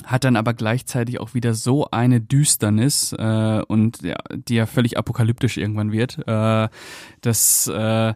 Hat 0.05 0.25
dann 0.25 0.37
aber 0.37 0.55
gleichzeitig 0.55 1.21
auch 1.21 1.35
wieder 1.35 1.55
so 1.55 1.89
eine 1.91 2.21
Düsternis 2.21 3.13
äh, 3.13 3.63
und 3.67 4.03
ja, 4.03 4.17
die 4.35 4.55
ja 4.55 4.67
völlig 4.67 4.99
apokalyptisch 4.99 5.57
irgendwann 5.57 5.93
wird, 5.93 6.19
äh, 6.27 6.69
dass 7.21 7.67
äh, 7.69 8.15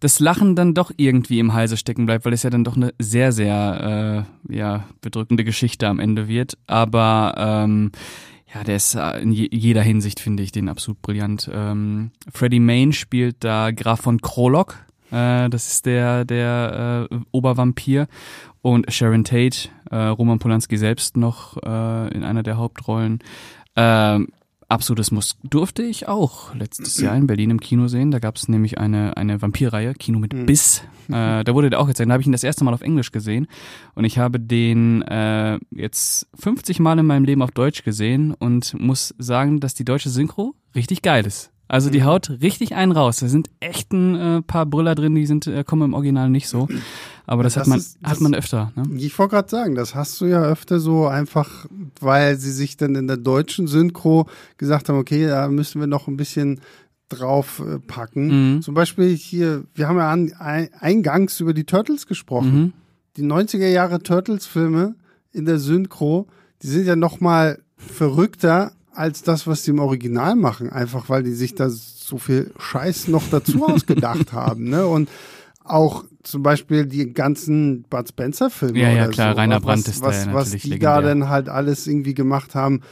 das 0.00 0.20
Lachen 0.20 0.56
dann 0.56 0.74
doch 0.74 0.90
irgendwie 0.96 1.38
im 1.38 1.54
Halse 1.54 1.76
stecken 1.76 2.06
bleibt, 2.06 2.24
weil 2.24 2.32
es 2.32 2.42
ja 2.42 2.50
dann 2.50 2.64
doch 2.64 2.76
eine 2.76 2.92
sehr, 2.98 3.32
sehr 3.32 4.26
äh, 4.48 4.54
ja, 4.54 4.84
bedrückende 5.00 5.44
Geschichte 5.44 5.88
am 5.88 5.98
Ende 5.98 6.28
wird. 6.28 6.58
Aber 6.66 7.34
ähm, 7.36 7.92
ja, 8.54 8.62
der 8.62 8.76
ist 8.76 8.94
äh, 8.94 9.18
in 9.20 9.32
je 9.32 9.48
jeder 9.50 9.82
Hinsicht, 9.82 10.20
finde 10.20 10.42
ich, 10.42 10.52
den 10.52 10.68
absolut 10.68 11.00
brillant. 11.02 11.50
Ähm, 11.52 12.10
Freddie 12.32 12.60
Main 12.60 12.92
spielt 12.92 13.36
da 13.40 13.70
Graf 13.70 14.02
von 14.02 14.20
Krolok. 14.20 14.85
Äh, 15.10 15.48
das 15.50 15.68
ist 15.68 15.86
der, 15.86 16.24
der 16.24 17.08
äh, 17.10 17.16
Obervampir. 17.32 18.06
Und 18.62 18.92
Sharon 18.92 19.22
Tate, 19.24 19.68
äh, 19.90 19.96
Roman 19.96 20.38
Polanski 20.40 20.76
selbst 20.76 21.16
noch 21.16 21.56
äh, 21.62 22.14
in 22.14 22.24
einer 22.24 22.42
der 22.42 22.56
Hauptrollen. 22.56 23.20
Ähm, 23.76 24.28
absolutes 24.68 25.12
Muss. 25.12 25.36
Durfte 25.44 25.82
ich 25.84 26.08
auch 26.08 26.52
letztes 26.54 26.98
Jahr 27.00 27.14
in 27.16 27.28
Berlin 27.28 27.50
im 27.50 27.60
Kino 27.60 27.86
sehen. 27.86 28.10
Da 28.10 28.18
gab 28.18 28.34
es 28.34 28.48
nämlich 28.48 28.78
eine, 28.78 29.16
eine 29.16 29.40
Vampirreihe, 29.40 29.94
Kino 29.94 30.18
mit 30.18 30.32
Mhm. 30.32 30.46
Biss. 30.46 30.82
Äh, 31.08 31.44
da 31.44 31.54
wurde 31.54 31.70
der 31.70 31.78
auch 31.78 31.86
gezeigt. 31.86 32.08
Da 32.10 32.14
habe 32.14 32.20
ich 32.22 32.26
ihn 32.26 32.32
das 32.32 32.42
erste 32.42 32.64
Mal 32.64 32.74
auf 32.74 32.82
Englisch 32.82 33.12
gesehen. 33.12 33.46
Und 33.94 34.04
ich 34.04 34.18
habe 34.18 34.40
den 34.40 35.02
äh, 35.02 35.60
jetzt 35.70 36.26
50 36.34 36.80
Mal 36.80 36.98
in 36.98 37.06
meinem 37.06 37.24
Leben 37.24 37.42
auf 37.42 37.52
Deutsch 37.52 37.84
gesehen 37.84 38.34
und 38.34 38.74
muss 38.80 39.14
sagen, 39.18 39.60
dass 39.60 39.74
die 39.74 39.84
deutsche 39.84 40.10
Synchro 40.10 40.56
richtig 40.74 41.02
geil 41.02 41.24
ist. 41.24 41.52
Also 41.68 41.90
die 41.90 42.00
Mhm. 42.00 42.04
haut 42.04 42.30
richtig 42.42 42.74
einen 42.74 42.92
raus. 42.92 43.18
Da 43.18 43.28
sind 43.28 43.50
echt 43.60 43.92
ein 43.92 44.14
äh, 44.14 44.42
paar 44.42 44.66
Brüller 44.66 44.94
drin, 44.94 45.14
die 45.14 45.26
sind 45.26 45.46
äh, 45.46 45.64
kommen 45.64 45.82
im 45.82 45.94
Original 45.94 46.30
nicht 46.30 46.48
so. 46.48 46.68
Aber 47.26 47.42
das, 47.42 47.54
Das 47.54 47.62
hat 47.62 47.68
man 47.68 47.78
ist- 47.78 47.98
hat 48.04 48.12
das- 48.12 48.20
man 48.20 48.34
öfter. 48.34 48.72
Ne? 48.76 48.84
Ich 49.00 49.18
wollte 49.18 49.34
gerade 49.34 49.48
sagen, 49.48 49.74
das 49.74 49.94
hast 49.96 50.20
du 50.20 50.26
ja 50.26 50.42
öfter 50.42 50.78
so 50.78 51.06
einfach, 51.08 51.66
weil 52.00 52.36
sie 52.38 52.52
sich 52.52 52.76
dann 52.76 52.94
in 52.94 53.08
der 53.08 53.16
deutschen 53.16 53.66
Synchro 53.66 54.26
gesagt 54.58 54.88
haben, 54.88 54.98
okay, 54.98 55.26
da 55.26 55.48
müssen 55.48 55.80
wir 55.80 55.88
noch 55.88 56.06
ein 56.06 56.16
bisschen 56.16 56.60
drauf 57.08 57.60
äh, 57.66 57.78
packen. 57.80 58.54
Mhm. 58.56 58.62
Zum 58.62 58.74
Beispiel 58.74 59.16
hier, 59.16 59.64
wir 59.74 59.88
haben 59.88 59.96
ja 59.98 60.10
an, 60.10 60.32
ein, 60.38 60.68
eingangs 60.78 61.40
über 61.40 61.52
die 61.54 61.64
Turtles 61.64 62.06
gesprochen. 62.06 62.54
Mhm. 62.56 62.72
Die 63.16 63.22
90er 63.24 63.68
Jahre 63.68 64.00
Turtles-Filme 64.02 64.94
in 65.32 65.46
der 65.46 65.58
Synchro, 65.58 66.26
die 66.62 66.66
sind 66.68 66.86
ja 66.86 66.94
noch 66.96 67.20
mal 67.20 67.58
verrückter 67.76 68.72
als 68.96 69.22
das, 69.22 69.46
was 69.46 69.62
die 69.62 69.70
im 69.70 69.78
Original 69.78 70.36
machen, 70.36 70.70
einfach 70.70 71.08
weil 71.08 71.22
die 71.22 71.32
sich 71.32 71.54
da 71.54 71.68
so 71.68 72.18
viel 72.18 72.52
Scheiß 72.58 73.08
noch 73.08 73.24
dazu 73.30 73.66
ausgedacht 73.66 74.32
haben. 74.32 74.68
Ne? 74.68 74.86
Und 74.86 75.08
auch 75.64 76.04
zum 76.22 76.42
Beispiel 76.42 76.86
die 76.86 77.12
ganzen 77.12 77.82
Bud 77.84 78.08
Spencer-Filme. 78.08 78.78
Ja, 78.78 78.90
ja, 78.90 79.04
oder 79.04 79.12
klar, 79.12 79.34
so, 79.34 79.40
Rainer 79.40 79.56
was, 79.56 79.62
Brandt 79.62 79.88
ist 79.88 80.02
da 80.02 80.06
was, 80.06 80.26
ja 80.26 80.34
was 80.34 80.50
die 80.50 80.56
legendär. 80.68 80.78
da 80.78 81.00
dann 81.02 81.28
halt 81.28 81.48
alles 81.48 81.86
irgendwie 81.86 82.14
gemacht 82.14 82.54
haben. 82.54 82.82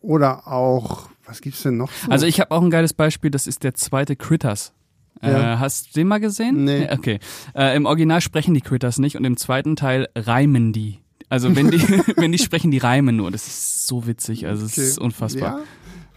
Oder 0.00 0.46
auch, 0.48 1.08
was 1.26 1.40
gibt's 1.40 1.62
denn 1.62 1.76
noch? 1.76 1.90
So? 1.92 2.10
Also 2.10 2.26
ich 2.26 2.40
habe 2.40 2.52
auch 2.52 2.62
ein 2.62 2.70
geiles 2.70 2.94
Beispiel, 2.94 3.30
das 3.30 3.46
ist 3.46 3.62
der 3.62 3.74
zweite 3.74 4.16
Critters. 4.16 4.72
Ja. 5.22 5.54
Äh, 5.54 5.56
hast 5.58 5.88
du 5.88 6.00
den 6.00 6.08
mal 6.08 6.20
gesehen? 6.20 6.64
Nee. 6.64 6.88
Okay. 6.90 7.18
Äh, 7.54 7.76
Im 7.76 7.84
Original 7.84 8.20
sprechen 8.20 8.54
die 8.54 8.62
Critters 8.62 8.98
nicht 8.98 9.16
und 9.16 9.24
im 9.24 9.36
zweiten 9.36 9.76
Teil 9.76 10.08
reimen 10.16 10.72
die. 10.72 11.00
Also 11.30 11.54
wenn 11.56 11.70
die, 11.70 11.80
wenn 12.16 12.32
die 12.32 12.38
sprechen, 12.38 12.70
die 12.70 12.78
reimen 12.78 13.16
nur. 13.16 13.30
Das 13.30 13.46
ist 13.46 13.86
so 13.86 14.06
witzig, 14.06 14.46
also 14.46 14.66
es 14.66 14.76
ist 14.76 14.98
Okay. 14.98 15.04
unfassbar. 15.06 15.58
Ja. 15.60 15.64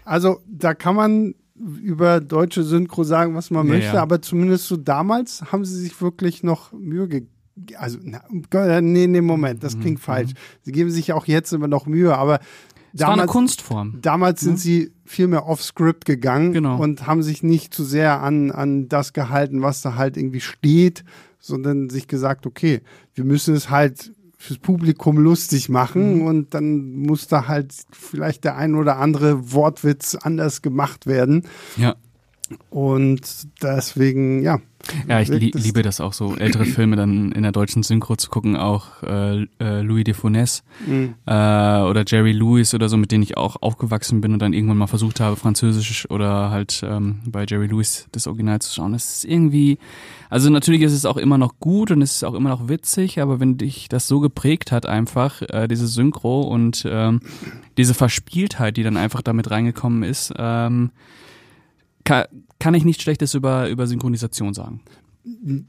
Also 0.03 0.41
da 0.47 0.73
kann 0.73 0.95
man 0.95 1.35
über 1.55 2.19
deutsche 2.19 2.63
Synchro 2.63 3.03
sagen, 3.05 3.35
was 3.35 3.49
man 3.51 3.65
Ja, 3.67 3.73
möchte, 3.73 3.95
ja. 3.95 4.01
aber 4.01 4.21
zumindest 4.21 4.67
so 4.67 4.75
damals 4.75 5.43
haben 5.51 5.63
sie 5.63 5.77
sich 5.79 6.01
wirklich 6.01 6.43
noch 6.43 6.73
Mühe 6.73 7.07
gegeben. 7.07 7.29
Also, 7.77 7.99
na, 8.01 8.23
äh, 8.77 8.81
nee, 8.81 9.05
nee, 9.05 9.21
Moment, 9.21 9.63
das 9.63 9.79
klingt 9.79 9.99
falsch. 9.99 10.31
Sie 10.63 10.71
geben 10.71 10.89
sich 10.89 11.13
auch 11.13 11.27
jetzt 11.27 11.53
immer 11.53 11.67
noch 11.67 11.85
Mühe, 11.85 12.17
aber 12.17 12.39
Es 12.93 13.01
war 13.01 13.09
eine 13.09 13.17
damals, 13.17 13.31
Kunstform. 13.31 13.99
damals 14.01 14.41
sind 14.41 14.59
sie 14.59 14.91
viel 15.05 15.27
mehr 15.27 15.45
off-script 15.47 16.05
gegangen 16.05 16.53
Genau. 16.53 16.81
und 16.81 17.05
haben 17.05 17.21
sich 17.21 17.43
nicht 17.43 17.71
zu 17.71 17.83
sehr 17.83 18.21
an, 18.23 18.49
an 18.49 18.89
das 18.89 19.13
gehalten, 19.13 19.61
was 19.61 19.83
da 19.83 19.93
halt 19.93 20.17
irgendwie 20.17 20.41
steht, 20.41 21.03
sondern 21.37 21.91
sich 21.91 22.07
gesagt, 22.07 22.47
okay, 22.47 22.81
wir 23.13 23.23
müssen 23.23 23.53
es 23.53 23.69
halt 23.69 24.11
fürs 24.43 24.59
Publikum 24.59 25.17
lustig 25.17 25.69
machen 25.69 26.19
Mhm. 26.19 26.21
und 26.27 26.53
dann 26.53 26.95
muss 26.97 27.27
da 27.27 27.47
halt 27.47 27.73
vielleicht 27.91 28.43
der 28.43 28.57
ein 28.57 28.75
oder 28.75 28.97
andere 28.97 29.53
Wortwitz 29.53 30.15
anders 30.15 30.61
gemacht 30.61 31.07
werden. 31.07 31.43
Ja. 31.77 31.95
Und 32.69 33.21
deswegen, 33.61 34.41
ja, 34.43 34.59
Ja, 35.07 35.21
ich 35.21 35.29
li 35.29 35.51
liebe 35.55 35.81
das 35.81 36.01
auch 36.01 36.13
so, 36.13 36.35
ältere 36.35 36.65
Filme 36.65 36.95
dann 36.95 37.31
in 37.31 37.43
der 37.43 37.51
deutschen 37.53 37.83
Synchro 37.83 38.15
zu 38.15 38.29
gucken, 38.29 38.57
auch 38.57 39.01
äh, 39.03 39.43
äh, 39.59 39.81
Louis 39.81 40.03
de 40.03 40.13
Funès 40.13 40.63
mhm. 40.85 41.15
äh, 41.25 41.31
oder 41.31 42.03
Jerry 42.05 42.33
Lewis 42.33 42.73
oder 42.73 42.89
so, 42.89 42.97
mit 42.97 43.11
denen 43.11 43.23
ich 43.23 43.37
auch 43.37 43.61
aufgewachsen 43.61 44.19
bin 44.19 44.33
und 44.33 44.39
dann 44.39 44.53
irgendwann 44.53 44.77
mal 44.77 44.87
versucht 44.87 45.19
habe, 45.19 45.37
Französisch 45.37 46.09
oder 46.09 46.49
halt 46.49 46.83
ähm, 46.85 47.19
bei 47.25 47.45
Jerry 47.47 47.67
Lewis 47.67 48.07
das 48.11 48.27
Original 48.27 48.59
zu 48.59 48.73
schauen. 48.73 48.91
Das 48.91 49.17
ist 49.17 49.25
irgendwie, 49.25 49.77
also 50.29 50.49
natürlich 50.49 50.81
ist 50.81 50.93
es 50.93 51.05
auch 51.05 51.17
immer 51.17 51.37
noch 51.37 51.59
gut 51.59 51.91
und 51.91 52.01
es 52.01 52.15
ist 52.17 52.23
auch 52.23 52.33
immer 52.33 52.49
noch 52.49 52.67
witzig, 52.67 53.21
aber 53.21 53.39
wenn 53.39 53.57
dich 53.57 53.87
das 53.87 54.07
so 54.07 54.19
geprägt 54.19 54.71
hat 54.71 54.85
einfach, 54.85 55.41
äh, 55.43 55.67
diese 55.67 55.87
Synchro 55.87 56.41
und 56.41 56.85
ähm, 56.89 57.21
diese 57.77 57.93
Verspieltheit, 57.93 58.75
die 58.75 58.83
dann 58.83 58.97
einfach 58.97 59.21
damit 59.21 59.49
reingekommen 59.49 60.03
ist, 60.03 60.33
ähm, 60.37 60.91
kann, 62.03 62.25
kann 62.59 62.73
ich 62.73 62.85
nichts 62.85 63.03
Schlechtes 63.03 63.33
über, 63.33 63.69
über 63.69 63.87
Synchronisation 63.87 64.53
sagen. 64.53 64.81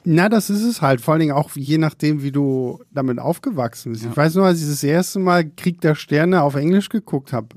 Na, 0.05 0.28
das 0.28 0.51
ist 0.51 0.64
es 0.64 0.82
halt. 0.82 1.01
Vor 1.01 1.12
allen 1.12 1.20
Dingen 1.20 1.35
auch 1.35 1.51
je 1.55 1.78
nachdem, 1.78 2.22
wie 2.22 2.32
du 2.32 2.80
damit 2.93 3.20
aufgewachsen 3.20 3.93
bist. 3.93 4.05
Ja. 4.05 4.11
Ich 4.11 4.16
weiß 4.16 4.35
nur, 4.35 4.47
als 4.47 4.61
ich 4.61 4.68
das 4.68 4.82
erste 4.82 5.20
Mal 5.20 5.49
Krieg 5.49 5.80
der 5.80 5.95
Sterne 5.95 6.43
auf 6.43 6.57
Englisch 6.57 6.89
geguckt 6.89 7.32
habe, 7.32 7.49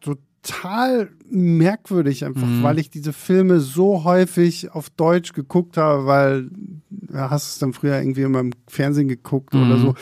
total 0.00 1.10
merkwürdig 1.28 2.24
einfach, 2.24 2.46
mhm. 2.46 2.62
weil 2.62 2.78
ich 2.78 2.90
diese 2.90 3.12
Filme 3.12 3.60
so 3.60 4.02
häufig 4.04 4.72
auf 4.72 4.90
Deutsch 4.90 5.32
geguckt 5.32 5.76
habe, 5.76 6.06
weil 6.06 6.50
ja, 7.12 7.30
hast 7.30 7.48
es 7.48 7.58
dann 7.58 7.72
früher 7.72 7.98
irgendwie 7.98 8.22
immer 8.22 8.40
im 8.40 8.52
Fernsehen 8.66 9.08
geguckt 9.08 9.54
mhm. 9.54 9.62
oder 9.62 9.78
so. 9.78 9.94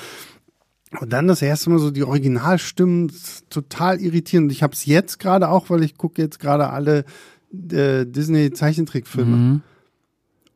Und 1.01 1.13
dann 1.13 1.27
das 1.27 1.43
erste 1.43 1.71
Mal 1.71 1.79
so 1.79 1.91
die 1.91 2.05
Originalstimmen 2.05 3.13
total 3.51 4.01
irritierend. 4.01 4.53
Ich 4.53 4.63
habe 4.63 4.75
es 4.75 4.87
jetzt 4.87 5.19
gerade 5.19 5.49
auch, 5.49 5.69
weil 5.69 5.83
ich 5.83 5.97
gucke 5.97 6.23
jetzt 6.23 6.39
gerade 6.39 6.71
alle 6.71 7.05
äh, 7.73 8.07
Disney-Zeichentrickfilme. 8.07 9.37
Mhm. 9.37 9.63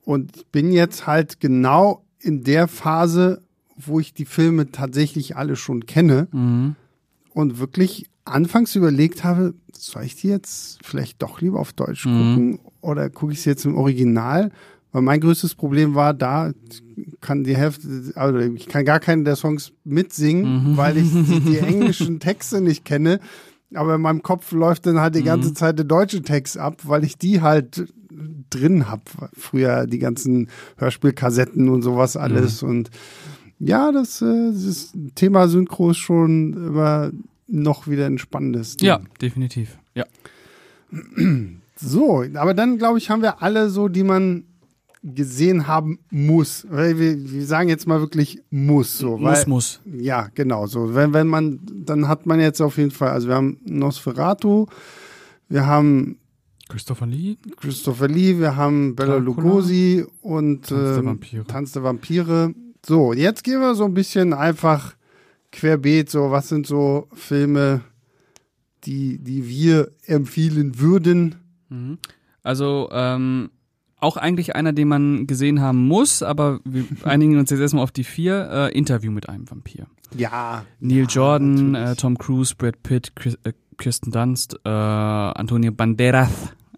Und 0.04 0.36
ich 0.36 0.46
bin 0.46 0.72
jetzt 0.72 1.06
halt 1.06 1.40
genau 1.40 2.04
in 2.20 2.42
der 2.44 2.68
Phase, 2.68 3.42
wo 3.76 4.00
ich 4.00 4.14
die 4.14 4.24
Filme 4.24 4.72
tatsächlich 4.72 5.36
alle 5.36 5.56
schon 5.56 5.86
kenne 5.86 6.28
mhm. 6.32 6.76
und 7.32 7.58
wirklich 7.58 8.08
anfangs 8.24 8.74
überlegt 8.74 9.24
habe, 9.24 9.54
soll 9.72 10.04
ich 10.04 10.16
die 10.16 10.28
jetzt 10.28 10.78
vielleicht 10.82 11.22
doch 11.22 11.40
lieber 11.40 11.60
auf 11.60 11.72
Deutsch 11.72 12.06
mhm. 12.06 12.10
gucken 12.10 12.60
oder 12.80 13.10
gucke 13.10 13.32
ich 13.32 13.42
sie 13.42 13.50
jetzt 13.50 13.64
im 13.64 13.76
Original? 13.76 14.50
Weil 14.92 15.02
mein 15.02 15.20
größtes 15.20 15.54
Problem 15.54 15.94
war, 15.94 16.14
da 16.14 16.52
kann 17.20 17.44
die 17.44 17.56
Hälfte, 17.56 18.12
also 18.14 18.38
ich 18.38 18.68
kann 18.68 18.86
gar 18.86 19.00
keinen 19.00 19.24
der 19.24 19.36
Songs 19.36 19.72
mitsingen, 19.84 20.72
mhm. 20.72 20.76
weil 20.76 20.96
ich 20.96 21.10
die, 21.12 21.40
die 21.40 21.58
englischen 21.58 22.20
Texte 22.20 22.60
nicht 22.60 22.84
kenne. 22.84 23.20
Aber 23.74 23.96
in 23.96 24.00
meinem 24.00 24.22
Kopf 24.22 24.52
läuft 24.52 24.86
dann 24.86 25.00
halt 25.00 25.14
die 25.14 25.22
ganze 25.22 25.50
mhm. 25.50 25.54
Zeit 25.54 25.78
der 25.78 25.84
deutsche 25.84 26.22
Text 26.22 26.56
ab, 26.56 26.82
weil 26.84 27.04
ich 27.04 27.18
die 27.18 27.42
halt 27.42 27.92
drin 28.50 28.88
hab. 28.88 29.02
Früher 29.36 29.86
die 29.86 29.98
ganzen 29.98 30.48
Hörspielkassetten 30.76 31.68
und 31.68 31.82
sowas 31.82 32.16
alles. 32.16 32.62
Mhm. 32.62 32.68
Und 32.68 32.90
ja, 33.58 33.92
das, 33.92 34.22
äh, 34.22 34.52
das 34.52 34.92
Thema 35.14 35.48
Synchro 35.48 35.90
ist 35.90 35.98
schon 35.98 36.52
immer 36.54 37.10
noch 37.46 37.88
wieder 37.88 38.06
ein 38.06 38.18
spannendes. 38.18 38.76
Ding. 38.76 38.88
Ja, 38.88 39.00
definitiv. 39.20 39.78
Ja. 39.94 40.04
So, 41.80 42.24
aber 42.34 42.54
dann 42.54 42.78
glaube 42.78 42.98
ich, 42.98 43.10
haben 43.10 43.22
wir 43.22 43.42
alle 43.42 43.70
so, 43.70 43.88
die 43.88 44.02
man 44.02 44.44
gesehen 45.02 45.66
haben 45.66 45.98
muss. 46.10 46.66
Weil 46.68 46.98
wir, 46.98 47.30
wir 47.30 47.46
sagen 47.46 47.68
jetzt 47.68 47.86
mal 47.86 48.00
wirklich 48.00 48.42
muss 48.50 48.98
so. 48.98 49.20
Weil, 49.20 49.38
muss, 49.38 49.46
muss. 49.46 49.80
Ja, 49.84 50.28
genau. 50.34 50.66
So, 50.66 50.94
wenn, 50.94 51.12
wenn 51.12 51.26
man, 51.26 51.60
dann 51.64 52.08
hat 52.08 52.26
man 52.26 52.40
jetzt 52.40 52.60
auf 52.60 52.78
jeden 52.78 52.90
Fall, 52.90 53.10
also 53.10 53.28
wir 53.28 53.34
haben 53.34 53.58
Nosferatu, 53.64 54.66
wir 55.48 55.66
haben 55.66 56.18
Christopher 56.68 57.06
Lee. 57.06 57.36
Christopher 57.56 58.08
Lee, 58.08 58.38
wir 58.38 58.56
haben 58.56 58.94
Bella 58.94 59.16
Lugosi 59.16 60.04
und 60.20 60.66
Tanz 60.66 60.68
der, 60.68 60.96
ähm, 60.98 61.06
Vampire. 61.06 61.44
Tanz 61.46 61.72
der 61.72 61.82
Vampire. 61.82 62.54
So, 62.84 63.12
jetzt 63.12 63.42
gehen 63.42 63.60
wir 63.60 63.74
so 63.74 63.84
ein 63.84 63.94
bisschen 63.94 64.32
einfach 64.32 64.94
querbeet, 65.50 66.10
so 66.10 66.30
was 66.30 66.48
sind 66.48 66.66
so 66.66 67.08
Filme, 67.14 67.80
die, 68.84 69.18
die 69.18 69.48
wir 69.48 69.92
empfehlen 70.04 70.78
würden. 70.78 71.36
Mhm. 71.70 71.98
Also, 72.42 72.88
ähm, 72.92 73.50
auch 74.00 74.16
eigentlich 74.16 74.54
einer, 74.54 74.72
den 74.72 74.88
man 74.88 75.26
gesehen 75.26 75.60
haben 75.60 75.86
muss, 75.86 76.22
aber 76.22 76.60
wir 76.64 76.84
einigen 77.04 77.38
uns 77.38 77.50
jetzt 77.50 77.60
erstmal 77.60 77.82
auf 77.82 77.90
die 77.90 78.04
vier. 78.04 78.48
Äh, 78.50 78.78
Interview 78.78 79.10
mit 79.10 79.28
einem 79.28 79.50
Vampir. 79.50 79.86
Ja. 80.16 80.64
Neil 80.80 81.00
ja, 81.00 81.04
Jordan, 81.04 81.74
äh, 81.74 81.96
Tom 81.96 82.16
Cruise, 82.16 82.54
Brad 82.56 82.82
Pitt, 82.82 83.14
Chris, 83.16 83.38
äh, 83.44 83.52
Kirsten 83.76 84.10
Dunst, 84.10 84.58
äh, 84.64 84.68
Antonio 84.68 85.72
Banderas, 85.72 86.30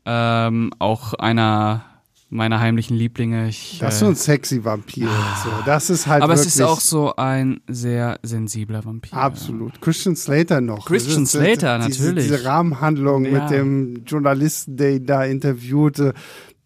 ähm, 0.04 0.72
auch 0.78 1.14
einer 1.14 1.84
meiner 2.30 2.60
heimlichen 2.60 2.96
Lieblinge. 2.96 3.48
Ich, 3.48 3.78
das 3.80 3.94
ist 3.94 4.00
so 4.00 4.06
ein 4.06 4.14
sexy 4.14 4.64
Vampir. 4.64 5.08
Ah, 5.08 5.42
so. 5.42 5.50
Das 5.66 5.90
ist 5.90 6.06
halt 6.06 6.22
Aber 6.22 6.32
es 6.32 6.46
ist 6.46 6.62
auch 6.62 6.80
so 6.80 7.14
ein 7.16 7.60
sehr 7.68 8.20
sensibler 8.22 8.84
Vampir. 8.84 9.18
Absolut. 9.18 9.80
Christian 9.80 10.14
Slater 10.14 10.60
noch. 10.60 10.86
Christian 10.86 11.24
ist, 11.24 11.32
Slater, 11.32 11.80
diese, 11.84 12.02
natürlich. 12.04 12.28
Diese 12.28 12.44
Rahmenhandlung 12.44 13.24
ja. 13.24 13.32
mit 13.32 13.50
dem 13.50 14.04
Journalisten, 14.06 14.76
der 14.76 14.94
ihn 14.94 15.06
da 15.06 15.24
interviewte. 15.24 16.14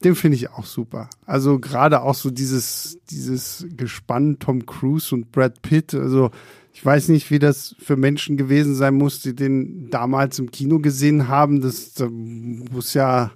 Den 0.05 0.15
finde 0.15 0.37
ich 0.37 0.51
auch 0.51 0.67
super. 0.67 1.09
Also 1.25 1.59
gerade 1.59 2.03
auch 2.03 2.15
so 2.15 2.31
dieses, 2.31 2.99
dieses 3.11 3.67
Gespann 3.77 4.39
Tom 4.39 4.67
Cruise 4.67 5.15
und 5.15 5.33
Brad 5.33 5.63
Pitt. 5.63 5.95
Also 5.95 6.31
ich 6.75 6.85
weiß 6.85 7.09
nicht, 7.09 7.31
wie 7.31 7.39
das 7.39 7.75
für 7.79 7.97
Menschen 7.97 8.37
gewesen 8.37 8.75
sein 8.75 8.95
muss, 8.95 9.23
die 9.23 9.35
den 9.35 9.89
damals 9.91 10.39
im 10.39 10.51
Kino 10.51 10.79
gesehen 10.79 11.29
haben. 11.29 11.61
Das, 11.63 11.95
das 11.95 12.11
muss 12.11 12.93
ja, 12.93 13.31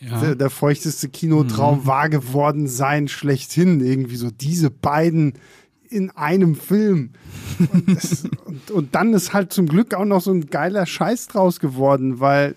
ja. 0.00 0.20
Der, 0.20 0.34
der, 0.36 0.50
feuchteste 0.50 1.10
Kinotraum 1.10 1.80
mhm. 1.80 1.86
wahr 1.86 2.08
geworden 2.08 2.66
sein, 2.66 3.06
schlechthin. 3.06 3.80
Irgendwie 3.80 4.16
so 4.16 4.30
diese 4.30 4.70
beiden 4.70 5.34
in 5.90 6.10
einem 6.10 6.54
Film. 6.54 7.10
Und, 7.72 7.88
das, 7.88 8.24
und, 8.46 8.70
und, 8.70 8.94
dann 8.94 9.12
ist 9.12 9.34
halt 9.34 9.52
zum 9.52 9.66
Glück 9.66 9.92
auch 9.92 10.06
noch 10.06 10.22
so 10.22 10.32
ein 10.32 10.46
geiler 10.46 10.86
Scheiß 10.86 11.26
draus 11.28 11.60
geworden, 11.60 12.20
weil 12.20 12.54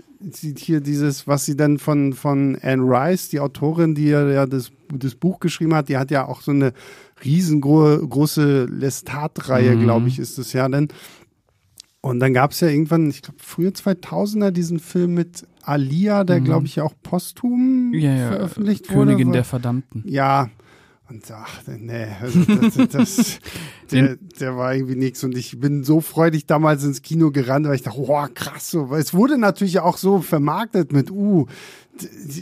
hier 0.57 0.81
dieses, 0.81 1.27
was 1.27 1.45
sie 1.45 1.55
dann 1.55 1.77
von, 1.77 2.13
von 2.13 2.57
Anne 2.61 2.83
Rice, 2.83 3.29
die 3.29 3.39
Autorin, 3.39 3.95
die 3.95 4.07
ja 4.07 4.45
das, 4.45 4.71
das 4.91 5.15
Buch 5.15 5.39
geschrieben 5.39 5.73
hat, 5.73 5.89
die 5.89 5.97
hat 5.97 6.11
ja 6.11 6.27
auch 6.27 6.41
so 6.41 6.51
eine 6.51 6.73
riesengroße 7.23 8.65
Lestat-Reihe, 8.65 9.75
mhm. 9.75 9.81
glaube 9.81 10.07
ich, 10.07 10.19
ist 10.19 10.37
es 10.37 10.53
ja 10.53 10.67
dann. 10.69 10.87
Und 12.01 12.19
dann 12.19 12.33
gab 12.33 12.51
es 12.51 12.59
ja 12.59 12.67
irgendwann, 12.67 13.09
ich 13.09 13.21
glaube, 13.21 13.39
frühe 13.39 13.69
2000er 13.69 14.51
diesen 14.51 14.79
Film 14.79 15.13
mit 15.13 15.47
Alia, 15.61 16.25
der, 16.25 16.41
mhm. 16.41 16.45
glaube 16.45 16.65
ich, 16.65 16.75
ja 16.75 16.83
auch 16.83 16.93
posthum 17.01 17.93
ja, 17.93 18.13
ja. 18.13 18.27
veröffentlicht 18.27 18.87
Königin 18.87 18.97
wurde. 18.97 19.11
Königin 19.11 19.31
der 19.31 19.43
Verdammten. 19.45 20.03
Ja, 20.05 20.49
und 21.13 21.31
ach, 21.31 21.61
nee, 21.67 22.07
also 22.21 22.39
das, 22.43 22.89
das, 22.89 23.39
der, 23.91 24.17
der 24.39 24.57
war 24.57 24.73
irgendwie 24.73 24.95
nichts. 24.95 25.23
Und 25.23 25.37
ich 25.37 25.59
bin 25.59 25.83
so 25.83 26.01
freudig 26.01 26.47
damals 26.47 26.83
ins 26.83 27.03
Kino 27.03 27.29
gerannt, 27.29 27.67
weil 27.67 27.75
ich 27.75 27.83
dachte, 27.83 27.99
oh, 27.99 28.25
krass. 28.33 28.71
So. 28.71 28.95
Es 28.95 29.13
wurde 29.13 29.37
natürlich 29.37 29.79
auch 29.79 29.97
so 29.97 30.21
vermarktet 30.21 30.91
mit, 30.91 31.11
uh, 31.11 31.45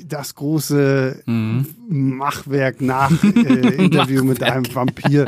das 0.07 0.36
große 0.36 1.22
mhm. 1.26 1.65
Machwerk 1.89 2.80
nach 2.80 3.11
äh, 3.24 3.28
Interview 3.84 4.24
mit 4.24 4.41
einem 4.41 4.74
Vampir. 4.74 5.26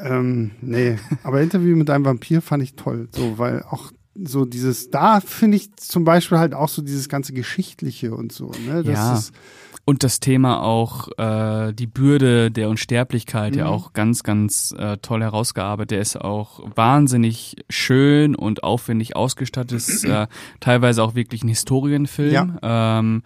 ähm, 0.00 0.52
nee, 0.60 0.96
aber 1.24 1.42
Interview 1.42 1.74
mit 1.74 1.90
einem 1.90 2.04
Vampir 2.04 2.40
fand 2.42 2.62
ich 2.62 2.74
toll. 2.76 3.08
So, 3.10 3.38
weil 3.38 3.64
auch 3.64 3.90
so 4.14 4.44
dieses, 4.44 4.90
da 4.90 5.20
finde 5.20 5.56
ich 5.56 5.74
zum 5.74 6.04
Beispiel 6.04 6.38
halt 6.38 6.54
auch 6.54 6.68
so 6.68 6.82
dieses 6.82 7.08
ganze 7.08 7.32
Geschichtliche 7.32 8.14
und 8.14 8.30
so. 8.30 8.52
Ne? 8.66 8.84
Das 8.84 8.94
ja. 8.94 9.14
ist, 9.14 9.32
und 9.88 10.04
das 10.04 10.20
Thema 10.20 10.62
auch 10.62 11.08
äh, 11.16 11.72
die 11.72 11.86
Bürde 11.86 12.50
der 12.50 12.68
Unsterblichkeit 12.68 13.54
mhm. 13.54 13.58
ja 13.60 13.66
auch 13.68 13.94
ganz, 13.94 14.22
ganz 14.22 14.74
äh, 14.78 14.98
toll 14.98 15.22
herausgearbeitet. 15.22 15.92
Der 15.92 16.00
ist 16.00 16.20
auch 16.20 16.60
wahnsinnig 16.76 17.56
schön 17.70 18.34
und 18.34 18.64
aufwendig 18.64 19.16
ausgestattet. 19.16 19.78
Ist 19.78 20.04
äh, 20.04 20.26
teilweise 20.60 21.02
auch 21.02 21.14
wirklich 21.14 21.42
ein 21.42 21.48
Historienfilm. 21.48 22.58
Ja. 22.62 22.98
Ähm, 22.98 23.22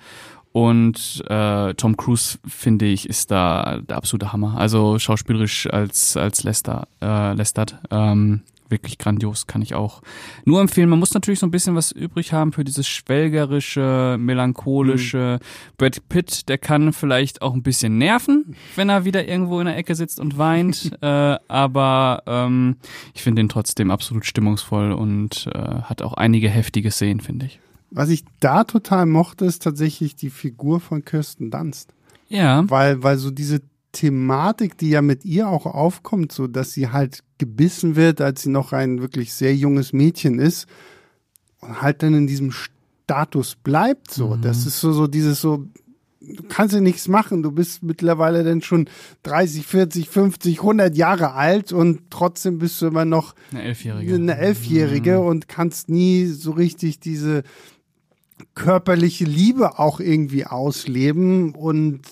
und 0.53 1.25
äh, 1.29 1.75
Tom 1.75 1.97
Cruise, 1.97 2.39
finde 2.47 2.85
ich, 2.85 3.09
ist 3.09 3.33
da 3.33 3.81
der 3.81 3.97
absolute 3.97 4.33
Hammer. 4.33 4.57
Also 4.57 5.01
schauspielerisch 5.01 5.69
als, 5.69 6.17
als 6.17 6.45
Lester, 6.45 6.87
äh, 7.03 7.33
Lestat. 7.33 7.81
Ähm, 7.91 8.43
wirklich 8.73 8.99
grandios, 8.99 9.47
kann 9.47 9.63
ich 9.63 9.75
auch 9.77 10.03
nur 10.45 10.61
empfehlen. 10.61 10.89
Man 10.89 10.99
muss 10.99 11.15
natürlich 11.15 11.39
so 11.39 11.47
ein 11.47 11.53
bisschen 11.53 11.77
was 11.77 11.93
übrig 11.93 12.33
haben 12.33 12.53
für 12.53 12.65
dieses 12.65 12.89
schwelgerische, 12.89 14.17
melancholische. 14.19 15.39
Mhm. 15.41 15.77
Brad 15.77 16.09
Pitt, 16.09 16.49
der 16.49 16.59
kann 16.59 16.93
vielleicht 16.93 17.41
auch 17.43 17.55
ein 17.55 17.63
bisschen 17.63 17.99
nerven, 17.99 18.57
wenn 18.75 18.89
er 18.89 19.05
wieder 19.05 19.29
irgendwo 19.29 19.61
in 19.61 19.67
der 19.67 19.77
Ecke 19.77 19.95
sitzt 19.95 20.19
und 20.19 20.39
weint. 20.39 20.91
äh, 21.01 21.07
aber 21.47 22.25
ähm, 22.27 22.77
ich 23.15 23.23
finde 23.23 23.43
ihn 23.43 23.49
trotzdem 23.49 23.93
absolut 23.93 24.27
stimmungsvoll 24.27 24.91
und 24.91 25.47
äh, 25.55 25.59
hat 25.59 26.03
auch 26.03 26.15
einige 26.15 26.49
heftige 26.49 26.91
Szenen, 26.91 27.21
finde 27.21 27.47
ich. 27.47 27.61
Was 27.91 28.09
ich 28.09 28.25
da 28.41 28.65
total 28.65 29.07
mochte, 29.07 29.45
ist 29.45 29.63
tatsächlich 29.63 30.17
die 30.17 30.31
Figur 30.31 30.81
von 30.81 31.05
Kirsten 31.05 31.51
Dunst. 31.51 31.93
Ja. 32.29 32.65
Weil, 32.69 33.03
weil 33.03 33.19
so 33.19 33.31
diese 33.31 33.61
Thematik, 33.93 34.79
die 34.79 34.89
ja 34.89 35.03
mit 35.03 35.25
ihr 35.25 35.49
auch 35.49 35.67
aufkommt, 35.67 36.33
so 36.33 36.47
dass 36.47 36.73
sie 36.73 36.89
halt 36.89 37.23
gebissen 37.43 37.97
wird, 37.97 38.21
als 38.21 38.43
sie 38.43 38.51
noch 38.51 38.73
ein 38.73 39.01
wirklich 39.01 39.35
sehr 39.35 39.53
junges 39.57 39.93
Mädchen 39.93 40.39
ist 40.39 40.69
und 41.61 41.83
halt 41.83 42.05
dann 42.05 42.15
in 42.15 42.29
diesem 42.29 42.53
Status 42.53 43.57
bleibt, 43.57 44.13
so. 44.13 44.37
Mhm. 44.37 44.43
Das 44.43 44.65
ist 44.65 44.81
so, 44.81 44.93
so 44.93 45.09
dieses 45.09 45.41
so, 45.41 45.67
du 46.21 46.45
kannst 46.49 46.73
ja 46.73 46.81
nichts 46.81 47.09
machen. 47.09 47.43
Du 47.43 47.51
bist 47.51 47.83
mittlerweile 47.83 48.45
dann 48.45 48.63
schon 48.63 48.89
30, 49.25 49.67
40, 49.67 50.09
50, 50.09 50.59
100 50.61 50.97
Jahre 50.97 51.33
alt 51.33 51.73
und 51.73 52.11
trotzdem 52.11 52.59
bist 52.59 52.81
du 52.81 52.87
immer 52.87 53.05
noch 53.05 53.35
eine 53.51 53.65
Elfjährige, 53.65 54.15
eine 54.15 54.37
Elfjährige 54.37 55.19
mhm. 55.19 55.27
und 55.27 55.49
kannst 55.49 55.89
nie 55.89 56.27
so 56.27 56.53
richtig 56.53 57.01
diese 57.01 57.43
körperliche 58.55 59.25
Liebe 59.25 59.81
auch 59.81 59.99
irgendwie 59.99 60.47
ausleben 60.47 61.57
und 61.57 62.03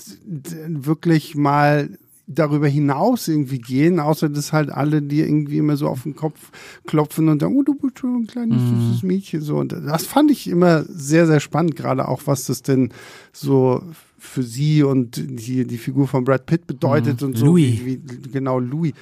wirklich 0.67 1.37
mal 1.37 1.99
darüber 2.35 2.69
hinaus 2.69 3.29
irgendwie 3.29 3.59
gehen, 3.59 4.01
außer 4.01 4.29
dass 4.29 4.53
halt 4.53 4.71
alle 4.71 5.03
dir 5.03 5.27
irgendwie 5.27 5.59
immer 5.59 5.77
so 5.77 5.89
auf 5.89 6.05
den 6.05 6.15
Kopf 6.15 6.51
klopfen 6.87 7.29
und 7.29 7.41
sagen, 7.41 7.55
oh, 7.57 7.63
du 7.63 7.75
bist 7.75 7.99
schon 7.99 8.23
ein 8.23 8.27
kleines 8.27 8.61
mhm. 8.61 8.89
süßes 8.89 9.03
Mädchen 9.03 9.41
so. 9.41 9.57
Und 9.57 9.73
das 9.73 10.07
fand 10.07 10.31
ich 10.31 10.49
immer 10.49 10.85
sehr, 10.85 11.27
sehr 11.27 11.41
spannend, 11.41 11.77
gerade 11.77 12.09
auch, 12.09 12.23
was 12.27 12.45
das 12.45 12.63
denn 12.63 12.93
so 13.33 13.83
für 14.19 14.43
sie 14.43 14.83
und 14.83 15.17
die, 15.17 15.67
die 15.67 15.79
Figur 15.79 16.07
von 16.07 16.25
Brad 16.25 16.47
Pitt 16.47 16.67
bedeutet 16.67 17.21
mhm. 17.21 17.29
und 17.29 17.37
so. 17.37 17.47
Louis. 17.47 17.81
Wie, 17.85 18.01
wie, 18.05 18.31
genau, 18.31 18.59
Louis. 18.59 18.93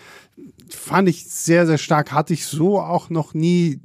Fand 0.70 1.08
ich 1.08 1.26
sehr, 1.26 1.66
sehr 1.66 1.78
stark. 1.78 2.12
Hatte 2.12 2.34
ich 2.34 2.46
so 2.46 2.80
auch 2.80 3.10
noch 3.10 3.34
nie 3.34 3.80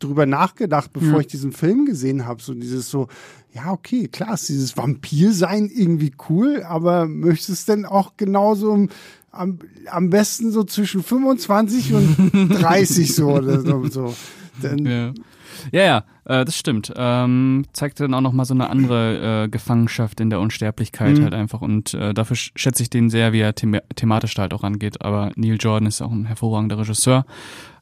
drüber 0.00 0.26
nachgedacht, 0.26 0.92
bevor 0.92 1.14
ja. 1.14 1.20
ich 1.20 1.26
diesen 1.26 1.52
Film 1.52 1.84
gesehen 1.84 2.26
habe. 2.26 2.42
So 2.42 2.54
dieses 2.54 2.90
so, 2.90 3.08
ja, 3.52 3.70
okay, 3.70 4.08
klar, 4.08 4.34
ist 4.34 4.48
dieses 4.48 4.76
Vampir-Sein 4.76 5.70
irgendwie 5.72 6.12
cool, 6.28 6.62
aber 6.62 7.06
möchtest 7.06 7.68
denn 7.68 7.84
auch 7.84 8.16
genauso 8.16 8.88
am, 9.30 9.58
am 9.90 10.10
besten 10.10 10.50
so 10.50 10.64
zwischen 10.64 11.02
25 11.02 11.92
und 11.92 12.48
30 12.50 13.14
so 13.14 13.30
oder 13.30 13.60
so. 13.90 14.14
Denn, 14.62 14.86
ja. 14.86 15.12
Ja, 15.72 15.82
ja, 15.82 16.04
äh, 16.24 16.44
das 16.44 16.56
stimmt. 16.56 16.92
Ähm, 16.96 17.64
zeigt 17.72 18.00
dann 18.00 18.14
auch 18.14 18.20
nochmal 18.20 18.46
so 18.46 18.54
eine 18.54 18.70
andere 18.70 19.44
äh, 19.44 19.48
Gefangenschaft 19.48 20.20
in 20.20 20.30
der 20.30 20.40
Unsterblichkeit 20.40 21.18
mhm. 21.18 21.22
halt 21.24 21.34
einfach. 21.34 21.60
Und 21.60 21.94
äh, 21.94 22.14
dafür 22.14 22.36
schätze 22.36 22.82
ich 22.82 22.90
den 22.90 23.10
sehr, 23.10 23.32
wie 23.32 23.40
er 23.40 23.54
them 23.54 23.78
thematisch 23.94 24.34
da 24.34 24.42
halt 24.42 24.54
auch 24.54 24.64
angeht. 24.64 25.02
Aber 25.02 25.32
Neil 25.36 25.56
Jordan 25.58 25.86
ist 25.86 26.02
auch 26.02 26.12
ein 26.12 26.26
hervorragender 26.26 26.78
Regisseur. 26.78 27.26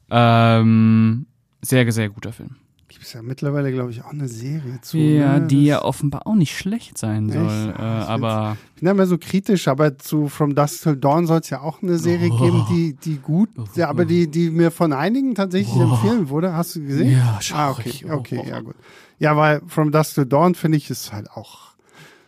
Ähm, 0.09 1.25
sehr, 1.65 1.91
sehr 1.91 2.09
guter 2.09 2.33
Film. 2.33 2.55
Gibt 2.87 3.03
es 3.03 3.13
ja 3.13 3.23
mittlerweile, 3.23 3.71
glaube 3.71 3.89
ich, 3.89 4.03
auch 4.03 4.11
eine 4.11 4.27
Serie 4.27 4.79
zu. 4.81 4.97
Ja, 4.97 5.39
ne? 5.39 5.47
die 5.47 5.65
ja 5.65 5.81
offenbar 5.81 6.27
auch 6.27 6.35
nicht 6.35 6.55
schlecht 6.55 6.99
sein 6.99 7.29
soll. 7.29 7.73
Äh, 7.75 7.81
aber. 7.81 8.57
Ich 8.75 8.81
bin 8.81 8.87
ja 8.87 8.91
immer 8.91 9.07
so 9.07 9.17
kritisch, 9.17 9.67
aber 9.67 9.97
zu 9.97 10.29
From 10.29 10.53
Dusk 10.53 10.83
Till 10.83 10.95
Dawn 10.95 11.25
soll 11.25 11.39
es 11.39 11.49
ja 11.49 11.61
auch 11.61 11.81
eine 11.81 11.97
Serie 11.97 12.29
oh. 12.31 12.37
geben, 12.37 12.65
die, 12.69 12.93
die 12.93 13.17
gut, 13.17 13.49
oh. 13.57 13.63
ja, 13.75 13.89
aber 13.89 14.05
die, 14.05 14.29
die 14.29 14.51
mir 14.51 14.69
von 14.69 14.93
einigen 14.93 15.33
tatsächlich 15.33 15.75
oh. 15.75 15.93
empfehlen 15.93 16.29
wurde. 16.29 16.53
Hast 16.53 16.75
du 16.75 16.83
gesehen? 16.83 17.13
Ja, 17.13 17.39
schau. 17.41 17.55
Ah, 17.55 17.71
okay, 17.71 18.05
okay, 18.07 18.43
ja 18.47 18.59
gut. 18.59 18.75
Ja, 19.17 19.35
weil 19.35 19.61
From 19.65 19.91
Dusk 19.91 20.13
Till 20.13 20.27
Dawn 20.27 20.53
finde 20.53 20.77
ich 20.77 20.89
ist 20.89 21.11
halt 21.11 21.31
auch 21.31 21.75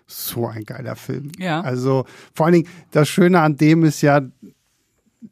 so 0.08 0.48
ein 0.48 0.64
geiler 0.64 0.96
Film. 0.96 1.32
Ja. 1.38 1.62
Also 1.62 2.06
vor 2.34 2.48
allen 2.48 2.56
Dingen, 2.56 2.68
das 2.92 3.10
Schöne 3.10 3.42
an 3.42 3.58
dem 3.58 3.84
ist 3.84 4.02
ja, 4.02 4.22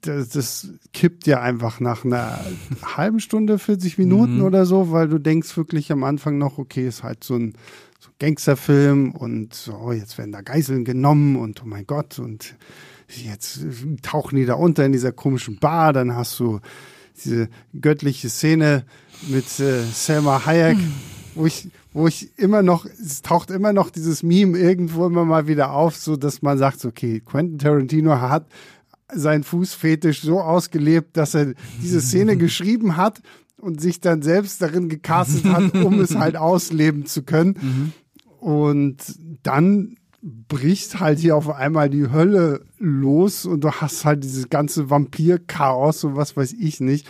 das, 0.01 0.29
das 0.29 0.69
kippt 0.93 1.27
ja 1.27 1.41
einfach 1.41 1.79
nach 1.79 2.05
einer 2.05 2.39
halben 2.83 3.19
Stunde, 3.19 3.59
40 3.59 3.97
Minuten 3.97 4.37
mhm. 4.37 4.43
oder 4.43 4.65
so, 4.65 4.91
weil 4.91 5.07
du 5.07 5.19
denkst 5.19 5.55
wirklich 5.57 5.91
am 5.91 6.03
Anfang 6.03 6.37
noch, 6.37 6.57
okay, 6.57 6.87
ist 6.87 7.03
halt 7.03 7.23
so 7.23 7.35
ein, 7.35 7.53
so 7.99 8.09
ein 8.09 8.15
Gangsterfilm 8.19 9.11
und 9.11 9.53
so, 9.53 9.91
jetzt 9.91 10.17
werden 10.17 10.31
da 10.31 10.41
Geiseln 10.41 10.85
genommen 10.85 11.35
und 11.35 11.63
oh 11.63 11.67
mein 11.67 11.85
Gott 11.85 12.19
und 12.19 12.55
jetzt 13.07 13.59
tauchen 14.01 14.35
die 14.35 14.45
da 14.45 14.55
unter 14.55 14.85
in 14.85 14.91
dieser 14.91 15.11
komischen 15.11 15.59
Bar, 15.59 15.93
dann 15.93 16.15
hast 16.15 16.39
du 16.39 16.59
diese 17.23 17.49
göttliche 17.79 18.29
Szene 18.29 18.85
mit 19.27 19.59
äh, 19.59 19.83
Selma 19.83 20.45
Hayek, 20.45 20.77
mhm. 20.77 20.93
wo 21.35 21.45
ich 21.45 21.69
wo 21.95 22.07
ich 22.07 22.37
immer 22.37 22.61
noch, 22.61 22.85
es 22.85 23.21
taucht 23.21 23.49
immer 23.49 23.71
noch 23.71 23.89
dieses 23.89 24.21
Meme 24.21 24.57
irgendwo 24.57 25.07
immer 25.07 25.23
mal 25.23 25.47
wieder 25.47 25.71
auf, 25.71 25.95
so 25.95 26.17
dass 26.17 26.41
man 26.41 26.57
sagt, 26.57 26.83
okay, 26.83 27.21
Quentin 27.21 27.57
Tarantino 27.57 28.19
hat 28.19 28.47
sein 29.13 29.43
Fußfetisch 29.43 30.21
so 30.21 30.39
ausgelebt, 30.39 31.17
dass 31.17 31.35
er 31.35 31.53
diese 31.81 32.01
Szene 32.01 32.37
geschrieben 32.37 32.97
hat 32.97 33.21
und 33.57 33.81
sich 33.81 33.99
dann 33.99 34.21
selbst 34.21 34.61
darin 34.61 34.89
gecastet 34.89 35.45
hat, 35.45 35.75
um 35.75 35.99
es 35.99 36.15
halt 36.15 36.35
ausleben 36.37 37.05
zu 37.05 37.23
können. 37.23 37.57
Mhm. 37.61 37.91
Und 38.39 38.97
dann 39.43 39.97
bricht 40.21 40.99
halt 40.99 41.19
hier 41.19 41.35
auf 41.35 41.49
einmal 41.49 41.89
die 41.89 42.09
Hölle 42.11 42.65
los 42.79 43.45
und 43.45 43.63
du 43.63 43.71
hast 43.71 44.05
halt 44.05 44.23
dieses 44.23 44.49
ganze 44.49 44.89
Vampir-Chaos 44.89 46.03
und 46.03 46.15
was 46.15 46.35
weiß 46.35 46.53
ich 46.53 46.79
nicht. 46.79 47.07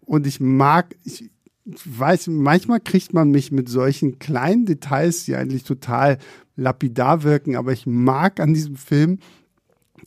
Und 0.00 0.26
ich 0.26 0.40
mag, 0.40 0.96
ich, 1.04 1.30
weiß, 1.64 2.26
manchmal 2.28 2.80
kriegt 2.80 3.14
man 3.14 3.30
mich 3.30 3.52
mit 3.52 3.68
solchen 3.68 4.18
kleinen 4.18 4.66
Details, 4.66 5.24
die 5.24 5.36
eigentlich 5.36 5.64
total 5.64 6.18
lapidar 6.56 7.22
wirken, 7.22 7.56
aber 7.56 7.72
ich 7.72 7.86
mag 7.86 8.40
an 8.40 8.52
diesem 8.52 8.76
Film, 8.76 9.18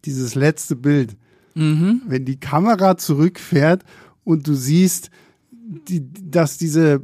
dieses 0.06 0.36
letzte 0.36 0.76
Bild. 0.76 1.16
Mhm. 1.56 2.02
Wenn 2.08 2.26
die 2.26 2.40
Kamera 2.40 2.98
zurückfährt 2.98 3.84
und 4.24 4.48
du 4.48 4.54
siehst, 4.54 5.10
die, 5.52 6.04
dass 6.30 6.58
diese 6.58 7.02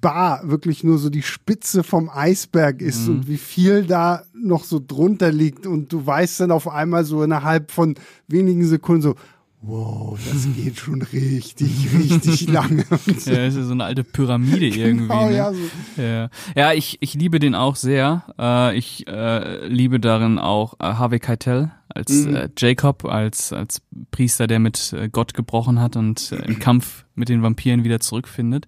Bar 0.00 0.48
wirklich 0.48 0.84
nur 0.84 0.98
so 0.98 1.10
die 1.10 1.22
Spitze 1.22 1.82
vom 1.82 2.08
Eisberg 2.08 2.80
ist 2.80 3.08
mhm. 3.08 3.16
und 3.16 3.28
wie 3.28 3.38
viel 3.38 3.84
da 3.84 4.22
noch 4.32 4.62
so 4.62 4.80
drunter 4.84 5.32
liegt 5.32 5.66
und 5.66 5.92
du 5.92 6.06
weißt 6.06 6.40
dann 6.40 6.52
auf 6.52 6.68
einmal 6.68 7.04
so 7.04 7.22
innerhalb 7.24 7.72
von 7.72 7.96
wenigen 8.28 8.64
Sekunden 8.64 9.02
so, 9.02 9.14
wow, 9.62 10.16
das 10.30 10.46
geht 10.56 10.78
schon 10.78 11.02
richtig, 11.02 11.88
richtig 11.98 12.48
lange. 12.52 12.84
ja, 13.24 13.46
das 13.46 13.56
ist 13.56 13.66
so 13.66 13.72
eine 13.72 13.84
alte 13.84 14.04
Pyramide 14.04 14.70
genau, 14.70 14.86
irgendwie. 14.86 15.14
Ne? 15.14 15.36
Ja, 15.36 15.52
so. 15.52 16.02
ja. 16.02 16.30
ja, 16.54 16.72
ich, 16.72 16.98
ich 17.00 17.14
liebe 17.14 17.40
den 17.40 17.56
auch 17.56 17.74
sehr. 17.74 18.22
Äh, 18.38 18.78
ich 18.78 19.06
äh, 19.08 19.66
liebe 19.66 19.98
darin 19.98 20.38
auch 20.38 20.74
äh, 20.74 20.84
Harvey 20.84 21.18
Keitel 21.18 21.72
als 21.88 22.10
mhm. 22.10 22.34
äh, 22.36 22.48
Jacob, 22.56 23.04
als, 23.04 23.52
als 23.52 23.82
Priester, 24.10 24.46
der 24.46 24.58
mit 24.58 24.92
äh, 24.92 25.08
Gott 25.08 25.34
gebrochen 25.34 25.80
hat 25.80 25.96
und 25.96 26.32
äh, 26.32 26.36
im 26.46 26.58
Kampf 26.58 27.04
mit 27.14 27.28
den 27.28 27.42
Vampiren 27.42 27.84
wieder 27.84 28.00
zurückfindet. 28.00 28.66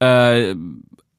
Äh, 0.00 0.54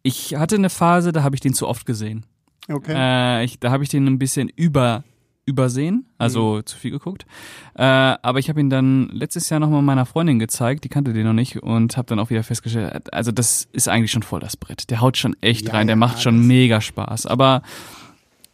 ich 0.03 0.35
hatte 0.35 0.55
eine 0.55 0.69
Phase, 0.69 1.11
da 1.11 1.23
habe 1.23 1.35
ich 1.35 1.41
den 1.41 1.53
zu 1.53 1.67
oft 1.67 1.85
gesehen. 1.85 2.25
Okay. 2.67 2.93
Äh, 2.95 3.45
ich, 3.45 3.59
da 3.59 3.71
habe 3.71 3.83
ich 3.83 3.89
den 3.89 4.05
ein 4.07 4.19
bisschen 4.19 4.49
über 4.49 5.03
übersehen, 5.49 6.05
also 6.19 6.57
mhm. 6.57 6.65
zu 6.67 6.77
viel 6.77 6.91
geguckt. 6.91 7.25
Äh, 7.73 7.83
aber 7.83 8.37
ich 8.37 8.49
habe 8.49 8.59
ihn 8.59 8.69
dann 8.69 9.09
letztes 9.09 9.49
Jahr 9.49 9.59
nochmal 9.59 9.81
meiner 9.81 10.05
Freundin 10.05 10.37
gezeigt, 10.37 10.83
die 10.83 10.89
kannte 10.89 11.11
den 11.11 11.25
noch 11.25 11.33
nicht 11.33 11.63
und 11.63 11.97
habe 11.97 12.05
dann 12.05 12.19
auch 12.19 12.29
wieder 12.29 12.43
festgestellt, 12.43 13.11
also 13.11 13.31
das 13.31 13.67
ist 13.71 13.89
eigentlich 13.89 14.11
schon 14.11 14.21
voll 14.21 14.39
das 14.39 14.55
Brett. 14.55 14.91
Der 14.91 15.01
haut 15.01 15.17
schon 15.17 15.35
echt 15.41 15.67
ja, 15.67 15.73
rein, 15.73 15.87
der 15.87 15.95
ja, 15.95 15.99
macht 15.99 16.21
schon 16.21 16.45
mega 16.45 16.81
Spaß. 16.81 17.25
Aber 17.25 17.63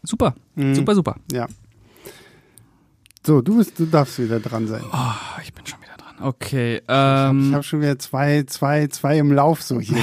super, 0.03 0.35
mhm. 0.55 0.73
super, 0.73 0.95
super. 0.95 1.17
Ja. 1.33 1.47
So, 3.25 3.41
du 3.41 3.57
bist, 3.57 3.79
du 3.79 3.87
darfst 3.87 4.19
wieder 4.19 4.39
dran 4.39 4.67
sein. 4.67 4.83
Oh, 4.93 5.41
ich 5.41 5.51
bin 5.51 5.65
schon 5.65 5.79
wieder 5.81 5.97
dran. 5.97 6.13
Okay. 6.21 6.79
Ähm, 6.87 7.39
ich 7.39 7.45
habe 7.47 7.55
hab 7.55 7.65
schon 7.65 7.81
wieder 7.81 7.97
zwei, 7.97 8.43
zwei, 8.43 8.85
zwei 8.85 9.17
im 9.17 9.31
Lauf 9.31 9.63
so 9.63 9.79
hier. 9.79 9.97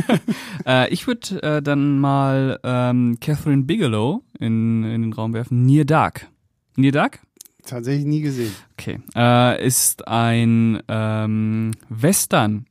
äh, 0.66 0.92
ich 0.92 1.06
würde 1.06 1.40
äh, 1.40 1.62
dann 1.62 2.00
mal 2.00 2.58
ähm, 2.64 3.18
Catherine 3.20 3.62
Bigelow 3.62 4.24
in, 4.40 4.82
in 4.82 5.02
den 5.02 5.12
Raum 5.12 5.34
werfen. 5.34 5.66
Near 5.66 5.84
Dark. 5.84 6.26
Near 6.74 6.90
Dark? 6.90 7.20
Tatsächlich 7.64 8.06
nie 8.06 8.22
gesehen. 8.22 8.52
Okay. 8.72 8.98
Äh, 9.14 9.64
ist 9.64 10.08
ein 10.08 10.82
ähm, 10.88 11.70
Western 11.88 12.66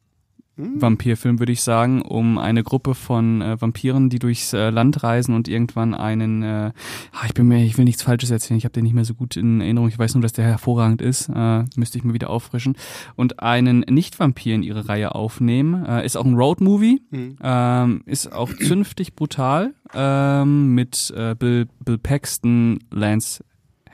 hm. 0.58 0.82
Vampirfilm, 0.82 1.40
würde 1.40 1.52
ich 1.52 1.62
sagen, 1.62 2.02
um 2.02 2.38
eine 2.38 2.64
Gruppe 2.64 2.96
von 2.96 3.42
äh, 3.42 3.62
Vampiren, 3.62 4.10
die 4.10 4.20
durchs 4.20 4.54
äh, 4.54 4.70
Land 4.70 5.04
reisen 5.04 5.36
und 5.36 5.48
irgendwann 5.48 5.94
einen, 5.94 6.44
äh, 6.44 6.72
ah, 7.12 7.26
ich 7.26 7.34
bin 7.34 7.48
mir, 7.48 7.64
ich 7.64 7.78
will 7.78 7.86
nichts 7.86 8.02
Falsches 8.04 8.32
erzählen, 8.32 8.58
ich 8.58 8.66
habe 8.66 8.74
den 8.74 8.84
nicht 8.84 8.94
mehr 8.94 9.06
so 9.06 9.14
gut 9.14 9.38
in 9.38 9.62
Erinnerung, 9.62 9.88
ich 9.88 10.00
weiß 10.00 10.16
nur, 10.16 10.22
dass 10.22 10.34
der 10.34 10.46
hervorragend 10.46 11.02
ist, 11.02 11.30
äh, 11.34 11.64
müsste 11.76 11.98
ich 11.98 12.04
mir 12.04 12.14
wieder 12.14 12.30
auffrischen, 12.30 12.76
und 13.16 13.40
einen 13.40 13.80
Nicht-Vampir 13.82 14.56
in 14.56 14.64
ihre 14.64 14.90
Reihe 14.90 15.16
aufnehmen. 15.16 15.86
Äh, 15.86 16.06
ist 16.06 16.18
auch 16.18 16.26
ein 16.26 16.36
Road-Movie, 16.36 17.02
mhm. 17.12 17.38
ähm, 17.42 18.02
ist 18.06 18.32
auch 18.32 18.52
zünftig 18.54 19.16
brutal, 19.16 19.74
ähm, 19.94 20.74
mit 20.74 21.14
äh, 21.16 21.36
Bill, 21.36 21.68
Bill 21.84 21.98
Paxton, 21.98 22.80
Lance 22.92 23.44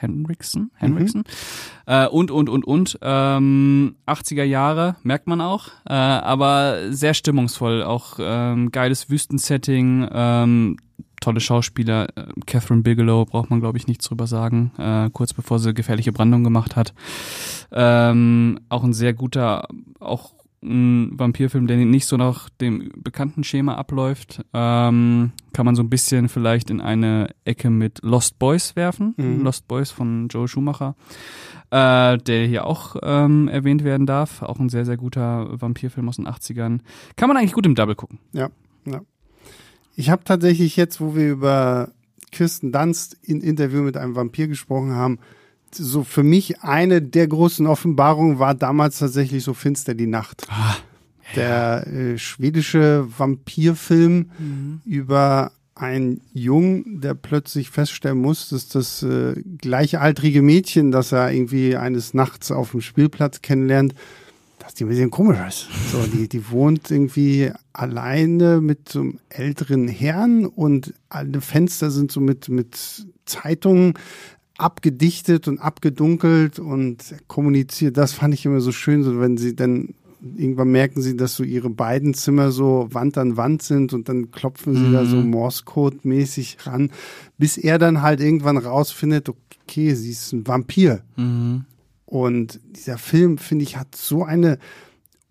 Henriksen, 0.03 0.71
Henriksen. 0.75 1.21
Mhm. 1.21 1.93
Äh, 1.93 2.07
und, 2.07 2.29
und, 2.29 2.49
und, 2.49 2.65
und. 2.65 2.99
Ähm, 3.01 3.95
80er 4.05 4.43
Jahre, 4.43 4.97
merkt 5.03 5.27
man 5.27 5.41
auch. 5.41 5.69
Äh, 5.87 5.93
aber 5.93 6.91
sehr 6.91 7.13
stimmungsvoll. 7.13 7.83
Auch 7.83 8.17
ähm, 8.19 8.71
geiles 8.71 9.09
Wüstensetting, 9.09 10.07
ähm, 10.11 10.77
tolle 11.21 11.39
Schauspieler. 11.39 12.09
Äh, 12.15 12.25
Catherine 12.45 12.81
Bigelow 12.81 13.25
braucht 13.25 13.49
man, 13.49 13.61
glaube 13.61 13.77
ich, 13.77 13.87
nichts 13.87 14.07
drüber 14.07 14.27
sagen. 14.27 14.71
Äh, 14.77 15.09
kurz 15.11 15.33
bevor 15.33 15.59
sie 15.59 15.73
gefährliche 15.73 16.11
Brandung 16.11 16.43
gemacht 16.43 16.75
hat. 16.75 16.93
Ähm, 17.71 18.59
auch 18.69 18.83
ein 18.83 18.93
sehr 18.93 19.13
guter, 19.13 19.67
auch 19.99 20.33
ein 20.63 21.17
Vampirfilm, 21.19 21.67
der 21.67 21.77
nicht 21.77 22.05
so 22.05 22.17
nach 22.17 22.49
dem 22.49 22.91
bekannten 22.95 23.43
Schema 23.43 23.75
abläuft, 23.75 24.43
ähm, 24.53 25.31
kann 25.53 25.65
man 25.65 25.75
so 25.75 25.83
ein 25.83 25.89
bisschen 25.89 26.29
vielleicht 26.29 26.69
in 26.69 26.81
eine 26.81 27.29
Ecke 27.45 27.69
mit 27.69 27.99
Lost 28.03 28.39
Boys 28.39 28.75
werfen. 28.75 29.13
Mhm. 29.17 29.41
Lost 29.41 29.67
Boys 29.67 29.91
von 29.91 30.27
Joe 30.29 30.47
Schumacher, 30.47 30.95
äh, 31.69 32.17
der 32.17 32.47
hier 32.47 32.65
auch 32.65 32.95
ähm, 33.03 33.47
erwähnt 33.47 33.83
werden 33.83 34.05
darf. 34.05 34.41
Auch 34.41 34.59
ein 34.59 34.69
sehr, 34.69 34.85
sehr 34.85 34.97
guter 34.97 35.61
Vampirfilm 35.61 36.07
aus 36.09 36.15
den 36.15 36.27
80ern. 36.27 36.79
Kann 37.15 37.27
man 37.27 37.37
eigentlich 37.37 37.53
gut 37.53 37.65
im 37.65 37.75
Double 37.75 37.95
gucken. 37.95 38.19
Ja, 38.31 38.49
ja. 38.85 39.01
Ich 39.95 40.09
habe 40.09 40.23
tatsächlich 40.23 40.75
jetzt, 40.75 40.99
wo 41.01 41.15
wir 41.15 41.29
über 41.29 41.91
Kirsten 42.31 42.71
Dunst 42.71 43.17
in 43.21 43.41
Interview 43.41 43.81
mit 43.81 43.95
einem 43.95 44.15
Vampir 44.15 44.47
gesprochen 44.47 44.93
haben, 44.93 45.19
so 45.75 46.03
für 46.03 46.23
mich 46.23 46.61
eine 46.61 47.01
der 47.01 47.27
großen 47.27 47.65
Offenbarungen 47.67 48.39
war 48.39 48.55
damals 48.55 48.99
tatsächlich 48.99 49.43
so 49.43 49.53
Finster 49.53 49.93
die 49.95 50.07
Nacht. 50.07 50.47
Ah, 50.49 50.75
Der 51.35 51.87
äh, 51.87 52.17
schwedische 52.17 53.07
Vampirfilm 53.17 54.29
Mhm. 54.37 54.81
über 54.85 55.51
einen 55.75 56.21
Jungen, 56.33 57.01
der 57.01 57.15
plötzlich 57.15 57.71
feststellen 57.71 58.19
muss, 58.19 58.49
dass 58.49 58.67
das 58.69 59.01
äh, 59.01 59.33
gleichaltrige 59.57 60.41
Mädchen, 60.43 60.91
das 60.91 61.11
er 61.11 61.31
irgendwie 61.31 61.75
eines 61.75 62.13
Nachts 62.13 62.51
auf 62.51 62.71
dem 62.71 62.81
Spielplatz 62.81 63.41
kennenlernt, 63.41 63.95
dass 64.59 64.75
die 64.75 64.85
ein 64.85 64.89
bisschen 64.89 65.09
komisch 65.09 65.39
ist. 65.47 65.67
So, 65.91 66.05
die, 66.05 66.29
die 66.29 66.51
wohnt 66.51 66.91
irgendwie 66.91 67.51
alleine 67.73 68.61
mit 68.61 68.89
so 68.89 69.01
einem 69.01 69.19
älteren 69.29 69.87
Herrn 69.87 70.45
und 70.45 70.93
alle 71.09 71.41
Fenster 71.41 71.89
sind 71.89 72.11
so 72.11 72.21
mit, 72.21 72.49
mit 72.49 72.77
Zeitungen 73.25 73.95
abgedichtet 74.57 75.47
und 75.47 75.59
abgedunkelt 75.59 76.59
und 76.59 77.15
kommuniziert. 77.27 77.97
Das 77.97 78.13
fand 78.13 78.33
ich 78.33 78.45
immer 78.45 78.61
so 78.61 78.71
schön, 78.71 79.03
so 79.03 79.19
wenn 79.19 79.37
sie 79.37 79.55
dann 79.55 79.95
irgendwann 80.37 80.71
merken 80.71 81.01
sie, 81.01 81.17
dass 81.17 81.35
so 81.35 81.43
ihre 81.43 81.69
beiden 81.69 82.13
Zimmer 82.13 82.51
so 82.51 82.87
Wand 82.91 83.17
an 83.17 83.35
Wand 83.35 83.61
sind 83.61 83.93
und 83.93 84.07
dann 84.07 84.31
klopfen 84.31 84.75
sie 84.75 84.91
da 84.91 85.05
so 85.05 85.17
Morse-Code-mäßig 85.17 86.65
ran, 86.65 86.91
bis 87.37 87.57
er 87.57 87.77
dann 87.77 88.01
halt 88.01 88.21
irgendwann 88.21 88.57
rausfindet, 88.57 89.27
okay, 89.27 89.93
sie 89.95 90.11
ist 90.11 90.31
ein 90.31 90.47
Vampir. 90.47 91.03
Mhm. 91.17 91.65
Und 92.05 92.59
dieser 92.63 92.97
Film, 92.97 93.37
finde 93.37 93.63
ich, 93.63 93.77
hat 93.77 93.95
so 93.95 94.23
eine 94.23 94.59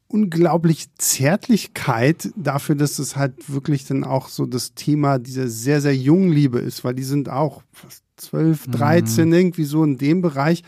unglaubliche 0.08 0.88
Zärtlichkeit 0.98 2.30
dafür, 2.36 2.74
dass 2.74 2.98
es 2.98 3.16
halt 3.16 3.50
wirklich 3.50 3.86
dann 3.86 4.04
auch 4.04 4.28
so 4.28 4.44
das 4.44 4.74
Thema 4.74 5.18
dieser 5.18 5.48
sehr, 5.48 5.80
sehr 5.80 5.96
jungen 5.96 6.30
Liebe 6.30 6.58
ist, 6.58 6.84
weil 6.84 6.94
die 6.94 7.02
sind 7.02 7.30
auch 7.30 7.62
fast 7.72 8.02
12, 8.22 8.68
13, 8.68 9.32
irgendwie 9.32 9.64
so 9.64 9.84
in 9.84 9.98
dem 9.98 10.22
Bereich. 10.22 10.62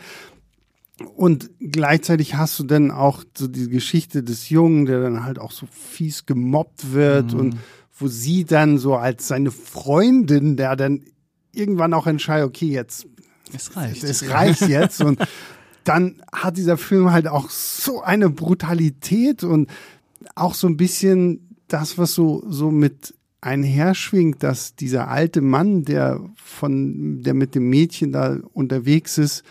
Und 1.15 1.49
gleichzeitig 1.59 2.35
hast 2.35 2.57
du 2.59 2.63
dann 2.63 2.91
auch 2.91 3.23
so 3.37 3.47
die 3.47 3.69
Geschichte 3.69 4.23
des 4.23 4.49
Jungen, 4.49 4.85
der 4.85 5.01
dann 5.01 5.25
halt 5.25 5.39
auch 5.39 5.51
so 5.51 5.67
fies 5.69 6.25
gemobbt 6.25 6.93
wird 6.93 7.33
und 7.33 7.57
wo 7.97 8.07
sie 8.07 8.45
dann 8.45 8.77
so 8.77 8.95
als 8.95 9.27
seine 9.27 9.51
Freundin, 9.51 10.57
der 10.57 10.75
dann 10.75 11.01
irgendwann 11.51 11.93
auch 11.93 12.07
entscheidet, 12.07 12.47
okay, 12.47 12.67
jetzt 12.67 13.07
Es 13.53 13.75
reicht. 13.75 14.03
es 14.03 14.29
reicht 14.29 14.67
jetzt. 14.67 15.01
Und 15.01 15.19
dann 15.83 16.21
hat 16.31 16.57
dieser 16.57 16.77
Film 16.77 17.11
halt 17.11 17.27
auch 17.27 17.49
so 17.49 18.01
eine 18.01 18.29
Brutalität 18.29 19.43
und 19.43 19.69
auch 20.35 20.53
so 20.53 20.67
ein 20.67 20.77
bisschen 20.77 21.57
das, 21.67 21.97
was 21.97 22.13
so, 22.13 22.43
so 22.49 22.71
mit 22.71 23.13
einherschwingt, 23.45 24.41
dass 24.43 24.75
dieser 24.75 25.07
alte 25.07 25.41
Mann, 25.41 25.83
der 25.85 26.19
von, 26.35 27.21
der 27.21 27.33
mit 27.33 27.53
dem 27.53 27.69
Mädchen 27.69 28.11
da 28.11 28.37
unterwegs 28.53 29.17
ist, 29.17 29.43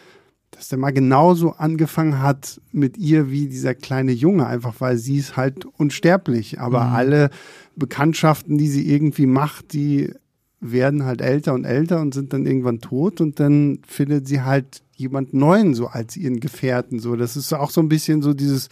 dass 0.50 0.68
der 0.68 0.78
mal 0.78 0.92
genauso 0.92 1.52
angefangen 1.52 2.20
hat 2.20 2.60
mit 2.72 2.96
ihr 2.96 3.30
wie 3.30 3.48
dieser 3.48 3.74
kleine 3.74 4.12
Junge, 4.12 4.46
einfach 4.46 4.74
weil 4.80 4.98
sie 4.98 5.16
ist 5.16 5.36
halt 5.36 5.64
unsterblich. 5.64 6.60
Aber 6.60 6.82
alle 6.82 7.30
Bekanntschaften, 7.76 8.58
die 8.58 8.68
sie 8.68 8.88
irgendwie 8.88 9.26
macht, 9.26 9.72
die 9.72 10.12
werden 10.60 11.04
halt 11.04 11.20
älter 11.20 11.54
und 11.54 11.64
älter 11.64 12.00
und 12.00 12.14
sind 12.14 12.32
dann 12.32 12.46
irgendwann 12.46 12.80
tot 12.80 13.20
und 13.20 13.38
dann 13.38 13.80
findet 13.86 14.26
sie 14.26 14.42
halt 14.42 14.82
jemand 14.96 15.34
Neuen 15.34 15.74
so 15.74 15.88
als 15.88 16.16
ihren 16.16 16.40
Gefährten. 16.40 17.00
So, 17.00 17.16
das 17.16 17.36
ist 17.36 17.52
auch 17.52 17.70
so 17.70 17.80
ein 17.80 17.88
bisschen 17.88 18.22
so 18.22 18.32
dieses 18.32 18.68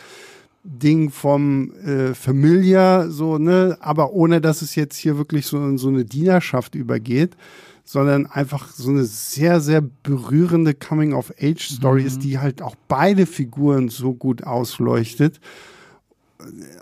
Ding 0.64 1.10
vom 1.10 1.72
äh, 1.84 2.14
Familiar, 2.14 3.10
so, 3.10 3.38
ne, 3.38 3.76
aber 3.80 4.12
ohne 4.12 4.40
dass 4.40 4.62
es 4.62 4.74
jetzt 4.76 4.96
hier 4.96 5.18
wirklich 5.18 5.46
so 5.46 5.56
in 5.58 5.76
so 5.78 5.88
eine 5.88 6.04
Dienerschaft 6.04 6.74
übergeht, 6.76 7.36
sondern 7.84 8.26
einfach 8.26 8.68
so 8.70 8.90
eine 8.90 9.04
sehr, 9.04 9.60
sehr 9.60 9.80
berührende 9.80 10.72
Coming-of-Age-Story 10.74 12.04
ist, 12.04 12.20
die 12.22 12.38
halt 12.38 12.62
auch 12.62 12.76
beide 12.86 13.26
Figuren 13.26 13.88
so 13.88 14.14
gut 14.14 14.44
ausleuchtet. 14.44 15.40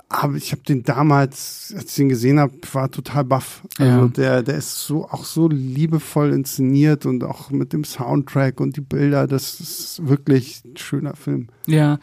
Aber 0.09 0.35
ich 0.37 0.53
habe 0.53 0.63
den 0.63 0.83
damals, 0.85 1.73
als 1.77 1.91
ich 1.91 1.95
den 1.97 2.09
gesehen 2.09 2.41
habe, 2.41 2.55
war 2.73 2.91
total 2.91 3.25
baff. 3.25 3.63
Also 3.79 4.03
Ja. 4.03 4.09
der, 4.09 4.43
der 4.43 4.57
ist 4.57 4.87
so 4.87 5.05
auch 5.07 5.25
so 5.25 5.49
liebevoll 5.49 6.33
inszeniert 6.33 7.05
und 7.07 7.25
auch 7.25 7.51
mit 7.51 7.73
dem 7.73 7.85
Soundtrack 7.85 8.61
und 8.61 8.77
die 8.77 8.81
Bilder. 8.81 9.27
Das 9.27 9.61
ist 9.61 10.07
wirklich 10.09 10.63
ein 10.65 10.77
schöner 10.79 11.15
Film. 11.15 11.49
Ja, 11.67 11.99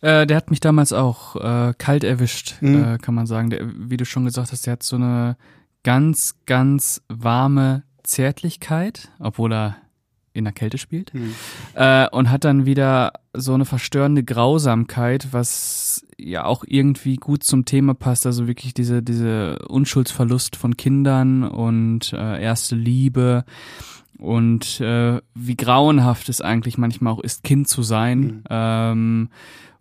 äh, 0.00 0.26
der 0.26 0.36
hat 0.36 0.50
mich 0.50 0.60
damals 0.60 0.92
auch 0.92 1.36
äh, 1.36 1.74
kalt 1.76 2.04
erwischt, 2.04 2.56
Mhm. 2.60 2.84
äh, 2.84 2.98
kann 2.98 3.14
man 3.14 3.26
sagen. 3.26 3.50
Der, 3.50 3.60
wie 3.64 3.96
du 3.96 4.04
schon 4.04 4.24
gesagt 4.24 4.52
hast, 4.52 4.66
der 4.66 4.72
hat 4.74 4.82
so 4.82 4.96
eine 4.96 5.36
ganz, 5.82 6.36
ganz 6.46 7.02
warme 7.08 7.82
Zärtlichkeit, 8.02 9.10
obwohl 9.18 9.52
er 9.52 9.76
in 10.32 10.44
der 10.44 10.52
Kälte 10.52 10.78
spielt. 10.78 11.12
Mhm. 11.12 11.34
Äh, 11.74 12.08
und 12.10 12.30
hat 12.30 12.44
dann 12.44 12.64
wieder 12.64 13.12
so 13.34 13.52
eine 13.54 13.64
verstörende 13.64 14.22
Grausamkeit, 14.22 15.28
was 15.32 16.06
ja 16.18 16.44
auch 16.44 16.64
irgendwie 16.66 17.16
gut 17.16 17.42
zum 17.42 17.64
Thema 17.64 17.94
passt. 17.94 18.26
Also 18.26 18.46
wirklich 18.46 18.72
diese, 18.72 19.02
diese 19.02 19.58
Unschuldsverlust 19.68 20.54
von 20.54 20.76
Kindern 20.76 21.42
und 21.42 22.12
äh, 22.12 22.40
erste 22.42 22.76
Liebe 22.76 23.44
und 24.18 24.80
äh, 24.80 25.20
wie 25.34 25.56
grauenhaft 25.56 26.28
es 26.28 26.40
eigentlich 26.40 26.78
manchmal 26.78 27.12
auch 27.14 27.20
ist, 27.20 27.42
Kind 27.42 27.68
zu 27.68 27.82
sein. 27.82 28.20
Mhm. 28.20 28.42
Ähm, 28.50 29.28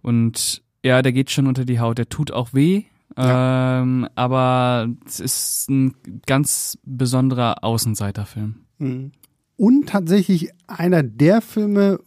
und 0.02 0.64
ja, 0.84 1.02
der 1.02 1.12
geht 1.12 1.32
schon 1.32 1.48
unter 1.48 1.66
die 1.66 1.80
Haut. 1.80 1.98
Der 1.98 2.10
tut 2.10 2.32
auch 2.32 2.54
weh. 2.54 2.84
Ja. 3.18 3.82
Ähm, 3.82 4.08
aber 4.16 4.88
es 5.06 5.20
ist 5.20 5.70
ein 5.70 5.94
ganz 6.26 6.78
besonderer 6.84 7.64
Außenseiterfilm. 7.64 8.56
Mhm. 8.78 9.12
Und 9.58 9.90
tatsächlich 9.90 10.52
einer 10.68 11.04
der 11.04 11.42
Filme, 11.42 12.00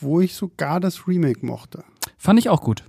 wo 0.00 0.20
ich 0.20 0.34
sogar 0.34 0.78
das 0.78 1.08
Remake 1.08 1.44
mochte. 1.44 1.82
Fand 2.16 2.38
ich 2.38 2.48
auch 2.48 2.62
gut. 2.62 2.84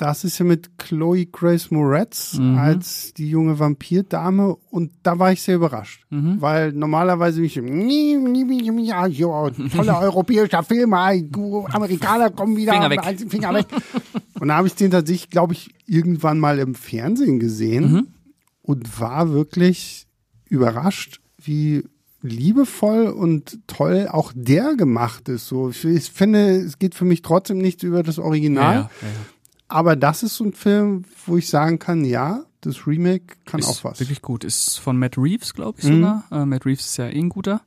Das 0.00 0.24
ist 0.24 0.38
ja 0.38 0.46
mit 0.46 0.78
Chloe 0.78 1.26
Grace 1.26 1.70
Moretz 1.70 2.38
Mhm. 2.38 2.56
als 2.56 3.12
die 3.12 3.28
junge 3.28 3.58
Vampirdame 3.58 4.56
und 4.70 4.92
da 5.02 5.18
war 5.18 5.30
ich 5.32 5.42
sehr 5.42 5.56
überrascht, 5.56 6.06
Mhm. 6.10 6.40
weil 6.40 6.72
normalerweise 6.72 7.36
bin 7.40 7.44
ich 7.46 7.56
nie, 7.56 8.16
nie, 8.16 8.44
nie, 8.44 8.70
nie, 8.70 8.86
ja, 8.88 9.06
toller 9.08 9.98
europäischer 10.00 10.62
Film, 10.62 10.94
Amerikaner 10.94 12.30
kommen 12.30 12.56
wieder, 12.56 12.72
Finger 12.72 12.88
weg. 12.90 13.18
den 13.18 13.28
Finger 13.30 13.52
weg. 13.54 13.66
Und 14.40 14.48
da 14.48 14.56
habe 14.56 14.68
ich 14.68 14.74
den 14.74 14.90
tatsächlich, 14.90 15.28
glaube 15.28 15.52
ich, 15.52 15.74
irgendwann 15.86 16.38
mal 16.38 16.58
im 16.60 16.74
Fernsehen 16.74 17.38
gesehen 17.38 17.92
Mhm. 17.92 18.06
und 18.62 19.00
war 19.00 19.30
wirklich 19.32 20.06
überrascht, 20.48 21.20
wie 21.42 21.84
liebevoll 22.22 23.06
und 23.08 23.58
toll 23.66 24.08
auch 24.10 24.32
der 24.34 24.74
gemacht 24.76 25.28
ist. 25.28 25.46
So, 25.46 25.70
ich, 25.70 25.84
finde, 26.10 26.56
es 26.56 26.78
geht 26.78 26.94
für 26.94 27.04
mich 27.04 27.22
trotzdem 27.22 27.58
nicht 27.58 27.82
über 27.82 28.02
das 28.02 28.18
Original. 28.18 28.74
Ja, 28.74 28.80
ja, 28.80 28.88
ja. 29.08 29.08
Aber 29.70 29.96
das 29.96 30.22
ist 30.22 30.36
so 30.36 30.44
ein 30.44 30.52
Film, 30.52 31.04
wo 31.26 31.36
ich 31.36 31.48
sagen 31.48 31.78
kann, 31.78 32.04
ja, 32.04 32.42
das 32.60 32.86
Remake 32.86 33.36
kann 33.46 33.60
ist 33.60 33.68
auch 33.68 33.84
was. 33.84 34.00
wirklich 34.00 34.20
gut. 34.20 34.44
Ist 34.44 34.78
von 34.78 34.98
Matt 34.98 35.16
Reeves, 35.16 35.54
glaube 35.54 35.78
ich 35.80 35.86
Mhm. 35.86 35.94
sogar. 35.96 36.24
Äh, 36.30 36.44
Matt 36.44 36.66
Reeves 36.66 36.84
ist 36.86 36.96
ja 36.98 37.06
eh 37.08 37.18
ein 37.18 37.28
guter. 37.30 37.62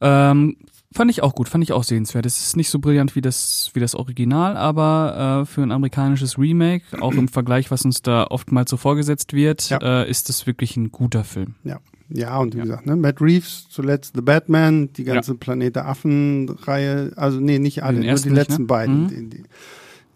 Ähm, 0.00 0.56
fand 0.94 1.10
ich 1.10 1.22
auch 1.22 1.34
gut, 1.34 1.48
fand 1.48 1.64
ich 1.64 1.72
auch 1.72 1.84
sehenswert. 1.84 2.26
Es 2.26 2.38
ist 2.46 2.56
nicht 2.56 2.68
so 2.70 2.78
brillant 2.78 3.14
wie 3.16 3.20
das, 3.20 3.70
wie 3.74 3.80
das 3.80 3.94
Original, 3.94 4.56
aber 4.56 5.42
äh, 5.42 5.46
für 5.46 5.62
ein 5.62 5.72
amerikanisches 5.72 6.38
Remake, 6.38 6.84
auch 7.00 7.12
im 7.14 7.28
Vergleich, 7.28 7.70
was 7.70 7.84
uns 7.84 8.02
da 8.02 8.24
oftmals 8.24 8.70
so 8.70 8.76
vorgesetzt 8.76 9.32
wird, 9.32 9.70
Ja. 9.70 9.78
äh, 10.02 10.10
ist 10.10 10.28
es 10.28 10.46
wirklich 10.46 10.76
ein 10.76 10.90
guter 10.92 11.24
Film. 11.24 11.54
Ja. 11.64 11.80
Ja, 12.14 12.36
und 12.36 12.54
wie 12.54 12.60
gesagt, 12.60 12.84
ne, 12.84 12.94
Matt 12.94 13.22
Reeves, 13.22 13.68
zuletzt 13.70 14.12
The 14.14 14.20
Batman, 14.20 14.92
die 14.92 15.04
ganze 15.04 15.34
Planet 15.34 15.76
der 15.76 15.88
Affen-Reihe, 15.88 17.12
also 17.16 17.40
nee, 17.40 17.58
nicht 17.58 17.82
alle, 17.84 18.00
nur 18.00 18.16
die 18.16 18.28
letzten 18.28 18.62
ne? 18.62 18.66
beiden. 18.66 19.02
Mhm. 19.04 19.08
Den, 19.08 19.30
die, 19.30 19.42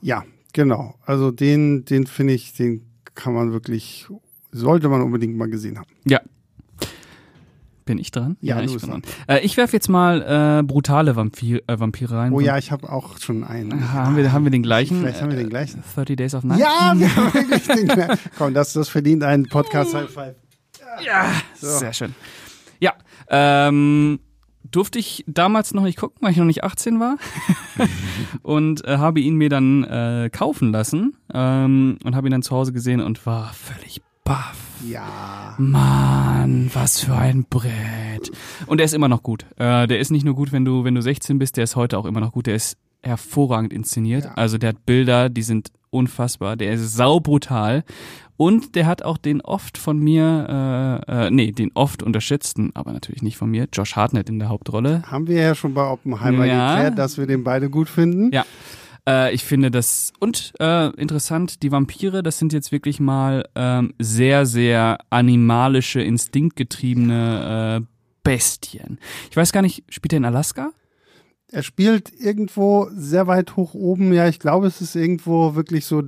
ja, 0.03 0.23
genau. 0.57 0.95
Also 1.05 1.31
den, 1.31 1.85
den 1.85 2.07
finde 2.07 2.33
ich, 2.33 2.55
den 2.55 2.85
kann 3.15 3.35
man 3.35 3.53
wirklich, 3.53 4.07
sollte 4.51 4.89
man 4.89 5.03
unbedingt 5.03 5.37
mal 5.37 5.49
gesehen 5.49 5.79
haben. 5.79 5.91
Ja. 6.05 6.21
Bin 7.85 7.99
ich 7.99 8.11
dran? 8.11 8.37
Ja, 8.41 8.57
du 8.57 8.65
ich 8.65 8.73
bist 8.73 8.85
bin 8.85 8.91
dran. 8.91 9.03
Äh, 9.29 9.45
ich 9.45 9.57
werfe 9.57 9.75
jetzt 9.75 9.89
mal 9.89 10.61
äh, 10.61 10.63
brutale 10.65 11.15
Vampir, 11.15 11.61
äh, 11.69 11.79
Vampire 11.79 12.17
rein. 12.17 12.33
Oh 12.33 12.41
ja, 12.41 12.59
ich 12.59 12.73
habe 12.73 12.91
auch 12.91 13.19
schon 13.19 13.45
einen. 13.45 13.73
Aha, 13.75 14.07
haben, 14.07 14.17
wir, 14.17 14.33
haben 14.33 14.43
wir 14.45 14.51
den 14.51 14.65
gleichen? 14.65 14.99
Vielleicht 14.99 15.23
haben 15.23 15.31
wir 15.31 15.37
den 15.39 15.51
gleichen. 15.51 15.81
Äh, 15.81 15.95
30 15.95 16.17
Days 16.17 16.35
of 16.35 16.43
Night? 16.43 16.59
Ja, 16.59 16.95
wir 16.97 17.15
haben 17.17 17.33
wirklich 17.33 17.67
den 17.69 17.87
gleichen. 17.87 18.19
Komm, 18.37 18.55
das, 18.55 18.73
das 18.73 18.89
verdient 18.89 19.23
einen 19.23 19.47
Podcast 19.47 19.95
High 19.95 20.11
Five. 20.11 20.35
Ja, 21.05 21.31
sehr 21.55 21.93
schön. 21.93 22.15
Ja, 22.81 22.95
ähm, 23.29 24.19
durfte 24.71 24.99
ich 24.99 25.25
damals 25.27 25.75
noch 25.75 25.83
nicht 25.83 25.99
gucken, 25.99 26.19
weil 26.21 26.33
ich 26.33 26.37
noch 26.37 26.45
nicht 26.45 26.65
18 26.65 27.01
war 27.01 27.17
und 28.43 28.85
äh, 28.85 28.99
habe 28.99 29.21
ihn 29.21 29.37
mir 29.37 29.49
dann 29.49 29.85
äh, 29.85 30.31
kaufen 30.33 30.73
lassen 30.73 31.17
ähm, 31.33 31.99
und 32.05 32.17
habe 32.17 32.29
ihn 32.29 32.33
dann 32.33 32.43
zu 32.43 32.55
Hause 32.55 32.73
gesehen 32.73 33.01
und 33.01 33.25
war 33.27 33.53
völlig 33.53 34.03
baff. 34.25 34.59
Ja. 34.87 35.55
Mann, 35.59 36.71
was 36.75 37.01
für 37.01 37.15
ein 37.15 37.45
Brett. 37.45 38.31
Und 38.67 38.81
er 38.81 38.85
ist 38.85 38.93
immer 38.93 39.09
noch 39.09 39.23
gut. 39.23 39.47
Äh, 39.57 39.87
der 39.87 39.99
ist 39.99 40.11
nicht 40.11 40.25
nur 40.25 40.35
gut, 40.35 40.53
wenn 40.53 40.65
du, 40.65 40.85
wenn 40.85 40.95
du 40.95 41.01
16 41.01 41.39
bist, 41.39 41.57
der 41.57 41.65
ist 41.65 41.77
heute 41.77 41.97
auch 41.97 42.05
immer 42.05 42.21
noch 42.21 42.33
gut. 42.33 42.47
Der 42.47 42.57
ist 42.57 42.77
hervorragend 43.03 43.73
inszeniert. 43.73 44.25
Ja. 44.25 44.35
Also 44.35 44.59
der 44.59 44.71
hat 44.71 44.85
Bilder, 44.85 45.31
die 45.31 45.43
sind 45.43 45.71
unfassbar. 45.91 46.57
Der 46.57 46.73
ist 46.73 46.95
saubrutal. 46.95 47.85
Und 48.37 48.75
der 48.75 48.87
hat 48.87 49.03
auch 49.03 49.17
den 49.17 49.41
oft 49.41 49.79
von 49.79 49.99
mir, 49.99 51.03
äh, 51.09 51.27
äh, 51.27 51.31
nee, 51.31 51.53
den 51.53 51.71
oft 51.75 52.03
unterschätzten, 52.03 52.71
aber 52.75 52.93
natürlich 52.93 53.23
nicht 53.23 53.37
von 53.37 53.51
mir, 53.51 53.67
Josh 53.73 53.97
Hartnett 53.97 54.29
in 54.29 54.39
der 54.39 54.49
Hauptrolle. 54.49 55.03
Haben 55.07 55.27
wir 55.27 55.41
ja 55.41 55.55
schon 55.55 55.73
bei 55.75 55.89
Oppenheimer 55.89 56.45
ja. 56.45 56.75
geklärt, 56.75 56.99
dass 56.99 57.17
wir 57.17 57.27
den 57.27 57.45
beide 57.45 57.71
gut 57.71 57.89
finden. 57.89 58.31
Ja. 58.33 58.45
Äh, 59.09 59.35
ich 59.35 59.45
finde 59.45 59.71
das 59.71 60.13
und 60.21 60.53
äh, 60.61 60.89
interessant, 61.01 61.63
die 61.63 61.73
Vampire, 61.73 62.23
das 62.23 62.39
sind 62.39 62.53
jetzt 62.53 62.73
wirklich 62.73 63.01
mal 63.01 63.49
ähm, 63.55 63.95
sehr, 63.99 64.45
sehr 64.45 64.99
animalische, 65.11 66.03
instinktgetriebene 66.03 67.81
äh, 67.81 67.87
Bestien. 68.23 68.99
Ich 69.31 69.37
weiß 69.37 69.53
gar 69.53 69.63
nicht, 69.63 69.85
spielt 69.89 70.13
er 70.13 70.19
in 70.19 70.25
Alaska? 70.25 70.73
Er 71.53 71.63
spielt 71.63 72.13
irgendwo 72.19 72.89
sehr 72.93 73.29
weit 73.29 73.55
hoch 73.55 73.73
oben. 73.73 74.13
Ja, 74.13 74.27
ich 74.27 74.41
glaube, 74.41 74.67
es 74.67 74.81
ist 74.81 74.97
irgendwo 74.97 75.55
wirklich 75.55 75.87
so 75.87 76.03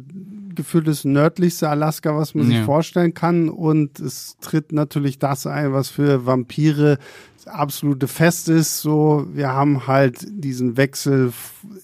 gefühltes 0.58 1.04
nördlichste 1.04 1.70
Alaska, 1.70 2.14
was 2.14 2.34
man 2.34 2.50
ja. 2.50 2.58
sich 2.58 2.66
vorstellen 2.66 3.14
kann. 3.14 3.48
Und 3.48 3.98
es 4.00 4.36
tritt 4.40 4.72
natürlich 4.72 5.18
das 5.18 5.46
ein, 5.46 5.72
was 5.72 5.88
für 5.88 6.26
Vampire 6.26 6.98
das 7.36 7.46
absolute 7.46 8.08
Fest 8.08 8.50
ist. 8.50 8.82
So, 8.82 9.26
wir 9.32 9.52
haben 9.52 9.86
halt 9.86 10.26
diesen 10.28 10.76
Wechsel 10.76 11.32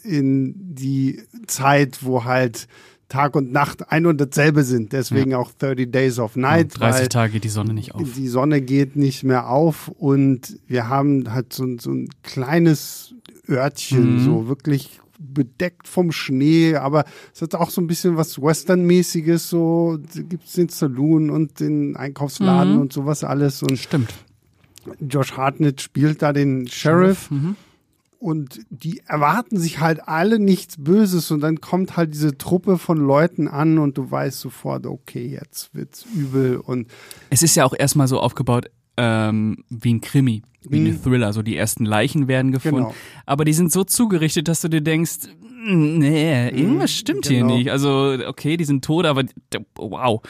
in 0.03 0.75
die 0.75 1.22
Zeit, 1.47 2.01
wo 2.03 2.25
halt 2.25 2.68
Tag 3.09 3.37
und 3.37 3.53
Nacht 3.53 3.93
ein 3.93 4.07
und 4.07 4.20
dasselbe 4.20 4.64
sind. 4.64 4.93
Deswegen 4.93 5.31
ja. 5.31 5.39
auch 5.39 5.53
30 5.53 5.91
Days 5.91 6.18
of 6.18 6.37
Night. 6.37 6.72
Ja, 6.75 6.91
30 6.91 7.09
Tage 7.09 7.33
geht 7.35 7.45
die 7.45 7.49
Sonne 7.49 7.72
nicht 7.72 7.95
auf. 7.95 8.03
Die 8.16 8.29
Sonne 8.29 8.61
geht 8.61 8.97
nicht 8.97 9.22
mehr 9.22 9.49
auf 9.49 9.89
und 9.89 10.59
wir 10.66 10.89
haben 10.89 11.33
halt 11.33 11.53
so, 11.53 11.64
so 11.79 11.93
ein 11.93 12.09
kleines 12.22 13.14
Örtchen, 13.49 14.16
mhm. 14.16 14.25
so 14.25 14.49
wirklich 14.49 15.01
bedeckt 15.33 15.89
vom 15.89 16.12
Schnee, 16.12 16.77
aber 16.77 17.05
es 17.35 17.43
hat 17.43 17.55
auch 17.55 17.70
so 17.70 17.81
ein 17.81 17.87
bisschen 17.87 18.16
was 18.16 18.41
Western-mäßiges, 18.41 19.49
so 19.49 19.99
gibt 20.14 20.47
es 20.47 20.53
den 20.53 20.68
Saloon 20.68 21.31
und 21.31 21.61
den 21.61 21.97
Einkaufsladen 21.97 22.75
mhm. 22.75 22.81
und 22.81 22.93
sowas 22.93 23.25
alles. 23.25 23.62
Und 23.62 23.79
Stimmt. 23.79 24.14
Josh 25.01 25.33
Hartnett 25.37 25.81
spielt 25.81 26.22
da 26.22 26.33
den 26.33 26.66
Sheriff. 26.68 27.31
Mhm. 27.31 27.57
Und 28.18 28.61
die 28.70 29.03
erwarten 29.07 29.59
sich 29.59 29.81
halt 29.81 30.09
alle 30.09 30.39
nichts 30.39 30.77
Böses 30.79 31.31
und 31.31 31.41
dann 31.41 31.61
kommt 31.61 31.99
halt 31.99 32.14
diese 32.14 32.39
Truppe 32.39 32.79
von 32.79 32.97
Leuten 32.97 33.49
an 33.49 33.77
und 33.77 33.99
du 33.99 34.11
weißt 34.11 34.41
sofort, 34.41 34.87
okay, 34.87 35.27
jetzt 35.27 35.75
wird's 35.75 36.07
übel 36.14 36.57
und. 36.57 36.89
Es 37.29 37.43
ist 37.43 37.55
ja 37.55 37.66
auch 37.66 37.75
erstmal 37.79 38.09
so 38.09 38.18
aufgebaut, 38.18 38.70
ähm, 38.97 39.64
wie 39.68 39.95
ein 39.95 40.01
Krimi, 40.01 40.42
wie 40.62 40.80
mhm. 40.80 40.86
ein 40.86 41.03
Thriller. 41.03 41.32
So 41.32 41.42
die 41.42 41.57
ersten 41.57 41.84
Leichen 41.84 42.28
werden 42.28 42.53
gefunden. 42.53 42.78
Genau. 42.78 42.95
Aber 43.26 43.45
die 43.45 43.53
sind 43.53 43.72
so 43.72 43.84
zugerichtet, 43.84 44.49
dass 44.49 44.61
du 44.61 44.68
dir 44.68 44.80
denkst, 44.80 45.28
nee, 45.66 46.49
irgendwas 46.49 46.90
mhm, 46.90 46.97
stimmt 46.97 47.28
genau. 47.28 47.49
hier 47.49 47.57
nicht. 47.57 47.70
Also, 47.70 48.16
okay, 48.26 48.57
die 48.57 48.64
sind 48.64 48.84
tot, 48.84 49.07
aber 49.07 49.24
wow. 49.76 50.22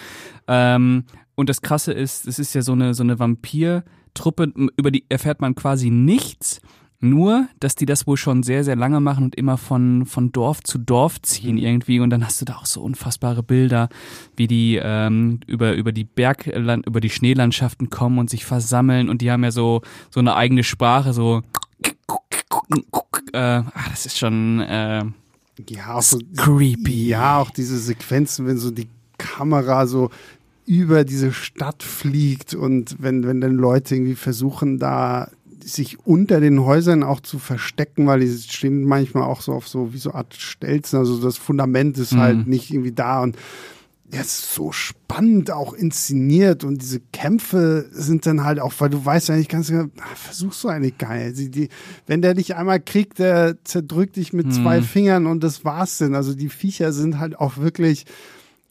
Ähm, 0.48 1.04
und 1.34 1.48
das 1.48 1.62
Krasse 1.62 1.92
ist, 1.92 2.26
es 2.26 2.38
ist 2.38 2.54
ja 2.54 2.62
so 2.62 2.72
eine, 2.72 2.94
so 2.94 3.02
eine 3.02 3.18
Vampir-Truppe, 3.18 4.52
über 4.76 4.90
die 4.90 5.04
erfährt 5.08 5.40
man 5.40 5.54
quasi 5.54 5.90
nichts. 5.90 6.60
Nur, 7.05 7.48
dass 7.61 7.74
die 7.74 7.84
das 7.84 8.07
wohl 8.07 8.16
schon 8.16 8.42
sehr, 8.42 8.64
sehr 8.64 8.76
lange 8.76 8.98
machen 8.98 9.24
und 9.24 9.34
immer 9.34 9.59
von, 9.59 10.07
von 10.07 10.32
Dorf 10.32 10.62
zu 10.62 10.78
Dorf 10.78 11.20
ziehen 11.20 11.57
mhm. 11.57 11.62
irgendwie. 11.62 12.00
Und 12.00 12.09
dann 12.09 12.24
hast 12.24 12.40
du 12.40 12.46
da 12.46 12.57
auch 12.57 12.64
so 12.64 12.80
unfassbare 12.80 13.42
Bilder, 13.42 13.90
wie 14.36 14.46
die 14.46 14.80
ähm, 14.82 15.40
über, 15.46 15.74
über 15.74 15.92
die 15.92 16.05
Bergland, 16.05 16.86
über 16.86 17.00
die 17.00 17.11
Schneelandschaften 17.11 17.90
kommen 17.90 18.18
und 18.18 18.30
sich 18.30 18.46
versammeln. 18.46 19.11
Und 19.11 19.20
die 19.20 19.30
haben 19.30 19.44
ja 19.44 19.50
so, 19.50 19.82
so 20.11 20.20
eine 20.20 20.34
eigene 20.34 20.64
Sprache, 20.64 21.12
so 21.12 21.42
äh, 23.34 23.62
ach, 23.74 23.88
das 23.90 24.07
ist 24.07 24.18
schon 24.18 24.61
äh, 24.61 25.05
ja, 25.68 25.94
auch 25.94 26.02
so, 26.02 26.18
creepy. 26.36 27.09
Ja, 27.09 27.38
auch 27.38 27.50
diese 27.50 27.78
Sequenzen, 27.78 28.46
wenn 28.46 28.57
so 28.57 28.70
die 28.70 28.88
Kamera 29.18 29.86
so 29.86 30.11
über 30.66 31.05
diese 31.05 31.32
Stadt 31.32 31.82
fliegt 31.82 32.55
und 32.55 32.96
wenn, 32.98 33.26
wenn 33.26 33.42
dann 33.42 33.55
Leute 33.55 33.94
irgendwie 33.94 34.14
versuchen, 34.14 34.78
da 34.78 35.28
sich 35.64 36.06
unter 36.06 36.40
den 36.40 36.64
Häusern 36.64 37.02
auch 37.02 37.20
zu 37.20 37.38
verstecken, 37.38 38.06
weil 38.06 38.20
die 38.20 38.38
stehen 38.38 38.84
manchmal 38.84 39.24
auch 39.24 39.40
so 39.40 39.52
auf 39.52 39.66
so 39.66 39.92
wie 39.92 39.98
so 39.98 40.12
Art 40.12 40.34
Stelzen. 40.34 40.98
Also 40.98 41.20
das 41.20 41.36
Fundament 41.36 41.98
ist 41.98 42.12
halt 42.12 42.34
mhm. 42.34 42.38
halt 42.38 42.48
nicht 42.48 42.70
irgendwie 42.70 42.92
da 42.92 43.22
und 43.22 43.36
er 44.10 44.20
ist 44.20 44.54
so 44.54 44.70
spannend 44.70 45.50
auch 45.50 45.72
inszeniert 45.72 46.62
und 46.62 46.80
diese 46.82 47.00
Kämpfe 47.12 47.88
sind 47.90 48.26
dann 48.26 48.44
halt 48.44 48.60
auch, 48.60 48.72
weil 48.78 48.90
du 48.90 49.04
weißt 49.04 49.28
ja 49.28 49.36
nicht 49.36 49.50
ganz 49.50 49.68
genau, 49.68 49.86
versuchst 50.14 50.62
du 50.62 50.68
eigentlich 50.68 50.98
geil. 50.98 51.32
Die, 51.32 51.50
die, 51.50 51.68
wenn 52.06 52.22
der 52.22 52.34
dich 52.34 52.54
einmal 52.54 52.80
kriegt, 52.80 53.18
der 53.18 53.56
zerdrückt 53.64 54.16
dich 54.16 54.32
mit 54.32 54.46
mhm. 54.46 54.52
zwei 54.52 54.82
Fingern 54.82 55.26
und 55.26 55.42
das 55.42 55.64
war's 55.64 55.98
denn. 55.98 56.14
Also 56.14 56.34
die 56.34 56.48
Viecher 56.48 56.92
sind 56.92 57.18
halt 57.18 57.38
auch 57.38 57.56
wirklich 57.56 58.04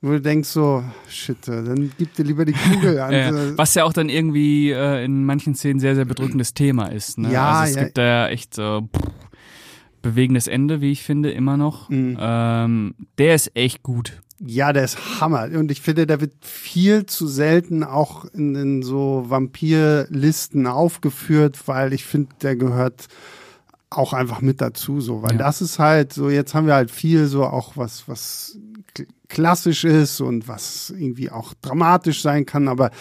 wo 0.04 0.10
du 0.10 0.22
denkst 0.22 0.50
so, 0.50 0.84
shit, 1.08 1.48
dann 1.48 1.90
gib 1.98 2.14
dir 2.14 2.24
lieber 2.24 2.44
die 2.44 2.52
Kugel 2.52 3.00
an. 3.00 3.14
ja, 3.14 3.58
was 3.58 3.74
ja 3.74 3.86
auch 3.86 3.94
dann 3.94 4.10
irgendwie 4.10 4.70
äh, 4.70 5.06
in 5.06 5.24
manchen 5.24 5.56
Szenen 5.56 5.80
sehr, 5.80 5.96
sehr 5.96 6.04
bedrückendes 6.04 6.54
Thema 6.54 6.88
ist. 6.88 7.18
Ne? 7.18 7.32
Ja, 7.32 7.62
also 7.62 7.70
es 7.70 7.76
ja. 7.78 7.84
gibt 7.84 7.98
da 7.98 8.28
echt 8.28 8.54
so 8.54 8.90
pff, 8.94 9.12
bewegendes 10.02 10.48
Ende, 10.48 10.82
wie 10.82 10.92
ich 10.92 11.04
finde, 11.04 11.32
immer 11.32 11.56
noch. 11.56 11.90
Mhm. 11.90 12.18
Ähm, 12.20 12.96
der 13.18 13.34
ist 13.34 13.56
echt 13.56 13.82
gut. 13.82 14.22
Ja, 14.46 14.74
der 14.74 14.84
ist 14.84 15.22
Hammer. 15.22 15.48
Und 15.58 15.72
ich 15.72 15.80
finde, 15.80 16.06
der 16.06 16.20
wird 16.20 16.34
viel 16.42 17.06
zu 17.06 17.26
selten 17.26 17.86
auch 17.86 18.26
in, 18.26 18.56
in 18.56 18.84
so 18.84 19.24
Vampirlisten 19.30 20.68
aufgeführt, 20.68 21.62
weil 21.68 21.94
ich 21.94 22.04
finde, 22.04 22.36
der 22.42 22.58
gehört 22.58 23.08
auch 23.90 24.12
einfach 24.12 24.42
mit 24.42 24.60
dazu, 24.60 25.00
so, 25.00 25.22
weil 25.22 25.34
ja. 25.34 25.38
das 25.38 25.62
ist 25.62 25.80
halt 25.80 26.12
so, 26.12 26.30
jetzt 26.30 26.54
haben 26.54 26.68
wir 26.68 26.74
halt 26.74 26.92
viel 26.92 27.28
so 27.28 27.46
auch 27.46 27.78
was, 27.78 28.08
was 28.08 28.58
klassisch 29.34 29.84
ist 29.84 30.22
und 30.22 30.48
was 30.48 30.94
irgendwie 30.96 31.32
auch 31.32 31.54
dramatisch 31.62 32.22
sein 32.22 32.46
kann, 32.46 32.68
aber 32.68 32.92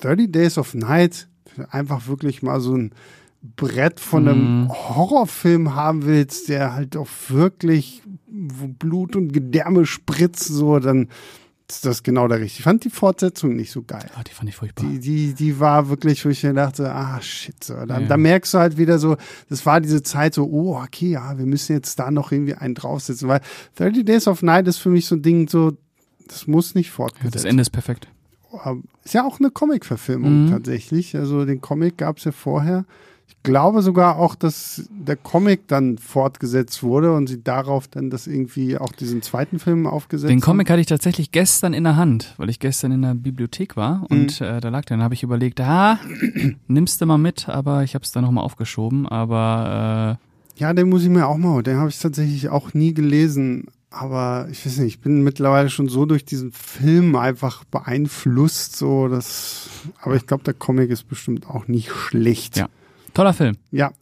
30 0.00 0.32
Days 0.32 0.58
of 0.58 0.74
Night 0.74 1.28
einfach 1.70 2.06
wirklich 2.06 2.42
mal 2.42 2.60
so 2.60 2.74
ein 2.74 2.92
Brett 3.42 4.00
von 4.00 4.28
einem 4.28 4.64
mm. 4.64 4.68
Horrorfilm 4.70 5.74
haben 5.74 6.04
willst, 6.04 6.48
der 6.48 6.74
halt 6.74 6.96
auch 6.96 7.08
wirklich 7.28 8.02
wo 8.30 8.68
Blut 8.68 9.16
und 9.16 9.32
Gedärme 9.32 9.86
spritzt, 9.86 10.44
so, 10.44 10.78
dann 10.78 11.08
das 11.80 12.02
genau 12.02 12.26
der 12.28 12.40
richtige. 12.40 12.60
Ich 12.60 12.64
fand 12.64 12.84
die 12.84 12.90
Fortsetzung 12.90 13.54
nicht 13.54 13.70
so 13.70 13.82
geil. 13.82 14.10
Ah, 14.14 14.22
die 14.22 14.32
fand 14.32 14.48
ich 14.48 14.56
furchtbar. 14.56 14.84
Die, 14.84 14.98
die, 14.98 15.34
die 15.34 15.60
war 15.60 15.88
wirklich, 15.88 16.24
wo 16.24 16.28
ich 16.28 16.42
mir 16.42 16.54
dachte, 16.54 16.92
ah, 16.92 17.20
shit. 17.20 17.62
So. 17.62 17.74
Da, 17.86 18.00
ja. 18.00 18.06
da 18.06 18.16
merkst 18.16 18.54
du 18.54 18.58
halt 18.58 18.76
wieder 18.76 18.98
so, 18.98 19.16
das 19.48 19.64
war 19.66 19.80
diese 19.80 20.02
Zeit 20.02 20.34
so, 20.34 20.44
oh, 20.46 20.76
okay, 20.76 21.10
ja, 21.10 21.38
wir 21.38 21.46
müssen 21.46 21.72
jetzt 21.72 21.98
da 21.98 22.10
noch 22.10 22.32
irgendwie 22.32 22.54
einen 22.54 22.74
draufsetzen. 22.74 23.28
Weil 23.28 23.40
30 23.76 24.04
Days 24.04 24.26
of 24.26 24.42
Night 24.42 24.66
ist 24.68 24.78
für 24.78 24.90
mich 24.90 25.06
so 25.06 25.14
ein 25.14 25.22
Ding, 25.22 25.48
so, 25.48 25.72
das 26.26 26.46
muss 26.46 26.74
nicht 26.74 26.90
fortgesetzt 26.90 27.34
ja, 27.34 27.40
Das 27.42 27.44
Ende 27.44 27.62
ist 27.62 27.70
perfekt. 27.70 28.08
Ist 29.04 29.14
ja 29.14 29.24
auch 29.24 29.38
eine 29.38 29.50
Comic-Verfilmung 29.50 30.46
mhm. 30.46 30.50
tatsächlich. 30.50 31.16
Also 31.16 31.44
den 31.44 31.60
Comic 31.60 31.98
gab 31.98 32.18
es 32.18 32.24
ja 32.24 32.32
vorher 32.32 32.84
glaube 33.42 33.82
sogar 33.82 34.16
auch, 34.16 34.34
dass 34.34 34.88
der 34.90 35.16
Comic 35.16 35.66
dann 35.68 35.98
fortgesetzt 35.98 36.82
wurde 36.82 37.14
und 37.14 37.28
sie 37.28 37.42
darauf 37.42 37.88
dann 37.88 38.10
das 38.10 38.26
irgendwie 38.26 38.78
auch 38.78 38.92
diesen 38.92 39.22
zweiten 39.22 39.58
Film 39.58 39.86
aufgesetzt 39.86 40.30
Den 40.30 40.40
Comic 40.40 40.70
hatte 40.70 40.80
ich 40.80 40.86
tatsächlich 40.86 41.32
gestern 41.32 41.72
in 41.72 41.84
der 41.84 41.96
Hand, 41.96 42.34
weil 42.36 42.50
ich 42.50 42.58
gestern 42.60 42.92
in 42.92 43.02
der 43.02 43.14
Bibliothek 43.14 43.76
war 43.76 44.06
und 44.10 44.40
mhm. 44.40 44.46
äh, 44.46 44.60
da 44.60 44.68
lag 44.68 44.84
der. 44.84 45.00
Dann 45.00 45.04
habe 45.04 45.14
ich 45.14 45.22
überlegt, 45.22 45.60
ah, 45.60 45.98
nimmst 46.68 47.00
du 47.00 47.06
mal 47.06 47.16
mit, 47.16 47.48
aber 47.48 47.84
ich 47.84 47.94
habe 47.94 48.04
es 48.04 48.12
dann 48.12 48.22
nochmal 48.22 48.44
aufgeschoben. 48.44 49.08
Aber 49.08 50.18
äh, 50.20 50.60
ja, 50.60 50.74
den 50.74 50.90
muss 50.90 51.02
ich 51.02 51.08
mir 51.08 51.26
auch 51.26 51.38
mal. 51.38 51.62
Den 51.62 51.78
habe 51.78 51.88
ich 51.88 51.98
tatsächlich 51.98 52.50
auch 52.50 52.74
nie 52.74 52.92
gelesen. 52.92 53.68
Aber 53.88 54.46
ich 54.50 54.64
weiß 54.64 54.78
nicht, 54.78 54.96
ich 54.96 55.00
bin 55.00 55.22
mittlerweile 55.22 55.70
schon 55.70 55.88
so 55.88 56.04
durch 56.04 56.24
diesen 56.24 56.52
Film 56.52 57.16
einfach 57.16 57.64
beeinflusst, 57.64 58.76
so 58.76 59.08
dass. 59.08 59.70
Aber 60.02 60.16
ich 60.16 60.26
glaube, 60.26 60.44
der 60.44 60.54
Comic 60.54 60.90
ist 60.90 61.08
bestimmt 61.08 61.48
auch 61.48 61.66
nicht 61.66 61.90
schlecht. 61.90 62.58
Ja. 62.58 62.68
Toller 63.20 63.34
Film. 63.34 63.58
Ja. 63.70 63.92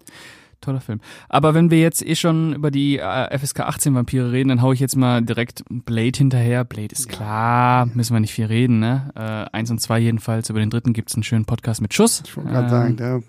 Toller 0.61 0.81
Film. 0.81 1.01
Aber 1.29 1.53
wenn 1.53 1.73
wir 1.73 1.81
jetzt 1.81 2.07
eh 2.07 2.15
schon 2.15 2.55
über 2.55 2.71
die 2.71 2.99
äh, 2.99 3.37
FSK 3.37 3.63
18 3.63 3.93
Vampire 3.93 4.31
reden, 4.31 4.51
dann 4.51 4.63
hau 4.63 4.73
ich 4.73 4.79
jetzt 4.79 4.95
mal 4.95 5.23
direkt 5.23 5.65
Blade 5.69 6.17
hinterher. 6.17 6.63
Blade 6.63 6.93
ist 6.93 7.09
klar, 7.09 7.87
müssen 7.95 8.15
wir 8.15 8.21
nicht 8.21 8.33
viel 8.33 8.45
reden, 8.45 8.79
ne? 8.79 9.11
Äh, 9.17 9.57
eins 9.57 9.73
und 9.73 9.81
zwei 9.81 9.99
jedenfalls. 9.99 10.51
Über 10.51 10.61
den 10.61 10.71
dritten 10.71 10.93
gibt's 10.93 11.15
einen 11.15 11.25
schönen 11.25 11.47
Podcast 11.47 11.83
mit 11.83 11.95
Schuss. 11.95 12.23
Ich 12.25 12.37
wollte 12.37 12.51
gerade 12.51 12.87
ähm. 12.91 12.97
sagen, 12.97 13.23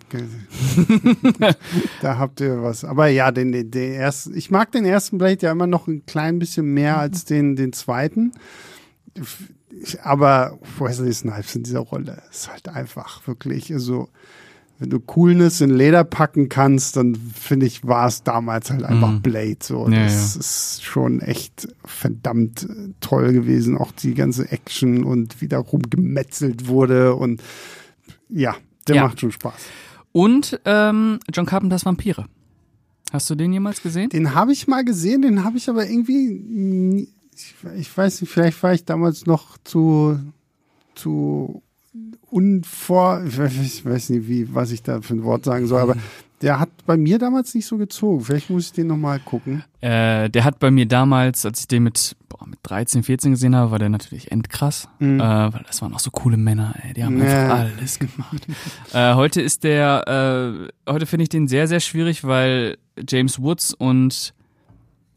da, 1.40 1.54
da 2.04 2.18
habt 2.20 2.40
ihr 2.40 2.62
was. 2.62 2.86
Aber 2.86 3.08
ja, 3.08 3.32
den, 3.32 3.52
den, 3.52 3.72
den 3.72 3.94
ersten, 3.94 4.38
ich 4.38 4.52
mag 4.52 4.72
den 4.72 4.86
ersten 4.86 5.18
Blade 5.18 5.40
ja 5.42 5.52
immer 5.52 5.66
noch 5.66 5.88
ein 5.88 6.06
klein 6.06 6.38
bisschen 6.38 6.72
mehr 6.72 7.00
als 7.00 7.26
den, 7.26 7.56
den 7.56 7.74
zweiten. 7.74 8.34
Aber 10.04 10.60
Wesley 10.78 11.12
Snipes 11.12 11.56
in 11.56 11.64
dieser 11.64 11.80
Rolle 11.80 12.22
ist 12.30 12.48
halt 12.48 12.70
einfach 12.70 13.26
wirklich 13.26 13.74
so 13.78 14.10
wenn 14.80 14.90
du 14.90 15.00
Coolness 15.00 15.62
in 15.62 15.72
Leder 15.72 16.04
packen 16.04 16.50
kannst, 16.50 16.96
dann 16.96 17.16
finde 17.16 17.66
ich, 17.66 17.86
war 17.86 18.08
es 18.08 18.24
damals 18.24 18.72
halt 18.72 18.84
einfach 18.84 19.12
mhm. 19.12 19.22
Blade. 19.22 19.58
So, 19.62 19.88
ja, 19.90 20.06
das 20.06 20.36
ja. 20.36 20.40
ist 20.40 20.84
schon 20.84 21.20
echt 21.22 21.68
verdammt 21.84 22.68
toll 23.02 23.34
gewesen. 23.34 23.78
Auch 23.78 23.92
die 23.92 24.14
ganze 24.14 24.50
Action 24.52 25.04
und 25.04 25.42
wie 25.42 25.48
darum 25.48 25.82
gemetzelt 25.84 26.68
wurde 26.68 27.16
und 27.16 27.44
ja, 28.30 28.56
der 28.88 28.96
ja. 28.96 29.04
macht 29.04 29.20
schon 29.20 29.32
Spaß. 29.32 29.62
Und 30.12 30.60
ähm, 30.66 31.20
John 31.34 31.46
Carpenters 31.46 31.86
Vampire. 31.86 32.26
Hast 33.12 33.30
du 33.30 33.36
den 33.36 33.52
jemals 33.52 33.82
gesehen? 33.82 34.10
Den 34.10 34.34
habe 34.34 34.54
ich 34.54 34.68
mal 34.68 34.86
gesehen, 34.86 35.22
den 35.22 35.44
habe 35.44 35.58
ich 35.58 35.70
aber 35.70 35.88
irgendwie 35.88 37.08
ich, 37.40 37.56
ich 37.78 37.98
weiß 37.98 38.22
nicht, 38.22 38.32
vielleicht 38.32 38.62
war 38.64 38.74
ich 38.74 38.86
damals 38.86 39.26
noch 39.26 39.58
zu, 39.64 40.20
zu 40.96 41.62
unvor, 42.32 43.24
ich 43.28 43.38
weiß, 43.38 43.54
ich 43.62 43.86
weiß 43.86 44.10
nicht, 44.10 44.28
wie, 44.28 44.54
was 44.54 44.72
ich 44.72 44.84
da 44.84 45.02
für 45.02 45.14
ein 45.14 45.24
Wort 45.24 45.46
sagen 45.46 45.68
soll, 45.68 45.82
aber 45.82 45.96
der 46.42 46.60
hat 46.60 46.70
bei 46.86 46.96
mir 46.96 47.20
damals 47.20 47.54
nicht 47.54 47.66
so 47.66 47.78
gezogen. 47.78 48.22
Vielleicht 48.24 48.50
muss 48.50 48.68
ich 48.68 48.72
den 48.72 48.88
nochmal 48.88 49.20
gucken. 49.20 49.64
Äh, 49.82 50.30
der 50.30 50.46
hat 50.46 50.58
bei 50.60 50.72
mir 50.72 50.86
damals, 50.86 51.46
als 51.46 51.60
ich 51.62 51.68
den 51.68 51.84
mit, 51.84 52.16
boah, 52.30 52.48
mit 52.48 52.60
13, 52.64 53.04
14 53.04 53.32
gesehen 53.32 53.56
habe, 53.56 53.72
war 53.72 53.80
der 53.80 53.90
natürlich 53.90 54.32
endkrass. 54.32 54.88
Mhm. 55.00 55.20
Äh, 55.20 55.24
weil 55.54 55.64
das 55.68 55.82
waren 55.82 55.94
auch 55.94 56.00
so 56.00 56.12
coole 56.12 56.38
Männer, 56.38 56.76
ey. 56.82 56.94
Die 56.94 57.04
haben 57.04 57.18
Ja. 57.22 57.26
einfach 57.56 57.74
alles 57.78 58.00
gemacht. 58.00 58.48
äh, 58.94 59.16
heute 59.16 59.42
ist 59.42 59.66
der, 59.66 60.68
äh, 60.88 60.90
heute 60.90 61.06
finde 61.06 61.24
ich 61.24 61.30
den 61.30 61.50
sehr, 61.50 61.68
sehr 61.68 61.82
schwierig, 61.82 62.24
weil 62.24 62.78
James 63.08 63.42
Woods 63.42 63.74
und 63.74 64.34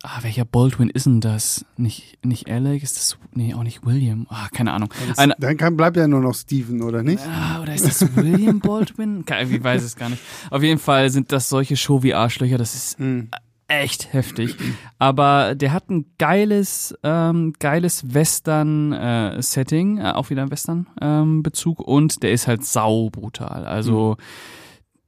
Ah, 0.05 0.19
welcher 0.23 0.45
Baldwin 0.45 0.91
ist 0.91 1.07
denn 1.07 1.21
das? 1.21 1.65
Nicht, 1.77 2.19
nicht 2.25 2.51
Alec? 2.51 2.83
Ist 2.83 2.97
das, 2.97 3.17
nee, 3.35 3.55
auch 3.55 3.63
nicht 3.63 3.87
William. 3.87 4.27
Ah, 4.31 4.49
keine 4.53 4.73
Ahnung. 4.73 4.89
Einer, 5.17 5.37
Dann 5.39 5.57
kann, 5.57 5.77
bleibt 5.77 5.97
ja 5.97 6.09
nur 6.09 6.21
noch 6.21 6.35
Steven, 6.35 6.83
oder 6.83 7.05
nicht? 7.05 7.23
Ah, 7.25 7.61
oder 7.63 7.73
ist 7.75 7.87
das 7.87 8.17
William 8.17 8.59
Baldwin? 8.59 9.25
Ich 9.51 9.63
weiß 9.63 9.83
es 9.85 9.95
gar 9.95 10.09
nicht. 10.09 10.21
Auf 10.51 10.63
jeden 10.65 10.81
Fall 10.81 11.09
sind 11.11 11.31
das 11.31 11.49
solche 11.49 11.77
Show 11.77 12.03
wie 12.03 12.15
Arschlöcher, 12.15 12.59
das 12.59 12.75
ist 12.75 12.99
Mhm. 12.99 13.29
echt 13.69 14.13
heftig. 14.13 14.57
Aber 14.99 15.55
der 15.55 15.73
hat 15.73 15.89
ein 15.89 16.07
geiles, 16.19 16.95
ähm, 17.05 17.53
geiles 17.61 18.13
Western-Setting, 18.13 19.99
äh, 19.99 20.11
auch 20.13 20.31
wieder 20.31 20.43
ein 20.43 20.51
Western-Bezug 20.51 21.79
und 21.79 22.23
der 22.25 22.33
ist 22.33 22.49
halt 22.49 22.65
sau 22.65 23.09
brutal. 23.11 23.65
Also 23.67 24.17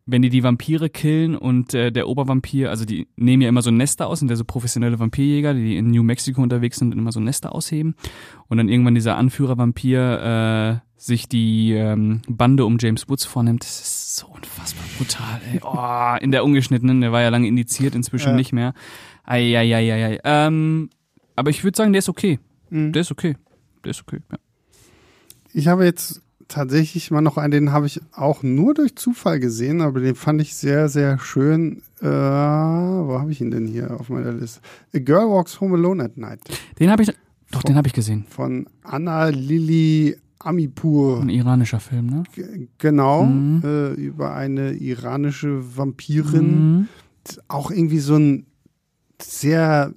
wenn 0.06 0.20
die 0.20 0.28
die 0.28 0.42
Vampire 0.42 0.90
killen 0.90 1.34
und 1.34 1.72
äh, 1.72 1.90
der 1.90 2.08
Obervampir, 2.08 2.68
also 2.68 2.84
die 2.84 3.08
nehmen 3.16 3.42
ja 3.42 3.48
immer 3.48 3.62
so 3.62 3.70
Nester 3.70 4.06
aus, 4.06 4.18
sind 4.18 4.30
ja 4.30 4.36
so 4.36 4.44
professionelle 4.44 4.98
Vampirjäger, 4.98 5.54
die 5.54 5.76
in 5.76 5.90
New 5.90 6.02
Mexico 6.02 6.42
unterwegs 6.42 6.78
sind 6.78 6.92
und 6.92 6.98
immer 6.98 7.10
so 7.12 7.20
Nester 7.20 7.54
ausheben. 7.54 7.94
Und 8.48 8.58
dann 8.58 8.68
irgendwann 8.68 8.94
dieser 8.94 9.16
Anführer-Vampir 9.16 10.80
äh, 10.82 10.88
sich 10.96 11.28
die 11.28 11.72
ähm, 11.72 12.20
Bande 12.28 12.66
um 12.66 12.76
James 12.78 13.08
Woods 13.08 13.24
vornimmt, 13.24 13.62
das 13.64 13.80
ist 13.80 14.16
so 14.16 14.26
unfassbar 14.26 14.84
brutal. 14.98 15.40
Ey. 15.52 15.60
Oh, 15.62 16.22
in 16.22 16.30
der 16.32 16.44
ungeschnittenen, 16.44 17.00
der 17.00 17.10
war 17.12 17.22
ja 17.22 17.30
lange 17.30 17.48
indiziert, 17.48 17.94
inzwischen 17.94 18.30
Ja. 18.30 18.36
nicht 18.36 18.52
mehr. 18.52 18.74
Eieieiei. 19.24 20.20
Ähm, 20.24 20.90
aber 21.34 21.50
ich 21.50 21.64
würde 21.64 21.76
sagen, 21.76 21.92
der 21.92 22.00
ist 22.00 22.08
okay. 22.10 22.38
Mhm. 22.70 22.92
Der 22.92 23.00
ist 23.00 23.10
okay. 23.10 23.36
Der 23.84 23.90
ist 23.90 24.02
okay. 24.02 24.20
Ja. 24.30 24.38
Ich 25.52 25.66
habe 25.68 25.84
jetzt 25.84 26.22
tatsächlich 26.48 27.10
mal 27.10 27.20
noch 27.20 27.36
einen, 27.38 27.50
den 27.52 27.72
habe 27.72 27.86
ich 27.86 28.00
auch 28.12 28.42
nur 28.42 28.74
durch 28.74 28.96
Zufall 28.96 29.40
gesehen, 29.40 29.80
aber 29.80 30.00
den 30.00 30.14
fand 30.14 30.40
ich 30.42 30.54
sehr, 30.54 30.88
sehr 30.88 31.18
schön. 31.18 31.82
Äh, 32.00 32.06
wo 32.06 33.18
habe 33.18 33.30
ich 33.32 33.40
ihn 33.40 33.50
denn 33.50 33.66
hier 33.66 33.98
auf 33.98 34.08
meiner 34.10 34.32
Liste? 34.32 34.60
A 34.94 34.98
Girl 34.98 35.28
Walks 35.30 35.60
Home 35.60 35.76
Alone 35.76 36.04
at 36.04 36.16
Night 36.16 36.40
Den 36.78 36.90
habe 36.90 37.02
ich, 37.02 37.10
doch, 37.50 37.62
den 37.62 37.76
habe 37.76 37.88
ich 37.88 37.94
gesehen. 37.94 38.24
von 38.28 38.66
Anna 38.82 39.28
Lili 39.28 40.16
Amipur. 40.38 41.22
Ein 41.22 41.30
iranischer 41.30 41.80
Film, 41.80 42.06
ne? 42.06 42.22
G- 42.34 42.68
Genau, 42.78 43.24
Mhm. 43.24 43.62
äh, 43.64 43.92
über 43.94 44.34
eine 44.34 44.72
iranische 44.74 45.76
Vampirin. 45.76 46.76
Mhm. 46.80 46.88
Auch 47.48 47.70
irgendwie 47.70 48.00
so 48.00 48.16
ein 48.16 48.46
sehr, 49.22 49.94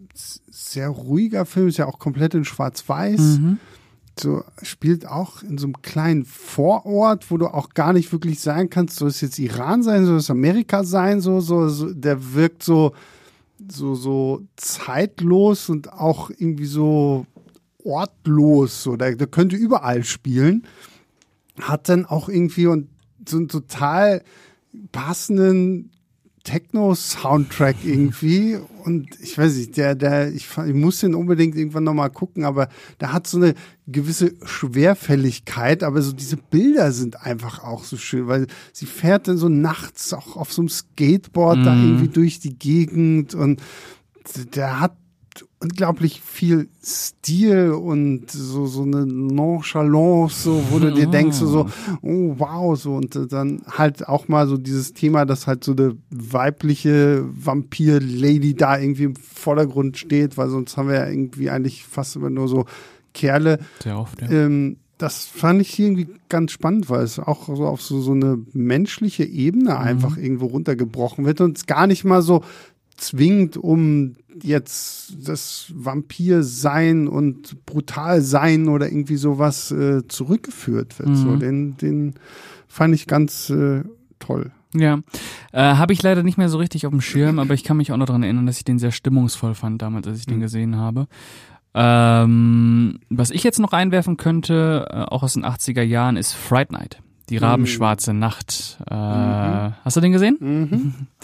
sehr 0.49 0.87
ruhiger 0.89 1.45
Film, 1.45 1.67
ist 1.67 1.77
ja 1.77 1.85
auch 1.87 1.99
komplett 1.99 2.33
in 2.33 2.45
Schwarz-Weiß. 2.45 3.39
Mhm. 3.39 3.57
So 4.19 4.43
spielt 4.61 5.07
auch 5.07 5.43
in 5.43 5.57
so 5.57 5.67
einem 5.67 5.81
kleinen 5.81 6.25
Vorort, 6.25 7.29
wo 7.31 7.37
du 7.37 7.47
auch 7.47 7.69
gar 7.69 7.93
nicht 7.93 8.11
wirklich 8.11 8.39
sagen 8.39 8.69
kannst, 8.69 8.97
soll 8.97 9.09
es 9.09 9.21
jetzt 9.21 9.39
Iran 9.39 9.83
sein, 9.83 10.05
soll 10.05 10.17
es 10.17 10.29
Amerika 10.29 10.83
sein, 10.83 11.21
so, 11.21 11.39
so, 11.39 11.69
so 11.69 11.93
der 11.93 12.33
wirkt 12.33 12.63
so, 12.63 12.93
so, 13.67 13.95
so 13.95 14.41
zeitlos 14.55 15.69
und 15.69 15.91
auch 15.93 16.29
irgendwie 16.29 16.65
so 16.65 17.25
ortlos, 17.83 18.83
so, 18.83 18.95
der, 18.95 19.15
der 19.15 19.27
könnte 19.27 19.55
überall 19.55 20.03
spielen. 20.03 20.63
Hat 21.59 21.89
dann 21.89 22.05
auch 22.05 22.29
irgendwie 22.29 22.67
und 22.67 22.89
so 23.27 23.37
einen 23.37 23.47
total 23.47 24.23
passenden 24.91 25.91
Techno-Soundtrack 26.47 27.75
irgendwie 27.83 28.57
und 28.85 29.09
ich 29.21 29.37
weiß 29.37 29.55
nicht, 29.57 29.75
der, 29.75 29.95
der, 29.95 30.31
ich, 30.33 30.47
ich 30.65 30.73
muss 30.73 31.01
den 31.01 31.13
unbedingt 31.13 31.55
irgendwann 31.57 31.83
nochmal 31.83 32.09
gucken, 32.09 32.45
aber 32.45 32.69
der 33.01 33.11
hat 33.11 33.27
so 33.27 33.37
eine 33.37 33.53
gewisse 33.85 34.33
Schwerfälligkeit, 34.45 35.83
aber 35.83 36.01
so 36.01 36.13
diese 36.13 36.37
Bilder 36.37 36.91
sind 36.93 37.21
einfach 37.21 37.63
auch 37.63 37.83
so 37.83 37.97
schön, 37.97 38.27
weil 38.27 38.47
sie 38.71 38.85
fährt 38.85 39.27
dann 39.27 39.37
so 39.37 39.49
nachts 39.49 40.13
auch 40.13 40.37
auf 40.37 40.53
so 40.53 40.61
einem 40.61 40.69
Skateboard 40.69 41.65
da 41.65 41.75
Mhm. 41.75 41.83
irgendwie 41.83 42.07
durch 42.07 42.39
die 42.39 42.57
Gegend 42.57 43.35
und 43.35 43.61
der 44.55 44.79
hat 44.79 44.95
unglaublich 45.59 46.21
viel 46.21 46.67
Stil 46.83 47.71
und 47.71 48.29
so, 48.31 48.65
so 48.65 48.83
eine 48.83 49.05
Nonchalance, 49.05 50.43
so, 50.43 50.63
wo 50.69 50.79
du 50.79 50.91
dir 50.91 51.07
denkst, 51.07 51.37
so, 51.37 51.47
so, 51.47 51.69
oh 52.01 52.35
wow, 52.37 52.79
so 52.79 52.95
und 52.95 53.15
äh, 53.15 53.27
dann 53.27 53.61
halt 53.67 54.07
auch 54.07 54.27
mal 54.27 54.47
so 54.47 54.57
dieses 54.57 54.93
Thema, 54.93 55.25
dass 55.25 55.47
halt 55.47 55.63
so 55.63 55.71
eine 55.71 55.95
weibliche 56.09 57.25
Vampir-Lady 57.31 58.53
da 58.55 58.77
irgendwie 58.77 59.03
im 59.03 59.15
Vordergrund 59.15 59.97
steht, 59.97 60.37
weil 60.37 60.49
sonst 60.49 60.77
haben 60.77 60.89
wir 60.89 60.95
ja 60.95 61.07
irgendwie 61.07 61.49
eigentlich 61.49 61.83
fast 61.85 62.15
immer 62.15 62.29
nur 62.29 62.47
so 62.47 62.65
Kerle. 63.13 63.59
Sehr 63.83 63.99
oft, 63.99 64.21
ja. 64.21 64.29
Ähm, 64.29 64.77
das 64.97 65.25
fand 65.25 65.61
ich 65.61 65.77
irgendwie 65.77 66.07
ganz 66.27 66.51
spannend, 66.51 66.89
weil 66.89 67.03
es 67.03 67.19
auch 67.19 67.45
so 67.47 67.67
auf 67.67 67.81
so, 67.81 68.01
so 68.01 68.13
eine 68.13 68.39
menschliche 68.53 69.23
Ebene 69.23 69.77
einfach 69.77 70.17
irgendwo 70.17 70.47
runtergebrochen 70.47 71.25
wird 71.25 71.39
und 71.41 71.57
es 71.57 71.65
gar 71.67 71.87
nicht 71.87 72.03
mal 72.03 72.21
so 72.21 72.43
zwingend 72.97 73.57
um 73.57 74.15
jetzt 74.43 75.13
das 75.27 75.71
Vampir-Sein 75.73 77.07
und 77.07 77.65
brutal 77.65 78.21
sein 78.21 78.67
oder 78.67 78.87
irgendwie 78.87 79.15
sowas 79.17 79.71
äh, 79.71 80.07
zurückgeführt 80.07 80.99
wird. 80.99 81.15
So, 81.15 81.29
Mhm. 81.29 81.39
den, 81.39 81.77
den 81.77 82.13
fand 82.67 82.93
ich 82.93 83.07
ganz 83.07 83.49
äh, 83.49 83.83
toll. 84.19 84.51
Ja, 84.75 84.99
äh, 85.53 85.61
habe 85.61 85.93
ich 85.93 86.03
leider 86.03 86.23
nicht 86.23 86.37
mehr 86.37 86.49
so 86.49 86.57
richtig 86.57 86.85
auf 86.85 86.91
dem 86.91 87.01
Schirm, 87.01 87.39
aber 87.39 87.53
ich 87.53 87.63
kann 87.63 87.77
mich 87.77 87.91
auch 87.91 87.97
noch 87.97 88.05
daran 88.05 88.23
erinnern, 88.23 88.45
dass 88.45 88.57
ich 88.57 88.65
den 88.65 88.79
sehr 88.79 88.91
stimmungsvoll 88.91 89.55
fand 89.55 89.81
damals, 89.81 90.07
als 90.07 90.19
ich 90.19 90.25
den 90.25 90.37
Mhm. 90.37 90.41
gesehen 90.41 90.75
habe. 90.75 91.07
Ähm, 91.73 92.99
was 93.09 93.31
ich 93.31 93.43
jetzt 93.43 93.59
noch 93.59 93.71
einwerfen 93.73 94.17
könnte, 94.17 94.87
äh, 94.89 94.95
auch 95.03 95.23
aus 95.23 95.33
den 95.33 95.45
80er 95.45 95.83
Jahren, 95.83 96.17
ist 96.17 96.33
Fright 96.33 96.71
Night. 96.71 96.99
Die 97.29 97.37
rabenschwarze 97.37 98.13
Nacht. 98.13 98.77
Äh, 98.89 98.93
Mhm. 98.95 99.73
Hast 99.83 99.97
du 99.97 100.01
den 100.01 100.11
gesehen? 100.11 100.37
Mhm. 100.39 100.93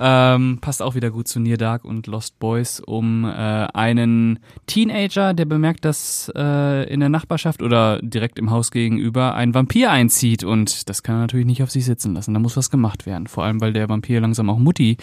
Ähm, 0.00 0.58
passt 0.60 0.80
auch 0.80 0.94
wieder 0.94 1.10
gut 1.10 1.26
zu 1.26 1.40
Near 1.40 1.56
Dark 1.56 1.84
und 1.84 2.06
Lost 2.06 2.38
Boys 2.38 2.78
um 2.78 3.24
äh, 3.24 3.28
einen 3.28 4.38
Teenager, 4.68 5.34
der 5.34 5.44
bemerkt, 5.44 5.84
dass 5.84 6.30
äh, 6.36 6.84
in 6.88 7.00
der 7.00 7.08
Nachbarschaft 7.08 7.62
oder 7.62 7.98
direkt 8.00 8.38
im 8.38 8.52
Haus 8.52 8.70
gegenüber 8.70 9.34
ein 9.34 9.54
Vampir 9.54 9.90
einzieht 9.90 10.44
und 10.44 10.88
das 10.88 11.02
kann 11.02 11.16
er 11.16 11.20
natürlich 11.22 11.46
nicht 11.46 11.64
auf 11.64 11.72
sich 11.72 11.84
sitzen 11.84 12.14
lassen. 12.14 12.32
Da 12.32 12.38
muss 12.38 12.56
was 12.56 12.70
gemacht 12.70 13.06
werden. 13.06 13.26
Vor 13.26 13.42
allem, 13.42 13.60
weil 13.60 13.72
der 13.72 13.88
Vampir 13.88 14.20
langsam 14.20 14.48
auch 14.50 14.58
Mutti 14.58 14.98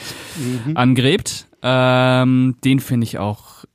Mhm. 0.65 0.77
angrebt. 0.77 1.47
Ähm, 1.61 2.55
den 2.63 2.79
finde 2.79 3.03
ich 3.03 3.17
auch 3.17 3.65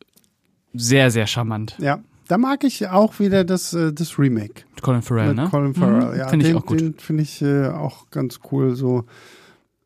sehr, 0.73 1.11
sehr 1.11 1.27
charmant. 1.27 1.75
Ja, 1.81 1.99
da 2.31 2.39
mag 2.39 2.63
ich 2.63 2.87
auch 2.89 3.19
wieder 3.19 3.43
das, 3.45 3.73
äh, 3.75 3.93
das 3.93 4.19
Remake. 4.19 4.63
Colin 4.83 5.03
Farrell, 5.03 5.35
ne? 5.35 5.49
Colin 5.51 5.75
Farrell. 5.75 6.13
Mhm, 6.13 6.19
Ja, 6.19 6.29
finde 6.29 6.47
ich 6.47 6.53
den, 6.53 6.59
auch 6.61 6.67
gut. 6.67 6.81
Den 6.81 6.95
finde 6.95 7.23
ich 7.25 7.43
äh, 7.43 7.67
auch 7.69 8.09
ganz 8.11 8.39
cool. 8.53 8.77
So, 8.77 9.05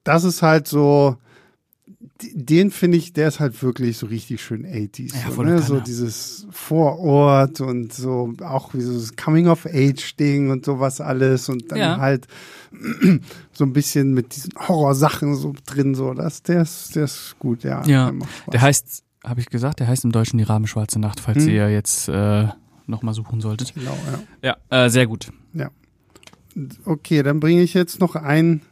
das 0.04 0.24
ist 0.24 0.42
halt 0.42 0.68
so. 0.68 1.16
Den 2.20 2.70
finde 2.70 2.98
ich, 2.98 3.12
der 3.12 3.28
ist 3.28 3.40
halt 3.40 3.60
wirklich 3.62 3.96
so 3.98 4.06
richtig 4.06 4.42
schön 4.42 4.64
80s. 4.66 5.14
Ja, 5.14 5.30
so, 5.32 5.42
ne? 5.42 5.60
so 5.62 5.80
dieses 5.80 6.46
Vorort 6.50 7.60
und 7.60 7.92
so 7.92 8.32
auch 8.42 8.72
wie 8.74 8.82
so 8.82 8.92
das 8.94 9.16
Coming-of-Age-Ding 9.16 10.50
und 10.50 10.64
sowas 10.64 11.00
alles 11.00 11.48
und 11.48 11.72
dann 11.72 11.78
Ja. 11.78 11.96
halt 11.98 12.28
so 13.52 13.64
ein 13.64 13.72
bisschen 13.72 14.12
mit 14.14 14.36
diesen 14.36 14.52
Horrorsachen 14.56 15.34
so 15.34 15.54
drin. 15.66 15.94
So, 15.94 16.12
das, 16.14 16.42
der 16.42 16.62
ist, 16.62 16.94
der 16.94 17.04
ist 17.04 17.36
gut, 17.38 17.64
ja. 17.64 17.84
Ja. 17.86 18.12
Der 18.52 18.60
heißt, 18.62 19.02
habe 19.24 19.40
ich 19.40 19.46
gesagt, 19.46 19.80
der 19.80 19.88
heißt 19.88 20.04
im 20.04 20.12
Deutschen 20.12 20.38
die 20.38 20.44
Rabenschwarze 20.44 21.00
Nacht, 21.00 21.18
falls 21.20 21.44
Hm. 21.44 21.50
ihr 21.54 21.70
jetzt 21.70 22.08
äh, 22.08 22.46
nochmal 22.86 23.14
suchen 23.14 23.40
solltet. 23.40 23.74
Genau, 23.74 23.96
ja. 24.42 24.56
Ja, 24.70 24.84
äh, 24.84 24.88
sehr 24.90 25.06
gut. 25.06 25.32
Okay, 26.84 27.22
dann 27.24 27.40
bringe 27.40 27.62
ich 27.62 27.74
jetzt 27.74 27.98
noch 28.00 28.14
einen. 28.14 28.62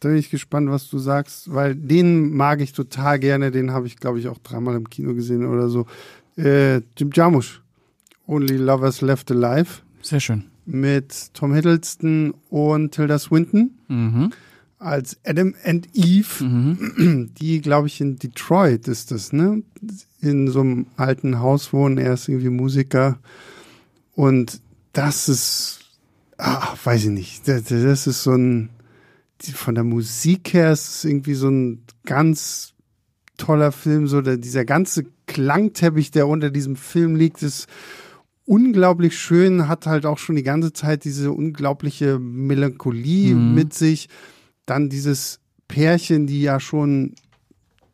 Da 0.00 0.08
bin 0.10 0.18
ich 0.18 0.30
gespannt, 0.30 0.70
was 0.70 0.88
du 0.88 0.98
sagst, 0.98 1.52
weil 1.54 1.74
den 1.74 2.30
mag 2.34 2.60
ich 2.60 2.72
total 2.72 3.18
gerne. 3.18 3.50
Den 3.50 3.70
habe 3.70 3.86
ich, 3.86 3.96
glaube 3.96 4.18
ich, 4.18 4.28
auch 4.28 4.38
dreimal 4.38 4.74
im 4.76 4.88
Kino 4.90 5.14
gesehen 5.14 5.46
oder 5.46 5.68
so. 5.68 5.86
Äh, 6.36 6.82
Jim 6.98 7.10
Jarmusch, 7.14 7.62
Only 8.26 8.56
Lovers 8.56 9.00
Left 9.00 9.30
Alive, 9.30 9.80
Sehr 10.02 10.20
schön. 10.20 10.44
mit 10.66 11.32
Tom 11.34 11.54
Hiddleston 11.54 12.34
und 12.50 12.92
Tilda 12.92 13.18
Swinton 13.18 13.70
Mhm. 13.88 14.30
Als 14.80 15.18
Adam 15.24 15.54
and 15.64 15.88
Eve, 15.94 16.42
Mhm. 16.42 17.30
die, 17.38 17.60
glaube 17.60 17.86
ich, 17.86 18.00
in 18.00 18.16
Detroit 18.16 18.88
ist 18.88 19.10
das, 19.10 19.32
ne? 19.32 19.62
In 20.20 20.48
so 20.48 20.60
einem 20.60 20.86
alten 20.96 21.38
Haus 21.38 21.72
wohnen. 21.72 21.98
Er 21.98 22.14
ist 22.14 22.28
irgendwie 22.28 22.48
Musiker. 22.50 23.18
Und 24.14 24.60
das 24.92 25.28
ist, 25.28 25.80
ah, 26.38 26.74
weiß 26.82 27.04
ich 27.04 27.10
nicht, 27.10 27.46
das, 27.46 27.64
das 27.64 28.06
ist 28.06 28.22
so 28.22 28.32
ein, 28.32 28.70
von 29.54 29.74
der 29.74 29.84
Musik 29.84 30.52
her 30.54 30.72
ist 30.72 30.88
es 30.96 31.04
irgendwie 31.04 31.34
so 31.34 31.48
ein 31.48 31.82
ganz 32.04 32.72
toller 33.36 33.72
Film, 33.72 34.06
so 34.08 34.20
der, 34.20 34.36
dieser 34.36 34.64
ganze 34.64 35.04
Klangteppich, 35.26 36.10
der 36.10 36.26
unter 36.26 36.50
diesem 36.50 36.76
Film 36.76 37.16
liegt, 37.16 37.42
ist 37.42 37.66
unglaublich 38.46 39.18
schön, 39.18 39.68
hat 39.68 39.86
halt 39.86 40.04
auch 40.06 40.18
schon 40.18 40.36
die 40.36 40.42
ganze 40.42 40.72
Zeit 40.72 41.04
diese 41.04 41.32
unglaubliche 41.32 42.18
Melancholie 42.18 43.34
Mhm. 43.34 43.54
mit 43.54 43.74
sich. 43.74 44.08
Dann 44.66 44.88
dieses 44.88 45.40
Pärchen, 45.68 46.26
die 46.26 46.42
ja 46.42 46.60
schon 46.60 47.14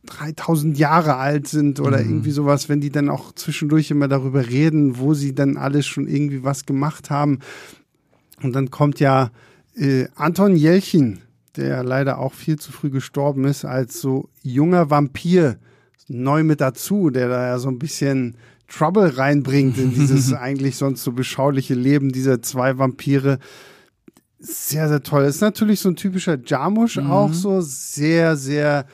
3000 0.07 0.79
Jahre 0.79 1.17
alt 1.17 1.49
sind 1.49 1.81
oder 1.81 2.03
Mhm. 2.03 2.11
irgendwie 2.11 2.31
sowas, 2.31 2.69
wenn 2.69 2.81
die 2.81 2.91
dann 2.91 3.09
auch 3.09 3.33
zwischendurch 3.33 3.91
immer 3.91 4.09
darüber 4.09 4.47
reden, 4.47 4.99
wo 4.99 5.15
sie 5.15 5.35
dann 5.35 5.57
alles 5.57 5.87
schon 5.87 6.07
irgendwie 6.07 6.45
was 6.45 6.65
gemacht 6.65 7.11
haben. 7.11 7.41
Und 8.43 8.53
dann 8.55 8.71
kommt 8.71 9.01
ja 9.01 9.31
äh, 9.75 10.07
Anton 10.15 10.57
Jelchin, 10.57 11.19
der 11.57 11.83
leider 11.83 12.19
auch 12.19 12.35
viel 12.35 12.57
zu 12.59 12.71
früh 12.73 12.91
gestorben 12.91 13.45
ist, 13.45 13.65
als 13.65 14.01
so 14.01 14.29
junger 14.43 14.91
Vampir 14.91 15.59
neu 16.09 16.45
mit 16.45 16.61
dazu, 16.61 17.11
der 17.11 17.29
da 17.29 17.47
ja 17.49 17.59
so 17.59 17.69
ein 17.69 17.79
bisschen 17.79 18.37
Trouble 18.69 19.19
reinbringt 19.19 19.77
in 19.79 19.93
dieses 19.93 20.33
eigentlich 20.35 20.77
sonst 20.77 21.03
so 21.03 21.13
beschauliche 21.13 21.75
Leben 21.75 22.11
dieser 22.13 22.43
zwei 22.43 22.79
Vampire. 22.79 23.39
Sehr, 24.47 24.89
sehr 24.89 25.03
toll. 25.03 25.25
Ist 25.25 25.41
natürlich 25.41 25.81
so 25.81 25.89
ein 25.89 25.97
typischer 25.97 26.39
Jarmusch 26.45 26.97
Mhm. 26.99 27.11
auch 27.11 27.33
so 27.33 27.61
sehr, 27.61 28.37
sehr 28.37 28.87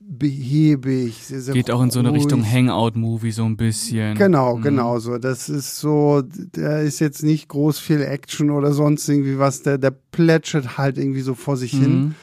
behäbig. 0.00 1.16
Sehr, 1.24 1.40
sehr 1.40 1.54
Geht 1.54 1.70
auch 1.70 1.82
in 1.82 1.90
so 1.90 2.00
eine. 2.00 2.12
Richtung 2.12 2.44
Hangout-Movie 2.44 3.30
so 3.32 3.44
ein 3.44 3.56
bisschen. 3.56 4.16
Genau, 4.16 4.56
Mhm. 4.56 4.62
genau 4.62 4.98
so. 4.98 5.18
Das 5.18 5.48
ist 5.48 5.78
so, 5.78 6.22
da 6.52 6.78
ist 6.80 7.00
jetzt 7.00 7.22
nicht 7.22 7.48
groß 7.48 7.78
viel 7.78 8.02
Action 8.02 8.50
oder 8.50 8.72
sonst 8.72 9.08
irgendwie 9.08 9.38
was. 9.38 9.62
Der, 9.62 9.78
der 9.78 9.90
plätschert 9.92 10.76
halt 10.78 10.98
irgendwie 10.98 11.20
so 11.22 11.34
vor 11.34 11.56
sich 11.56 11.70
hin. 11.72 11.98
Mhm. 12.00 12.14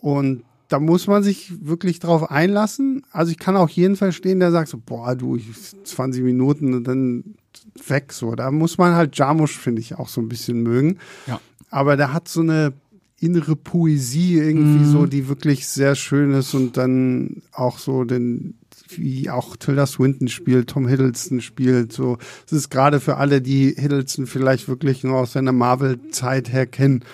Und 0.00 0.42
da 0.68 0.78
muss 0.78 1.06
man 1.06 1.22
sich 1.22 1.52
wirklich 1.66 1.98
drauf 1.98 2.30
einlassen. 2.30 3.02
Also 3.10 3.32
ich 3.32 3.38
kann 3.38 3.56
auch 3.56 3.68
jeden 3.68 3.96
verstehen, 3.96 4.40
der 4.40 4.52
sagt 4.52 4.68
so, 4.68 4.78
boah, 4.84 5.14
du, 5.16 5.36
ich, 5.36 5.46
20 5.84 6.22
Minuten 6.22 6.74
und 6.74 6.84
dann 6.84 7.34
weg 7.86 8.12
so. 8.12 8.34
Da 8.34 8.50
muss 8.50 8.78
man 8.78 8.94
halt 8.94 9.16
Jarmusch, 9.16 9.56
finde 9.56 9.80
ich, 9.80 9.94
auch 9.96 10.08
so 10.08 10.20
ein 10.20 10.28
bisschen 10.28 10.62
mögen. 10.62 10.98
Ja. 11.26 11.40
Aber 11.70 11.96
der 11.96 12.12
hat 12.12 12.28
so 12.28 12.40
eine 12.40 12.72
innere 13.18 13.54
Poesie 13.54 14.34
irgendwie 14.38 14.84
Mhm. 14.86 14.92
so, 14.92 15.06
die 15.06 15.28
wirklich 15.28 15.66
sehr 15.68 15.94
schön 15.94 16.32
ist 16.32 16.54
und 16.54 16.76
dann 16.78 17.42
auch 17.52 17.78
so 17.78 18.04
den, 18.04 18.54
wie 18.88 19.28
auch 19.28 19.56
Tilda 19.56 19.86
Swinton 19.86 20.28
spielt, 20.28 20.70
Tom 20.70 20.88
Hiddleston 20.88 21.42
spielt, 21.42 21.92
so. 21.92 22.16
Es 22.46 22.52
ist 22.52 22.70
gerade 22.70 22.98
für 22.98 23.18
alle, 23.18 23.42
die 23.42 23.74
Hiddleston 23.76 24.26
vielleicht 24.26 24.68
wirklich 24.68 25.04
nur 25.04 25.16
aus 25.18 25.32
seiner 25.32 25.52
Marvel-Zeit 25.52 26.50
her 26.50 26.66
kennen, 26.66 27.04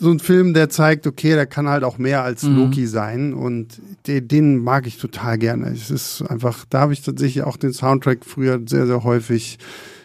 so 0.00 0.10
ein 0.10 0.18
Film, 0.18 0.54
der 0.54 0.70
zeigt, 0.70 1.06
okay, 1.06 1.34
der 1.34 1.46
kann 1.46 1.68
halt 1.68 1.84
auch 1.84 1.98
mehr 1.98 2.22
als 2.22 2.42
Mhm. 2.42 2.56
Loki 2.56 2.86
sein 2.86 3.32
und 3.32 3.80
den, 4.06 4.26
den 4.26 4.58
mag 4.58 4.86
ich 4.86 4.98
total 4.98 5.38
gerne. 5.38 5.68
Es 5.68 5.90
ist 5.90 6.22
einfach, 6.22 6.64
da 6.68 6.80
habe 6.80 6.92
ich 6.92 7.02
tatsächlich 7.02 7.44
auch 7.44 7.56
den 7.56 7.72
Soundtrack 7.72 8.24
früher 8.24 8.60
sehr, 8.66 8.86
sehr 8.86 9.04
häufig 9.04 9.58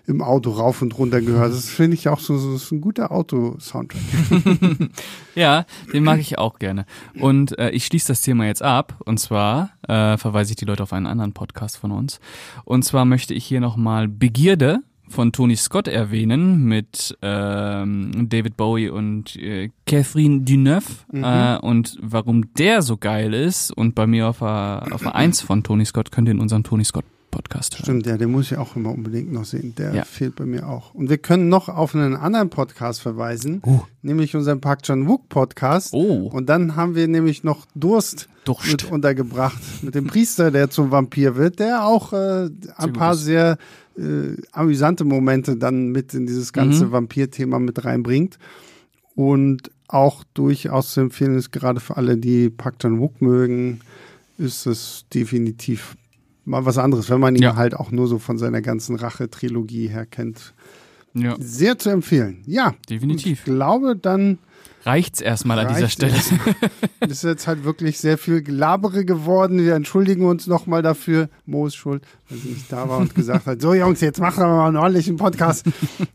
im 0.06 0.22
Auto 0.24 0.50
rauf 0.52 0.82
und 0.82 0.98
runter 0.98 1.22
gehört. 1.22 1.54
Das 1.54 1.70
finde 1.70 1.96
ich 1.96 2.10
auch 2.10 2.20
so, 2.20 2.38
so 2.38 2.56
ist 2.56 2.72
ein 2.72 2.82
guter 2.82 3.12
Auto-Soundtrack. 3.12 4.02
Ja, 5.36 5.66
den 5.94 6.04
mag 6.04 6.20
ich 6.20 6.38
auch 6.38 6.60
gerne. 6.60 6.86
Und 7.20 7.58
äh, 7.60 7.70
ich 7.70 7.86
schließe 7.86 8.08
das 8.10 8.22
Thema 8.22 8.46
jetzt 8.46 8.64
ab. 8.64 8.96
Und 9.06 9.20
zwar 9.20 9.70
äh, 9.88 10.18
verweise 10.18 10.52
ich 10.52 10.58
die 10.58 10.66
Leute 10.66 10.84
auf 10.84 10.92
einen 10.94 11.06
anderen 11.06 11.34
Podcast 11.34 11.78
von 11.78 11.92
uns. 11.92 12.20
Und 12.66 12.84
zwar 12.84 13.06
möchte 13.06 13.34
ich 13.34 13.46
hier 13.46 13.62
nochmal 13.62 14.08
Begierde 14.08 14.80
von 15.10 15.32
Tony 15.32 15.56
Scott 15.56 15.88
erwähnen 15.88 16.64
mit 16.66 17.18
ähm, 17.22 18.28
David 18.30 18.58
Bowie 18.58 18.90
und 18.90 19.36
äh, 19.36 19.70
Catherine 19.86 20.42
Deneuve 20.42 20.86
Mhm. 21.12 21.24
äh, 21.24 21.58
und 21.58 21.98
warum 22.02 22.54
der 22.56 22.82
so 22.82 22.98
geil 22.98 23.34
ist 23.34 23.72
und 23.76 23.96
bei 23.96 24.08
mir 24.08 24.28
auf 24.30 24.40
der 24.40 24.88
auf 24.92 25.02
der 25.02 25.16
Eins 25.16 25.42
von 25.42 25.64
Tony 25.64 25.86
Scott 25.86 26.12
könnt 26.12 26.28
ihr 26.28 26.34
in 26.34 26.40
unserem 26.40 26.64
Tony 26.64 26.84
Scott 26.86 27.06
Podcast 27.32 27.76
hören. 27.76 27.84
Stimmt, 27.84 28.06
ja, 28.08 28.18
den 28.18 28.32
muss 28.32 28.52
ich 28.52 28.58
auch 28.58 28.76
immer 28.76 28.92
unbedingt 28.92 29.32
noch 29.32 29.46
sehen. 29.46 29.76
Der 29.78 29.94
Ja. 29.94 30.04
fehlt 30.04 30.36
bei 30.36 30.48
mir 30.48 30.68
auch. 30.68 30.96
Und 30.96 31.10
wir 31.12 31.20
können 31.20 31.48
noch 31.48 31.70
auf 31.70 31.94
einen 31.94 32.16
anderen 32.16 32.50
Podcast 32.50 33.02
verweisen, 33.02 33.62
Oh. 33.64 33.82
nämlich 34.02 34.36
unseren 34.36 34.62
Park 34.62 34.82
Chan-wook 34.82 35.30
Podcast. 35.30 35.94
Oh, 35.94 36.28
Und 36.34 36.50
dann 36.50 36.76
haben 36.76 36.96
wir 36.96 37.08
nämlich 37.08 37.44
noch 37.44 37.68
Durst 37.76 38.30
Durst. 38.46 38.72
mit 38.72 38.84
untergebracht 38.92 39.60
mit 39.84 39.94
dem 39.94 40.08
Priester, 40.08 40.50
der 40.50 40.72
zum 40.72 40.90
Vampir 40.90 41.36
wird, 41.36 41.60
der 41.60 41.86
auch 41.86 42.14
äh, 42.14 42.46
ein 42.46 42.90
gut 42.90 42.94
paar 42.94 43.14
sehr 43.14 43.60
äh, 44.00 44.42
amüsante 44.52 45.04
Momente 45.04 45.58
dann 45.58 45.90
mit 45.90 46.14
in 46.14 46.26
dieses 46.26 46.54
ganze 46.54 46.86
Mhm. 46.88 46.92
Vampir-Thema 46.92 47.60
mit 47.60 47.84
reinbringt. 47.84 48.38
Und 49.16 49.72
auch 49.88 50.24
durchaus 50.34 50.94
zu 50.94 51.02
empfehlen 51.02 51.36
ist, 51.38 51.52
gerade 51.52 51.80
für 51.80 51.98
alle, 51.98 52.18
die 52.18 52.50
Park 52.50 52.80
Chan-wook 52.80 53.22
mögen, 53.22 53.82
ist 54.38 54.66
es 54.66 55.06
definitiv 55.14 55.96
mal 56.46 56.66
was 56.66 56.78
anderes, 56.78 57.10
wenn 57.10 57.20
man 57.20 57.36
ihn 57.36 57.42
Ja. 57.44 57.56
halt 57.56 57.76
auch 57.76 57.92
nur 57.92 58.08
so 58.08 58.18
von 58.20 58.38
seiner 58.38 58.62
ganzen 58.62 58.96
Rache-Trilogie 58.96 59.88
her 59.88 60.06
kennt. 60.06 60.54
ja, 61.14 61.36
Sehr 61.40 61.78
zu 61.78 61.90
empfehlen. 61.90 62.44
Ja, 62.46 62.76
definitiv. 62.90 63.40
ich 63.40 63.44
glaube, 63.44 63.96
dann 63.96 64.38
Reicht's 64.84 65.22
erstmal 65.22 65.60
an 65.60 65.74
dieser 65.74 65.90
Stelle. 65.90 66.16
es. 67.00 67.10
ist 67.10 67.24
jetzt 67.24 67.48
halt 67.48 67.64
wirklich 67.64 68.00
sehr 68.00 68.18
viel 68.18 68.42
Gelabere 68.42 69.06
geworden. 69.06 69.60
Wir 69.60 69.76
entschuldigen 69.76 70.26
uns 70.26 70.48
nochmal 70.48 70.82
dafür. 70.82 71.30
Mo 71.46 71.68
ist 71.68 71.76
schuld, 71.76 72.04
weil 72.30 72.38
sie 72.40 72.50
nicht 72.50 72.72
da 72.72 72.88
war 72.88 73.00
und 73.00 73.14
gesagt 73.16 73.46
hat, 73.46 73.62
so 73.62 73.74
Jungs, 73.74 74.02
jetzt 74.02 74.20
machen 74.20 74.44
wir 74.44 74.48
mal 74.48 74.68
einen 74.68 74.78
ordentlichen 74.78 75.18
Podcast. 75.18 75.66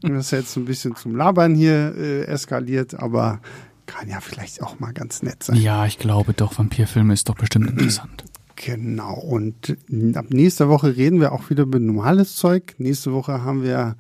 Und 0.03 0.15
das 0.15 0.27
ist 0.27 0.31
jetzt 0.31 0.53
so 0.53 0.61
ein 0.61 0.65
bisschen 0.65 0.97
zum 0.97 1.17
Labern 1.17 1.55
hier 1.55 1.95
äh, 1.97 2.25
eskaliert, 2.25 2.95
aber 2.95 3.41
kann 3.87 4.09
ja 4.09 4.21
vielleicht 4.21 4.63
auch 4.63 4.81
mal 4.81 4.93
ganz 4.93 5.23
nett 5.23 5.43
sein. 5.43 5.57
Ja, 5.57 5.87
ich 5.87 5.99
glaube 5.99 6.33
doch, 6.33 6.59
Vampirfilme 6.59 7.13
ist 7.13 7.29
doch 7.29 7.35
bestimmt 7.35 7.69
interessant. 7.69 8.25
Genau. 8.57 9.15
Und 9.15 9.77
ab 10.15 10.27
nächster 10.31 10.69
Woche 10.69 10.97
reden 10.97 11.21
wir 11.21 11.33
auch 11.33 11.51
wieder 11.51 11.65
über 11.65 11.79
normales 11.79 12.37
Zeug. 12.37 12.75
Nächste 12.79 13.13
Woche 13.13 13.43
haben 13.43 13.63
wir 13.63 13.97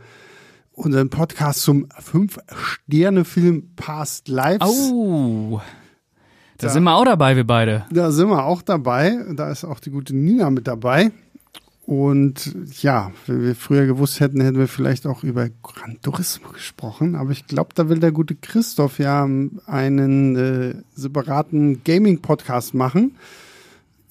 unseren 0.74 1.08
Podcast 1.10 1.62
zum 1.62 1.86
Fünf-Sterne-Film 1.98 3.70
Past 3.76 4.28
Lives. 4.28 4.66
Oh, 4.92 5.60
da 6.58 6.66
Da- 6.66 6.72
sind 6.72 6.84
wir 6.84 6.94
auch 6.94 7.04
dabei, 7.04 7.36
wir 7.36 7.46
beide. 7.46 7.84
Da 7.90 8.10
sind 8.10 8.28
wir 8.28 8.44
auch 8.44 8.62
dabei. 8.62 9.18
Da 9.34 9.50
ist 9.50 9.64
auch 9.64 9.80
die 9.80 9.90
gute 9.90 10.14
Nina 10.14 10.50
mit 10.50 10.66
dabei. 10.66 11.10
Und 11.86 12.56
ja, 12.80 13.10
wenn 13.26 13.42
wir 13.42 13.54
früher 13.54 13.84
gewusst 13.86 14.18
hätten, 14.20 14.40
hätten 14.40 14.58
wir 14.58 14.68
vielleicht 14.68 15.06
auch 15.06 15.22
über 15.22 15.48
Gran 15.62 16.00
Turismo 16.00 16.48
gesprochen. 16.48 17.14
Aber 17.14 17.30
ich 17.30 17.46
glaube, 17.46 17.70
da 17.74 17.88
will 17.90 17.98
der 18.00 18.12
gute 18.12 18.34
Christoph 18.34 18.98
ja 18.98 19.24
einen 19.66 20.36
äh, 20.36 20.74
separaten 20.94 21.84
Gaming-Podcast 21.84 22.72
machen. 22.72 23.16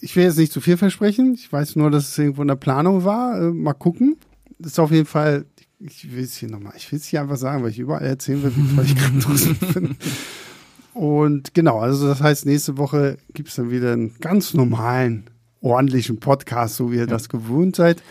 Ich 0.02 0.16
will 0.16 0.24
jetzt 0.26 0.38
nicht 0.38 0.52
zu 0.52 0.62
viel 0.62 0.78
versprechen. 0.78 1.34
Ich 1.34 1.52
weiß 1.52 1.76
nur, 1.78 1.90
dass 1.90 2.10
es 2.10 2.18
irgendwo 2.18 2.44
in 2.44 2.48
der 2.50 2.56
Planung 2.58 3.06
war. 3.06 3.42
Äh, 3.42 3.52
mal 3.52 3.74
gucken. 3.74 4.18
Das 4.60 4.74
ist 4.74 4.80
auf 4.80 4.92
jeden 4.92 5.08
Fall, 5.08 5.46
ich 5.86 6.16
will 6.16 6.24
es 6.24 6.38
hier 6.38 6.50
nochmal, 6.50 6.74
ich 6.78 6.92
will 6.92 7.00
es 7.00 7.06
hier 7.06 7.22
einfach 7.22 7.38
sagen, 7.38 7.64
weil 7.64 7.72
ich 7.72 7.80
überall 7.80 8.06
erzählen 8.06 8.42
will, 8.44 8.54
wie 8.56 8.76
toll 8.76 8.86
ich 8.86 8.96
Turismo 9.24 9.54
finde. 9.72 9.96
Und 10.94 11.54
genau, 11.54 11.80
also 11.80 12.08
das 12.08 12.22
heißt, 12.22 12.46
nächste 12.46 12.78
Woche 12.78 13.18
gibt 13.34 13.50
es 13.50 13.56
dann 13.56 13.72
wieder 13.72 13.94
einen 13.94 14.14
ganz 14.20 14.54
normalen, 14.54 15.26
ordentlichen 15.60 16.20
Podcast, 16.20 16.76
so 16.76 16.92
wie 16.92 16.98
ihr 16.98 17.08
das 17.08 17.30
gewohnt 17.30 17.76
seid. 17.76 18.04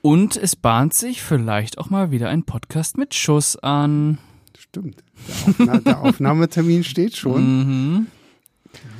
Und 0.00 0.36
es 0.36 0.56
bahnt 0.56 0.94
sich 0.94 1.22
vielleicht 1.22 1.78
auch 1.78 1.90
mal 1.90 2.10
wieder 2.10 2.28
ein 2.30 2.44
Podcast 2.44 2.96
mit 2.96 3.14
Schuss 3.14 3.56
an. 3.56 4.18
Stimmt. 4.58 5.04
Der, 5.28 5.34
Aufna 5.46 5.78
der 5.80 6.00
Aufnahmetermin 6.00 6.82
steht 6.84 7.16
schon. 7.16 7.58
Mhm. 7.92 8.06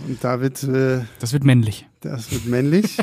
Und 0.06 0.22
da 0.22 0.40
wird, 0.40 0.62
äh, 0.64 1.00
Das 1.18 1.32
wird 1.32 1.44
männlich. 1.44 1.86
das 2.00 2.30
wird 2.30 2.44
männlich. 2.46 2.98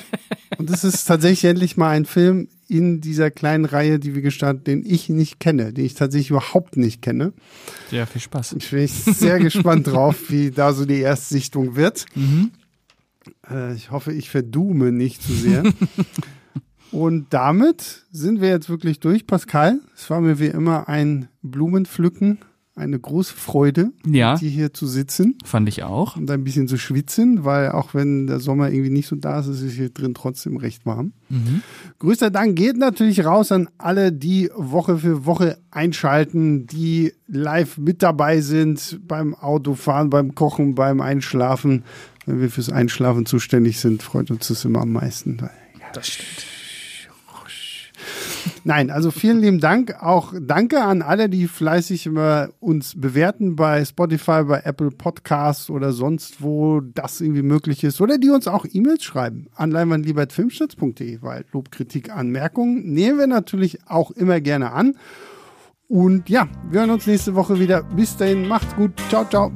Und 0.57 0.69
es 0.69 0.83
ist 0.83 1.05
tatsächlich 1.05 1.49
endlich 1.49 1.75
mal 1.75 1.89
ein 1.89 2.05
Film 2.05 2.47
in 2.69 3.01
dieser 3.01 3.31
kleinen 3.31 3.65
Reihe, 3.65 3.99
die 3.99 4.13
wir 4.13 4.21
gestartet, 4.21 4.67
den 4.67 4.85
ich 4.85 5.09
nicht 5.09 5.39
kenne, 5.39 5.73
den 5.73 5.85
ich 5.85 5.95
tatsächlich 5.95 6.29
überhaupt 6.29 6.77
nicht 6.77 7.01
kenne. 7.01 7.33
Ja, 7.91 8.05
viel 8.05 8.21
Spaß. 8.21 8.53
Ich 8.53 8.69
bin 8.69 8.87
sehr 8.87 9.39
gespannt 9.39 9.87
drauf, 9.87 10.15
wie 10.29 10.51
da 10.51 10.73
so 10.73 10.85
die 10.85 10.99
Erstsichtung 10.99 11.75
wird. 11.75 12.05
Mhm. 12.15 12.51
Äh, 13.49 13.73
ich 13.73 13.91
hoffe, 13.91 14.13
ich 14.13 14.29
verdume 14.29 14.91
nicht 14.91 15.23
zu 15.23 15.33
sehr. 15.33 15.63
Und 16.91 17.27
damit 17.33 18.05
sind 18.11 18.41
wir 18.41 18.49
jetzt 18.49 18.69
wirklich 18.69 18.99
durch, 18.99 19.27
Pascal. 19.27 19.79
Es 19.95 20.09
war 20.09 20.21
mir 20.21 20.39
wie 20.39 20.47
immer 20.47 20.89
ein 20.89 21.27
Blumenpflücken, 21.41 22.39
eine 22.75 22.97
große 22.99 23.33
Freude, 23.33 23.91
Ja, 24.05 24.33
mit 24.33 24.41
dir 24.41 24.49
hier 24.49 24.73
zu 24.73 24.87
sitzen 24.87 25.37
fand 25.43 25.67
ich 25.67 25.83
auch. 25.83 26.15
und 26.15 26.31
ein 26.31 26.43
bisschen 26.45 26.67
zu 26.69 26.77
schwitzen, 26.77 27.43
weil 27.43 27.71
auch 27.71 27.93
wenn 27.93 28.25
der 28.27 28.39
Sommer 28.39 28.71
irgendwie 28.71 28.89
nicht 28.89 29.07
so 29.07 29.15
da 29.17 29.39
ist, 29.41 29.47
ist 29.47 29.61
es 29.61 29.73
hier 29.73 29.89
drin 29.89 30.13
trotzdem 30.13 30.55
recht 30.57 30.85
warm. 30.85 31.11
Mhm. 31.29 31.61
Größter 31.99 32.31
Dank 32.31 32.55
geht 32.55 32.77
natürlich 32.77 33.25
raus 33.25 33.51
an 33.51 33.67
alle, 33.77 34.13
die 34.13 34.49
Woche 34.55 34.97
für 34.97 35.25
Woche 35.25 35.57
einschalten, 35.71 36.67
die 36.67 37.11
live 37.27 37.77
mit 37.77 38.01
dabei 38.01 38.39
sind 38.41 38.99
beim 39.07 39.35
Autofahren, 39.35 40.09
beim 40.09 40.33
Kochen, 40.35 40.75
beim 40.75 41.01
Einschlafen. 41.01 41.83
Wenn 42.25 42.39
wir 42.39 42.49
fürs 42.49 42.69
Einschlafen 42.69 43.25
zuständig 43.25 43.79
sind, 43.79 44.03
freut 44.03 44.31
uns 44.31 44.47
das 44.47 44.63
immer 44.63 44.81
am 44.81 44.91
meisten. 44.93 45.41
Das 45.93 46.07
stimmt. 46.07 46.45
Nein, 48.63 48.89
also 48.91 49.11
vielen 49.11 49.39
lieben 49.39 49.59
Dank. 49.59 49.95
Auch 50.01 50.33
danke 50.39 50.81
an 50.81 51.01
alle, 51.01 51.29
die 51.29 51.47
fleißig 51.47 52.05
immer 52.05 52.49
uns 52.59 52.99
bewerten 52.99 53.55
bei 53.55 53.83
Spotify, 53.85 54.43
bei 54.43 54.61
Apple 54.63 54.91
Podcasts 54.91 55.69
oder 55.69 55.91
sonst 55.91 56.41
wo 56.41 56.81
das 56.81 57.21
irgendwie 57.21 57.41
möglich 57.41 57.83
ist. 57.83 58.01
Oder 58.01 58.17
die 58.17 58.29
uns 58.29 58.47
auch 58.47 58.65
E-Mails 58.71 59.03
schreiben 59.03 59.47
an 59.55 59.71
leinwandliebertfilmschutz.de, 59.71 61.21
weil 61.21 61.45
Lob, 61.51 61.71
Kritik, 61.71 62.11
Anmerkungen 62.15 62.91
nehmen 62.93 63.19
wir 63.19 63.27
natürlich 63.27 63.79
auch 63.87 64.11
immer 64.11 64.41
gerne 64.41 64.71
an. 64.71 64.95
Und 65.87 66.29
ja, 66.29 66.47
wir 66.69 66.81
hören 66.81 66.91
uns 66.91 67.07
nächste 67.07 67.33
Woche 67.33 67.59
wieder. 67.59 67.83
Bis 67.83 68.15
dahin, 68.15 68.47
macht's 68.47 68.75
gut. 68.75 68.91
Ciao, 69.09 69.25
ciao. 69.25 69.51